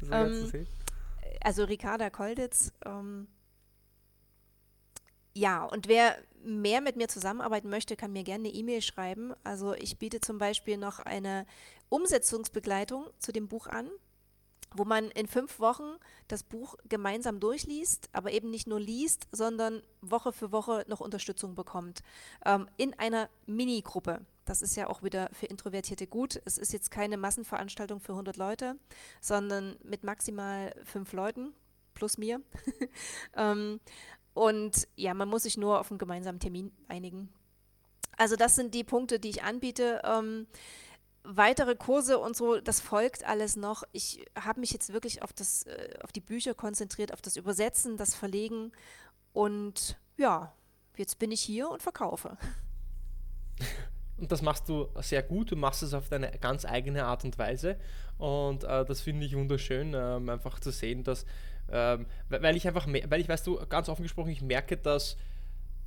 sogar 0.00 0.26
ähm, 0.26 0.32
zu 0.34 0.46
sehen. 0.48 0.66
Also 1.40 1.64
Ricarda 1.64 2.10
Kolditz. 2.10 2.72
Ähm, 2.84 3.28
ja, 5.34 5.64
und 5.64 5.86
wer 5.86 6.16
mehr 6.42 6.80
mit 6.80 6.96
mir 6.96 7.08
zusammenarbeiten 7.08 7.70
möchte, 7.70 7.96
kann 7.96 8.12
mir 8.12 8.24
gerne 8.24 8.48
eine 8.48 8.56
E-Mail 8.56 8.82
schreiben. 8.82 9.32
Also 9.44 9.74
ich 9.74 9.98
biete 9.98 10.20
zum 10.20 10.38
Beispiel 10.38 10.76
noch 10.76 10.98
eine 10.98 11.46
Umsetzungsbegleitung 11.88 13.06
zu 13.18 13.32
dem 13.32 13.48
Buch 13.48 13.68
an 13.68 13.88
wo 14.74 14.84
man 14.84 15.10
in 15.10 15.26
fünf 15.26 15.58
Wochen 15.58 15.96
das 16.28 16.42
Buch 16.42 16.76
gemeinsam 16.88 17.40
durchliest, 17.40 18.08
aber 18.12 18.32
eben 18.32 18.50
nicht 18.50 18.66
nur 18.66 18.80
liest, 18.80 19.26
sondern 19.32 19.82
Woche 20.00 20.32
für 20.32 20.52
Woche 20.52 20.84
noch 20.88 21.00
Unterstützung 21.00 21.54
bekommt. 21.54 22.02
Ähm, 22.44 22.68
in 22.76 22.94
einer 22.98 23.28
Minigruppe. 23.46 24.20
Das 24.44 24.62
ist 24.62 24.76
ja 24.76 24.88
auch 24.88 25.02
wieder 25.02 25.30
für 25.32 25.46
Introvertierte 25.46 26.06
gut. 26.06 26.40
Es 26.44 26.58
ist 26.58 26.72
jetzt 26.72 26.90
keine 26.90 27.16
Massenveranstaltung 27.16 28.00
für 28.00 28.12
100 28.12 28.36
Leute, 28.36 28.76
sondern 29.20 29.76
mit 29.82 30.04
maximal 30.04 30.74
fünf 30.84 31.12
Leuten 31.12 31.52
plus 31.94 32.18
mir. 32.18 32.40
ähm, 33.36 33.80
und 34.34 34.88
ja, 34.96 35.14
man 35.14 35.28
muss 35.28 35.42
sich 35.42 35.56
nur 35.56 35.80
auf 35.80 35.90
einen 35.90 35.98
gemeinsamen 35.98 36.40
Termin 36.40 36.72
einigen. 36.88 37.28
Also 38.16 38.36
das 38.36 38.54
sind 38.54 38.74
die 38.74 38.84
Punkte, 38.84 39.18
die 39.18 39.30
ich 39.30 39.42
anbiete. 39.42 40.02
Ähm, 40.04 40.46
weitere 41.22 41.74
Kurse 41.76 42.18
und 42.18 42.36
so, 42.36 42.60
das 42.60 42.80
folgt 42.80 43.24
alles 43.24 43.56
noch. 43.56 43.84
Ich 43.92 44.24
habe 44.38 44.60
mich 44.60 44.72
jetzt 44.72 44.92
wirklich 44.92 45.22
auf, 45.22 45.32
das, 45.32 45.64
äh, 45.64 45.98
auf 46.02 46.12
die 46.12 46.20
Bücher 46.20 46.54
konzentriert, 46.54 47.12
auf 47.12 47.22
das 47.22 47.36
Übersetzen, 47.36 47.96
das 47.96 48.14
Verlegen 48.14 48.72
und 49.32 49.98
ja, 50.16 50.52
jetzt 50.96 51.18
bin 51.18 51.30
ich 51.32 51.40
hier 51.40 51.68
und 51.70 51.82
verkaufe. 51.82 52.36
Und 54.16 54.30
das 54.30 54.42
machst 54.42 54.68
du 54.68 54.88
sehr 55.00 55.22
gut, 55.22 55.50
du 55.50 55.56
machst 55.56 55.82
es 55.82 55.94
auf 55.94 56.10
deine 56.10 56.30
ganz 56.38 56.66
eigene 56.66 57.06
Art 57.06 57.24
und 57.24 57.38
Weise 57.38 57.76
und 58.18 58.64
äh, 58.64 58.84
das 58.84 59.00
finde 59.00 59.24
ich 59.24 59.34
wunderschön, 59.34 59.94
ähm, 59.94 60.28
einfach 60.28 60.60
zu 60.60 60.70
sehen, 60.70 61.04
dass, 61.04 61.24
ähm, 61.70 62.06
weil 62.28 62.56
ich 62.56 62.68
einfach, 62.68 62.86
weil 62.86 63.20
ich, 63.20 63.28
weißt 63.28 63.46
du, 63.46 63.56
ganz 63.66 63.88
offen 63.88 64.02
gesprochen, 64.02 64.30
ich 64.30 64.42
merke, 64.42 64.76
dass 64.76 65.16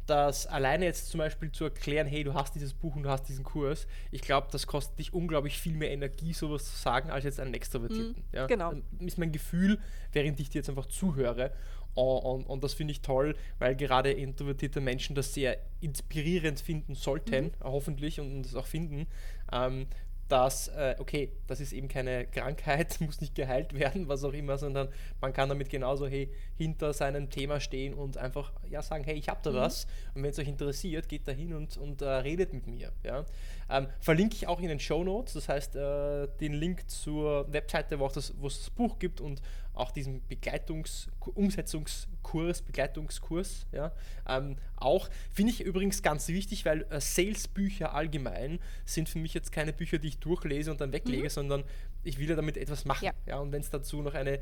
dass 0.06 0.48
alleine 0.48 0.86
jetzt 0.86 1.10
zum 1.10 1.20
Beispiel 1.20 1.52
zu 1.52 1.66
erklären, 1.66 2.08
hey, 2.08 2.24
du 2.24 2.34
hast 2.34 2.56
dieses 2.56 2.74
Buch 2.74 2.96
und 2.96 3.04
du 3.04 3.10
hast 3.10 3.24
diesen 3.30 3.44
Kurs, 3.44 3.88
ich 4.12 4.22
glaube, 4.22 4.48
das 4.52 4.68
kostet 4.68 5.00
dich 5.00 5.14
unglaublich 5.14 5.58
viel 5.58 5.76
mehr 5.76 5.92
Energie, 5.92 6.34
sowas 6.34 6.66
zu 6.66 6.78
sagen, 6.78 7.10
als 7.10 7.24
jetzt 7.24 7.40
einen 7.40 7.54
Extrovertierten. 7.54 8.24
Mhm, 8.32 8.36
ja? 8.38 8.48
Genau. 8.48 8.74
Ist 9.00 9.18
mein 9.18 9.32
Gefühl, 9.32 9.80
während 10.12 10.40
ich 10.40 10.50
dir 10.50 10.60
jetzt 10.60 10.70
einfach 10.70 10.88
zuhöre. 10.88 11.52
Und, 11.96 12.46
und, 12.46 12.64
das 12.64 12.74
finde 12.74 12.92
ich 12.92 13.02
toll, 13.02 13.36
weil 13.60 13.76
gerade 13.76 14.12
introvertierte 14.12 14.82
Menschen 14.82 15.16
das 15.16 15.34
sehr 15.34 15.60
inspirierend 15.80 16.60
finden 16.60 16.96
sollten, 16.96 17.46
mhm. 17.46 17.52
hoffentlich, 17.64 18.20
und 18.20 18.46
es 18.46 18.56
auch 18.56 18.66
finden, 18.66 19.06
ähm, 19.52 19.86
dass, 20.28 20.70
äh, 20.70 20.96
okay, 21.00 21.32
das 21.48 21.60
ist 21.60 21.74
eben 21.74 21.88
keine 21.88 22.26
Krankheit, 22.26 22.98
muss 23.02 23.22
nicht 23.22 23.36
geheilt 23.36 23.74
werden, 23.74 24.08
was 24.08 24.24
auch 24.24 24.34
immer, 24.34 24.58
sondern 24.58 24.90
man 25.22 25.34
kann 25.34 25.50
damit 25.50 25.70
genauso 25.70 26.08
hey, 26.08 26.32
hinter 26.56 26.94
seinem 26.94 27.30
Thema 27.30 27.60
stehen 27.60 27.94
und 27.94 28.18
einfach 28.18 28.52
ja, 28.70 28.82
sagen, 28.82 29.04
hey, 29.04 29.16
ich 29.16 29.30
habe 29.30 29.40
da 29.44 29.52
mhm. 29.52 29.56
was 29.56 29.88
und 30.14 30.24
wenn 30.24 30.32
es 30.32 30.40
euch 30.40 30.48
interessiert, 30.48 31.10
geht 31.10 31.28
da 31.28 31.32
hin 31.32 31.54
und, 31.54 31.78
und 31.78 32.02
äh, 32.02 32.06
redet 32.06 32.54
mit 32.54 32.68
mir. 32.68 32.92
Ja? 33.04 33.26
Ähm, 33.70 33.88
verlinke 34.00 34.36
ich 34.36 34.48
auch 34.48 34.60
in 34.60 34.70
den 34.70 34.80
Show 34.80 35.04
Notes, 35.04 35.34
das 35.34 35.50
heißt 35.50 35.76
äh, 35.76 36.28
den 36.40 36.54
Link 36.54 36.90
zur 36.90 37.52
Webseite, 37.52 38.00
wo 38.00 38.08
es 38.08 38.14
das, 38.14 38.34
das 38.42 38.70
Buch 38.70 39.00
gibt 39.00 39.22
und 39.22 39.42
auch 39.74 39.92
diesen 39.92 40.22
Begleitungs-, 40.28 41.08
Umsetzungskurs, 41.34 42.62
Begleitungskurs. 42.62 43.68
Ja, 43.72 43.92
ähm, 44.28 44.58
auch 44.76 45.10
finde 45.32 45.52
ich 45.52 45.62
übrigens 45.62 46.02
ganz 46.02 46.28
wichtig, 46.28 46.66
weil 46.66 46.86
äh, 46.90 47.02
Sales-Bücher 47.02 47.94
allgemein 47.94 48.60
sind 48.86 49.10
für 49.10 49.20
mich 49.20 49.34
jetzt 49.34 49.52
keine 49.52 49.74
Bücher, 49.74 49.98
die 49.98 50.10
ich 50.10 50.20
durchlese 50.20 50.72
und 50.72 50.82
dann 50.82 50.92
weglege, 50.92 51.24
mhm. 51.24 51.30
sondern 51.30 51.64
ich 52.04 52.20
will 52.20 52.30
ja 52.30 52.36
damit 52.36 52.58
etwas 52.58 52.86
machen. 52.86 53.06
Ja. 53.06 53.14
ja 53.26 53.40
und 53.40 53.52
wenn 53.52 53.62
es 53.62 53.70
dazu 53.70 54.02
noch 54.02 54.14
eine 54.14 54.40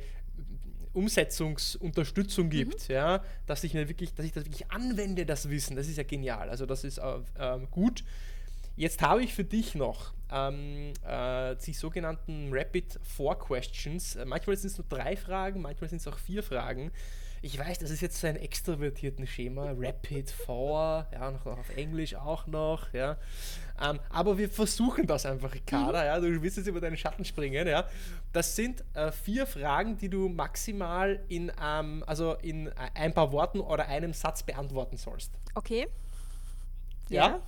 Umsetzungsunterstützung 0.94 2.48
mhm. 2.48 2.52
gibt, 2.52 2.90
mhm. 2.90 2.96
ja, 2.96 3.24
dass 3.46 3.64
ich 3.64 3.74
mir 3.74 3.88
wirklich, 3.88 4.14
dass 4.14 4.26
ich 4.26 4.34
das 4.34 4.46
wirklich 4.46 4.70
anwende, 4.72 5.26
das 5.26 5.50
Wissen, 5.50 5.76
das 5.76 5.88
ist 5.88 5.98
ja 5.98 6.04
genial. 6.04 6.50
Also 6.50 6.66
das 6.66 6.84
ist 6.84 6.98
äh, 6.98 7.18
äh, 7.38 7.60
gut. 7.72 8.04
Jetzt 8.76 9.02
habe 9.02 9.24
ich 9.24 9.34
für 9.34 9.44
dich 9.44 9.76
noch 9.76 10.14
ähm, 10.32 10.94
äh, 11.08 11.56
die 11.66 11.74
sogenannten 11.74 12.50
Rapid 12.52 13.00
Four 13.04 13.38
Questions. 13.40 14.16
Äh, 14.16 14.26
manchmal 14.26 14.58
sind 14.58 14.72
es 14.72 14.78
nur 14.78 14.88
drei 14.88 15.16
Fragen, 15.16 15.62
manchmal 15.62 15.90
sind 15.90 16.00
es 16.02 16.08
auch 16.08 16.18
vier 16.18 16.44
Fragen. 16.44 16.92
Ich 17.44 17.58
weiß, 17.58 17.80
das 17.80 17.90
ist 17.90 18.02
jetzt 18.02 18.20
so 18.20 18.28
ein 18.28 18.36
extrovertierten 18.36 19.26
Schema, 19.26 19.72
Rapid 19.78 20.30
Four, 20.30 21.08
ja, 21.12 21.32
noch 21.32 21.46
auf 21.48 21.76
Englisch 21.76 22.14
auch 22.16 22.46
noch, 22.46 22.94
ja. 22.94 23.18
Ähm, 23.82 24.00
aber 24.10 24.38
wir 24.38 24.48
versuchen 24.48 25.08
das 25.08 25.26
einfach, 25.26 25.54
Ricarda, 25.54 26.02
mhm. 26.02 26.06
ja. 26.06 26.20
Du 26.20 26.42
wirst 26.44 26.58
jetzt 26.58 26.68
über 26.68 26.80
deinen 26.80 26.98
Schatten 26.98 27.26
springen, 27.26 27.68
ja. 27.68 27.88
Das 28.32 28.56
sind 28.56 28.84
äh, 28.94 29.12
vier 29.12 29.48
Fragen, 29.48 29.98
die 29.98 30.10
du 30.10 30.30
maximal 30.30 31.20
in, 31.30 31.52
ähm, 31.62 32.04
also 32.06 32.36
in 32.36 32.68
äh, 32.68 32.74
ein 32.94 33.14
paar 33.14 33.32
Worten 33.32 33.60
oder 33.60 33.88
einem 33.88 34.14
Satz 34.14 34.44
beantworten 34.44 34.98
sollst. 34.98 35.32
Okay. 35.56 35.88
Ja. 37.10 37.28
ja? 37.28 37.42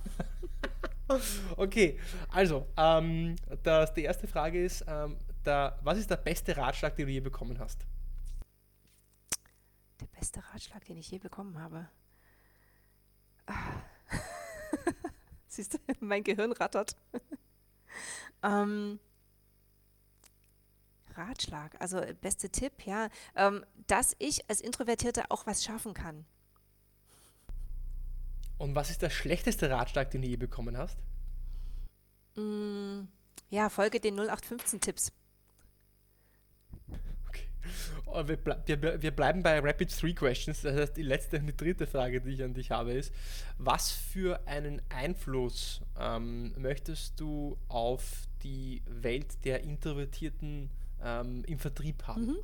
okay, 1.56 1.98
also, 2.30 2.66
ähm, 2.76 3.36
das, 3.62 3.92
die 3.92 4.02
erste 4.02 4.26
Frage 4.26 4.64
ist, 4.64 4.84
ähm, 4.88 5.18
der, 5.44 5.78
was 5.82 5.98
ist 5.98 6.10
der 6.10 6.16
beste 6.16 6.56
Ratschlag, 6.56 6.96
den 6.96 7.06
du 7.06 7.12
je 7.12 7.20
bekommen 7.20 7.58
hast? 7.58 7.86
Der 10.00 10.06
beste 10.18 10.42
Ratschlag, 10.52 10.84
den 10.84 10.96
ich 10.96 11.10
je 11.10 11.18
bekommen 11.18 11.58
habe. 11.58 11.88
Ah. 13.46 13.82
Siehst 15.48 15.74
du, 15.74 15.78
mein 16.00 16.24
Gehirn 16.24 16.52
rattert. 16.52 16.96
ähm, 18.42 18.98
Ratschlag, 21.14 21.80
also 21.80 22.00
beste 22.20 22.48
Tipp, 22.48 22.86
ja, 22.86 23.08
ähm, 23.36 23.64
dass 23.86 24.16
ich 24.18 24.48
als 24.48 24.60
Introvertierte 24.60 25.30
auch 25.30 25.46
was 25.46 25.62
schaffen 25.62 25.94
kann. 25.94 26.24
Und 28.58 28.74
was 28.74 28.90
ist 28.90 29.02
der 29.02 29.10
schlechteste 29.10 29.70
Ratschlag, 29.70 30.10
den 30.10 30.22
du 30.22 30.28
je 30.28 30.36
bekommen 30.36 30.76
hast? 30.76 30.98
Mm, 32.36 33.08
ja, 33.50 33.68
folge 33.68 34.00
den 34.00 34.18
0815-Tipps. 34.18 35.12
Okay. 37.28 37.46
Oh, 38.06 38.26
wir, 38.26 38.36
ble 38.36 38.62
wir, 38.66 39.02
wir, 39.02 39.10
bleiben 39.10 39.42
bei 39.42 39.58
Rapid 39.58 39.96
Three 39.96 40.14
Questions. 40.14 40.62
Das 40.62 40.76
heißt, 40.76 40.96
die 40.96 41.02
letzte 41.02 41.38
und 41.38 41.46
die 41.46 41.56
dritte 41.56 41.86
Frage, 41.86 42.20
die 42.20 42.30
ich 42.30 42.42
an 42.42 42.54
dich 42.54 42.70
habe, 42.70 42.92
ist: 42.92 43.12
Was 43.58 43.90
für 43.90 44.46
einen 44.46 44.80
Einfluss 44.88 45.80
ähm, 45.98 46.54
möchtest 46.56 47.18
du 47.20 47.58
auf 47.68 48.28
die 48.42 48.82
Welt 48.86 49.44
der 49.44 49.62
Introvertierten 49.62 50.70
ähm, 51.02 51.44
im 51.46 51.58
Vertrieb 51.58 52.04
haben? 52.06 52.26
Mhm. 52.26 52.38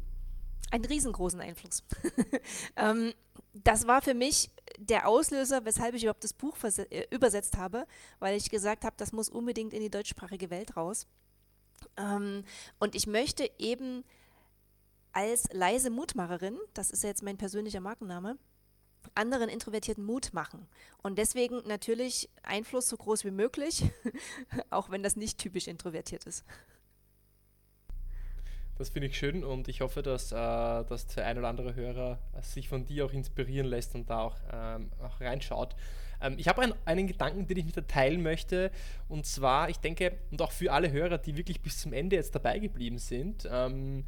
Einen 0.70 0.84
riesengroßen 0.84 1.40
Einfluss. 1.40 1.82
ähm, 2.76 3.12
das 3.52 3.86
war 3.86 4.02
für 4.02 4.14
mich 4.14 4.50
der 4.78 5.08
Auslöser, 5.08 5.64
weshalb 5.64 5.94
ich 5.94 6.02
überhaupt 6.04 6.24
das 6.24 6.32
Buch 6.32 6.56
äh, 6.62 7.06
übersetzt 7.10 7.56
habe, 7.56 7.86
weil 8.18 8.36
ich 8.36 8.50
gesagt 8.50 8.84
habe, 8.84 8.94
das 8.96 9.12
muss 9.12 9.28
unbedingt 9.28 9.72
in 9.72 9.80
die 9.80 9.90
deutschsprachige 9.90 10.50
Welt 10.50 10.76
raus. 10.76 11.06
Ähm, 11.96 12.44
und 12.78 12.94
ich 12.94 13.06
möchte 13.06 13.50
eben 13.58 14.04
als 15.12 15.48
leise 15.52 15.90
Mutmacherin, 15.90 16.58
das 16.74 16.90
ist 16.90 17.02
ja 17.02 17.08
jetzt 17.08 17.22
mein 17.22 17.36
persönlicher 17.36 17.80
Markenname, 17.80 18.38
anderen 19.14 19.48
Introvertierten 19.48 20.04
Mut 20.04 20.32
machen. 20.32 20.68
Und 21.02 21.18
deswegen 21.18 21.66
natürlich 21.66 22.28
Einfluss 22.42 22.88
so 22.88 22.96
groß 22.96 23.24
wie 23.24 23.30
möglich, 23.30 23.84
auch 24.70 24.90
wenn 24.90 25.02
das 25.02 25.16
nicht 25.16 25.38
typisch 25.38 25.66
introvertiert 25.66 26.24
ist. 26.24 26.44
Das 28.80 28.88
finde 28.88 29.08
ich 29.08 29.18
schön 29.18 29.44
und 29.44 29.68
ich 29.68 29.82
hoffe, 29.82 30.00
dass, 30.00 30.32
äh, 30.32 30.34
dass 30.34 31.06
der 31.08 31.26
ein 31.26 31.36
oder 31.36 31.48
andere 31.48 31.74
Hörer 31.74 32.18
sich 32.40 32.66
von 32.66 32.86
dir 32.86 33.04
auch 33.04 33.12
inspirieren 33.12 33.66
lässt 33.66 33.94
und 33.94 34.08
da 34.08 34.22
auch, 34.22 34.36
ähm, 34.50 34.88
auch 35.02 35.20
reinschaut. 35.20 35.76
Ähm, 36.22 36.36
ich 36.38 36.48
habe 36.48 36.62
ein, 36.62 36.72
einen 36.86 37.06
Gedanken, 37.06 37.46
den 37.46 37.58
ich 37.58 37.66
mit 37.66 37.76
dir 37.76 37.86
teilen 37.86 38.22
möchte 38.22 38.70
und 39.06 39.26
zwar, 39.26 39.68
ich 39.68 39.80
denke, 39.80 40.12
und 40.30 40.40
auch 40.40 40.50
für 40.50 40.72
alle 40.72 40.90
Hörer, 40.90 41.18
die 41.18 41.36
wirklich 41.36 41.60
bis 41.60 41.76
zum 41.76 41.92
Ende 41.92 42.16
jetzt 42.16 42.34
dabei 42.34 42.58
geblieben 42.58 42.96
sind, 42.96 43.46
ähm, 43.52 44.06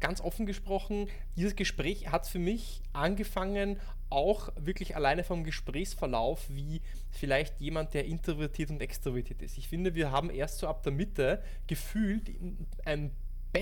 ganz 0.00 0.20
offen 0.20 0.44
gesprochen, 0.44 1.08
dieses 1.34 1.56
Gespräch 1.56 2.12
hat 2.12 2.26
für 2.26 2.38
mich 2.38 2.82
angefangen, 2.92 3.80
auch 4.10 4.50
wirklich 4.56 4.96
alleine 4.96 5.24
vom 5.24 5.44
Gesprächsverlauf, 5.44 6.44
wie 6.50 6.82
vielleicht 7.10 7.58
jemand, 7.58 7.94
der 7.94 8.04
introvertiert 8.04 8.68
und 8.68 8.82
extrovertiert 8.82 9.40
ist. 9.40 9.56
Ich 9.56 9.66
finde, 9.66 9.94
wir 9.94 10.10
haben 10.10 10.28
erst 10.28 10.58
so 10.58 10.68
ab 10.68 10.82
der 10.82 10.92
Mitte 10.92 11.42
gefühlt 11.66 12.30
ein 12.84 13.12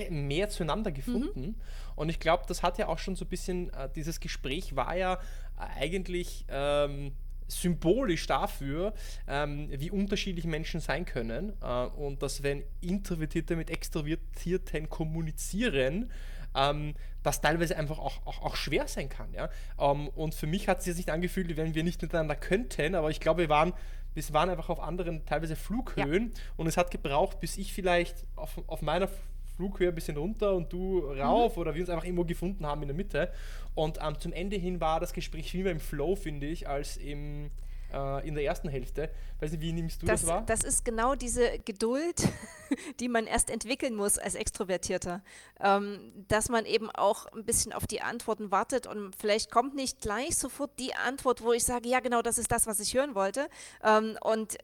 mehr 0.09 0.49
zueinander 0.49 0.91
gefunden. 0.91 1.41
Mhm. 1.41 1.55
Und 1.95 2.09
ich 2.09 2.19
glaube, 2.19 2.43
das 2.47 2.63
hat 2.63 2.77
ja 2.77 2.87
auch 2.87 2.99
schon 2.99 3.15
so 3.15 3.25
ein 3.25 3.29
bisschen, 3.29 3.73
äh, 3.73 3.89
dieses 3.95 4.19
Gespräch 4.19 4.75
war 4.75 4.95
ja 4.95 5.15
äh, 5.15 5.81
eigentlich 5.81 6.45
ähm, 6.49 7.13
symbolisch 7.47 8.27
dafür, 8.27 8.93
ähm, 9.27 9.69
wie 9.71 9.91
unterschiedlich 9.91 10.45
Menschen 10.45 10.79
sein 10.79 11.05
können. 11.05 11.53
Äh, 11.61 11.85
und 11.85 12.21
dass 12.21 12.43
wenn 12.43 12.63
Introvertierte 12.81 13.55
mit 13.55 13.69
Extrovertierten 13.69 14.89
kommunizieren, 14.89 16.11
ähm, 16.55 16.95
das 17.23 17.41
teilweise 17.41 17.75
einfach 17.77 17.99
auch, 17.99 18.25
auch, 18.25 18.41
auch 18.41 18.55
schwer 18.55 18.87
sein 18.87 19.09
kann. 19.09 19.33
Ja? 19.33 19.49
Ähm, 19.79 20.07
und 20.09 20.35
für 20.35 20.47
mich 20.47 20.67
hat 20.67 20.79
es 20.79 20.85
sich 20.85 20.95
nicht 20.97 21.09
angefühlt, 21.09 21.47
wie 21.49 21.57
wenn 21.57 21.75
wir 21.75 21.83
nicht 21.83 22.01
miteinander 22.01 22.35
könnten, 22.35 22.95
aber 22.95 23.09
ich 23.09 23.19
glaube, 23.19 23.41
wir 23.41 23.49
waren 23.49 23.73
wir 24.13 24.23
waren 24.33 24.49
einfach 24.49 24.69
auf 24.69 24.79
anderen, 24.79 25.25
teilweise 25.25 25.55
Flughöhen 25.55 26.31
ja. 26.33 26.41
und 26.57 26.67
es 26.67 26.77
hat 26.77 26.91
gebraucht, 26.91 27.39
bis 27.39 27.57
ich 27.57 27.73
vielleicht 27.73 28.25
auf, 28.35 28.59
auf 28.67 28.81
meiner 28.81 29.07
Flughöhe 29.59 29.89
ein 29.89 29.95
bisschen 29.95 30.15
runter 30.15 30.55
und 30.55 30.71
du 30.71 30.99
rauf 30.99 31.57
mhm. 31.57 31.61
oder 31.61 31.75
wir 31.75 31.81
uns 31.81 31.89
einfach 31.89 32.05
irgendwo 32.05 32.23
gefunden 32.23 32.65
haben 32.65 32.81
in 32.81 32.87
der 32.87 32.95
Mitte. 32.95 33.29
Und 33.75 33.99
ähm, 34.01 34.17
zum 34.17 34.31
Ende 34.31 34.55
hin 34.55 34.79
war 34.79 35.01
das 35.01 35.11
Gespräch 35.11 35.51
viel 35.51 35.63
mehr 35.63 35.73
im 35.73 35.81
Flow, 35.81 36.15
finde 36.15 36.47
ich, 36.47 36.69
als 36.69 36.95
im, 36.95 37.51
äh, 37.93 38.25
in 38.25 38.35
der 38.35 38.45
ersten 38.45 38.69
Hälfte. 38.69 39.09
Weiß 39.41 39.51
nicht, 39.51 39.59
wie 39.59 39.73
nimmst 39.73 40.01
du 40.01 40.05
das, 40.05 40.21
das 40.21 40.29
wahr? 40.29 40.43
Das 40.45 40.63
ist 40.63 40.85
genau 40.85 41.15
diese 41.15 41.59
Geduld, 41.59 42.25
die 43.01 43.09
man 43.09 43.27
erst 43.27 43.49
entwickeln 43.49 43.95
muss 43.95 44.17
als 44.17 44.35
Extrovertierter. 44.35 45.21
Ähm, 45.59 45.99
dass 46.29 46.47
man 46.47 46.65
eben 46.65 46.89
auch 46.89 47.25
ein 47.33 47.43
bisschen 47.43 47.73
auf 47.73 47.85
die 47.85 48.01
Antworten 48.01 48.51
wartet 48.51 48.87
und 48.87 49.13
vielleicht 49.13 49.51
kommt 49.51 49.75
nicht 49.75 49.99
gleich 49.99 50.37
sofort 50.37 50.71
die 50.79 50.95
Antwort, 50.95 51.43
wo 51.43 51.51
ich 51.51 51.65
sage, 51.65 51.89
ja 51.89 51.99
genau, 51.99 52.21
das 52.21 52.37
ist 52.37 52.49
das, 52.49 52.65
was 52.65 52.79
ich 52.79 52.93
hören 52.93 53.13
wollte. 53.13 53.49
Ähm, 53.83 54.17
und 54.21 54.57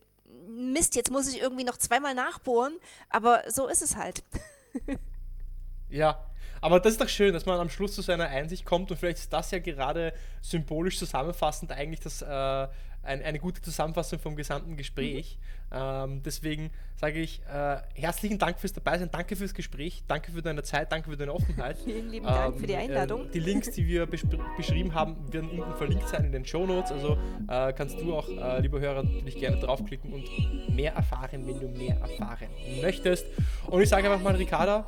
Mist, 0.47 0.95
jetzt 0.95 1.11
muss 1.11 1.27
ich 1.27 1.41
irgendwie 1.41 1.65
noch 1.65 1.77
zweimal 1.77 2.15
nachbohren, 2.15 2.77
aber 3.09 3.43
so 3.49 3.67
ist 3.67 3.81
es 3.81 3.97
halt. 3.97 4.23
ja, 5.89 6.19
aber 6.61 6.79
das 6.79 6.93
ist 6.93 7.01
doch 7.01 7.09
schön, 7.09 7.33
dass 7.33 7.45
man 7.45 7.59
am 7.59 7.69
Schluss 7.69 7.93
zu 7.95 8.01
seiner 8.01 8.27
Einsicht 8.27 8.65
kommt 8.65 8.91
und 8.91 8.97
vielleicht 8.97 9.19
ist 9.19 9.33
das 9.33 9.51
ja 9.51 9.59
gerade 9.59 10.13
symbolisch 10.41 10.97
zusammenfassend 10.97 11.71
eigentlich 11.71 11.99
das, 11.99 12.21
äh, 12.21 12.67
ein, 13.05 13.21
eine 13.23 13.39
gute 13.39 13.61
Zusammenfassung 13.61 14.19
vom 14.19 14.35
gesamten 14.35 14.75
Gespräch. 14.77 15.37
Mhm. 15.37 15.55
Ähm, 15.77 16.21
deswegen 16.23 16.69
sage 16.95 17.19
ich 17.19 17.41
äh, 17.51 17.77
herzlichen 17.95 18.37
Dank 18.37 18.59
fürs 18.59 18.73
Dabeisein, 18.73 19.09
danke 19.11 19.35
fürs 19.35 19.53
Gespräch, 19.53 20.03
danke 20.07 20.31
für 20.31 20.41
deine 20.41 20.63
Zeit, 20.63 20.91
danke 20.91 21.09
für 21.09 21.17
deine 21.17 21.33
Offenheit. 21.33 21.77
Vielen 21.83 22.09
lieben 22.09 22.25
Dank 22.25 22.59
für 22.59 22.67
die 22.67 22.73
ähm, 22.73 22.79
Einladung. 22.79 23.27
Äh, 23.27 23.31
die 23.31 23.39
Links, 23.39 23.71
die 23.71 23.85
wir 23.85 24.05
beschrieben 24.05 24.93
haben, 24.93 25.31
werden 25.33 25.49
unten 25.49 25.75
verlinkt 25.75 26.07
sein 26.07 26.25
in 26.25 26.31
den 26.31 26.45
Show 26.45 26.65
Notes. 26.65 26.91
Also 26.91 27.17
äh, 27.47 27.73
kannst 27.73 27.99
du 27.99 28.15
auch, 28.15 28.29
äh, 28.29 28.61
lieber 28.61 28.79
Hörer, 28.79 29.03
natürlich 29.03 29.37
gerne 29.39 29.57
draufklicken 29.57 30.13
und 30.13 30.75
mehr 30.75 30.93
erfahren, 30.93 31.45
wenn 31.45 31.59
du 31.59 31.67
mehr 31.67 31.97
erfahren 31.97 32.49
möchtest. 32.81 33.25
Und 33.67 33.81
ich 33.81 33.89
sage 33.89 34.09
einfach 34.09 34.23
mal, 34.23 34.35
Ricarda, 34.35 34.85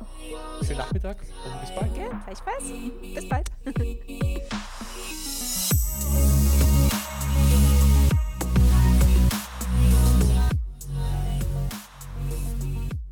schönen 0.62 0.78
Nachmittag 0.78 1.18
und 1.20 1.60
bis 1.60 1.70
bald. 1.70 1.96
Ja, 1.96 2.22
gleichfalls. 2.24 2.72
Bis 3.14 3.28
bald. 3.28 3.50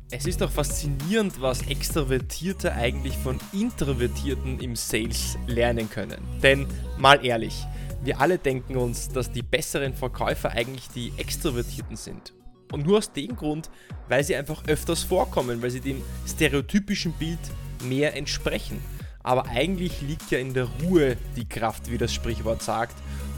Es 0.09 0.25
ist 0.25 0.39
doch 0.39 0.49
faszinierend, 0.49 1.41
was 1.41 1.63
Extrovertierte 1.63 2.71
eigentlich 2.71 3.13
von 3.17 3.39
Introvertierten 3.51 4.57
im 4.61 4.77
Sales 4.77 5.37
lernen 5.47 5.89
können. 5.89 6.21
Denn 6.41 6.65
mal 6.97 7.25
ehrlich, 7.25 7.65
wir 8.05 8.21
alle 8.21 8.37
denken 8.37 8.77
uns, 8.77 9.09
dass 9.09 9.33
die 9.33 9.41
besseren 9.41 9.93
Verkäufer 9.93 10.51
eigentlich 10.51 10.87
die 10.95 11.11
Extrovertierten 11.17 11.97
sind. 11.97 12.33
Und 12.71 12.85
nur 12.85 12.99
aus 12.99 13.11
dem 13.11 13.35
Grund, 13.35 13.69
weil 14.07 14.23
sie 14.23 14.37
einfach 14.37 14.63
öfters 14.67 15.03
vorkommen, 15.03 15.61
weil 15.61 15.71
sie 15.71 15.81
dem 15.81 16.01
stereotypischen 16.25 17.11
Bild 17.11 17.39
mehr 17.83 18.15
entsprechen. 18.15 18.81
Aber 19.23 19.47
eigentlich 19.47 20.01
liegt 20.01 20.31
ja 20.31 20.39
in 20.39 20.53
der 20.53 20.69
Ruhe 20.83 21.17
die 21.35 21.49
Kraft, 21.49 21.91
wie 21.91 21.97
das 21.97 22.13
Sprichwort 22.13 22.63
sagt. 22.63 22.95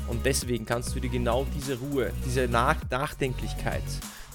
Und 0.07 0.23
deswegen 0.23 0.67
kannst 0.67 0.95
du 0.95 0.99
dir 0.99 1.09
genau 1.09 1.47
diese 1.55 1.79
Ruhe, 1.79 2.11
diese 2.27 2.47
Nach 2.47 2.77
Nachdenklichkeit, 2.91 3.81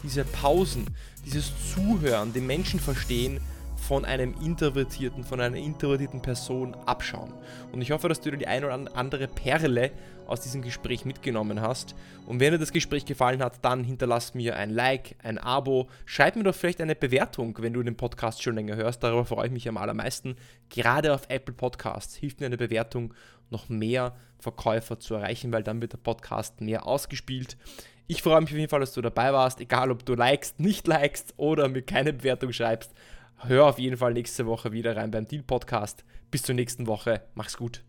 diese 0.03 0.25
Pausen, 0.25 0.87
dieses 1.25 1.53
Zuhören, 1.75 2.33
den 2.33 2.47
Menschen 2.47 2.81
verstehen, 2.81 3.41
von 3.85 4.05
einem 4.05 4.35
introvertierten, 4.43 5.25
von 5.25 5.41
einer 5.41 5.57
introvertierten 5.57 6.23
Person 6.23 6.75
abschauen. 6.87 7.35
Und 7.71 7.83
ich 7.83 7.91
hoffe, 7.91 8.09
dass 8.09 8.21
du 8.21 8.31
dir 8.31 8.39
die 8.39 8.47
eine 8.47 8.67
oder 8.67 8.97
andere 8.97 9.29
Perle 9.29 9.91
aus 10.27 10.41
diesem 10.41 10.63
Gespräch 10.63 11.05
mitgenommen 11.05 11.61
hast. 11.61 11.95
Und 12.27 12.41
wenn 12.41 12.53
dir 12.53 12.59
das 12.59 12.73
Gespräch 12.73 13.05
gefallen 13.05 13.43
hat, 13.43 13.63
dann 13.63 13.85
hinterlass 13.85 14.33
mir 14.33 14.57
ein 14.57 14.71
Like, 14.71 15.17
ein 15.23 15.39
Abo, 15.39 15.89
schreib 16.07 16.37
mir 16.37 16.45
doch 16.45 16.55
vielleicht 16.55 16.81
eine 16.81 16.95
Bewertung, 16.95 17.59
wenn 17.61 17.75
du 17.75 17.83
den 17.83 17.97
Podcast 17.97 18.43
schon 18.43 18.55
länger 18.55 18.77
hörst. 18.77 19.03
Darüber 19.03 19.27
freue 19.27 19.47
ich 19.47 19.53
mich 19.53 19.69
am 19.69 19.77
allermeisten. 19.77 20.37
Gerade 20.71 21.13
auf 21.13 21.29
Apple 21.29 21.55
Podcasts 21.55 22.15
hilft 22.15 22.41
mir 22.41 22.47
eine 22.47 22.57
Bewertung, 22.57 23.13
noch 23.51 23.69
mehr 23.69 24.17
Verkäufer 24.39 24.99
zu 24.99 25.15
erreichen, 25.15 25.53
weil 25.53 25.63
dann 25.63 25.83
wird 25.83 25.93
der 25.93 25.99
Podcast 25.99 26.63
mehr 26.63 26.87
ausgespielt. 26.87 27.59
Ich 28.07 28.23
freue 28.23 28.41
mich 28.41 28.51
auf 28.51 28.59
jeden 28.59 28.69
Fall, 28.69 28.81
dass 28.81 28.93
du 28.93 29.01
dabei 29.01 29.33
warst, 29.33 29.61
egal 29.61 29.91
ob 29.91 30.05
du 30.05 30.15
likest, 30.15 30.61
nicht 30.61 30.87
likest 30.87 31.33
oder 31.39 31.69
mir 31.69 31.83
keine 31.83 32.13
Bewertung 32.13 32.53
schreibst. 32.53 32.93
Hör 33.39 33.67
auf 33.67 33.79
jeden 33.79 33.97
Fall 33.97 34.13
nächste 34.13 34.47
Woche 34.47 34.73
wieder 34.73 34.97
rein 34.97 35.11
beim 35.11 35.27
Deal 35.27 35.43
Podcast. 35.43 36.05
Bis 36.31 36.43
zur 36.43 36.55
nächsten 36.55 36.87
Woche. 36.87 37.23
Mach's 37.35 37.57
gut. 37.57 37.83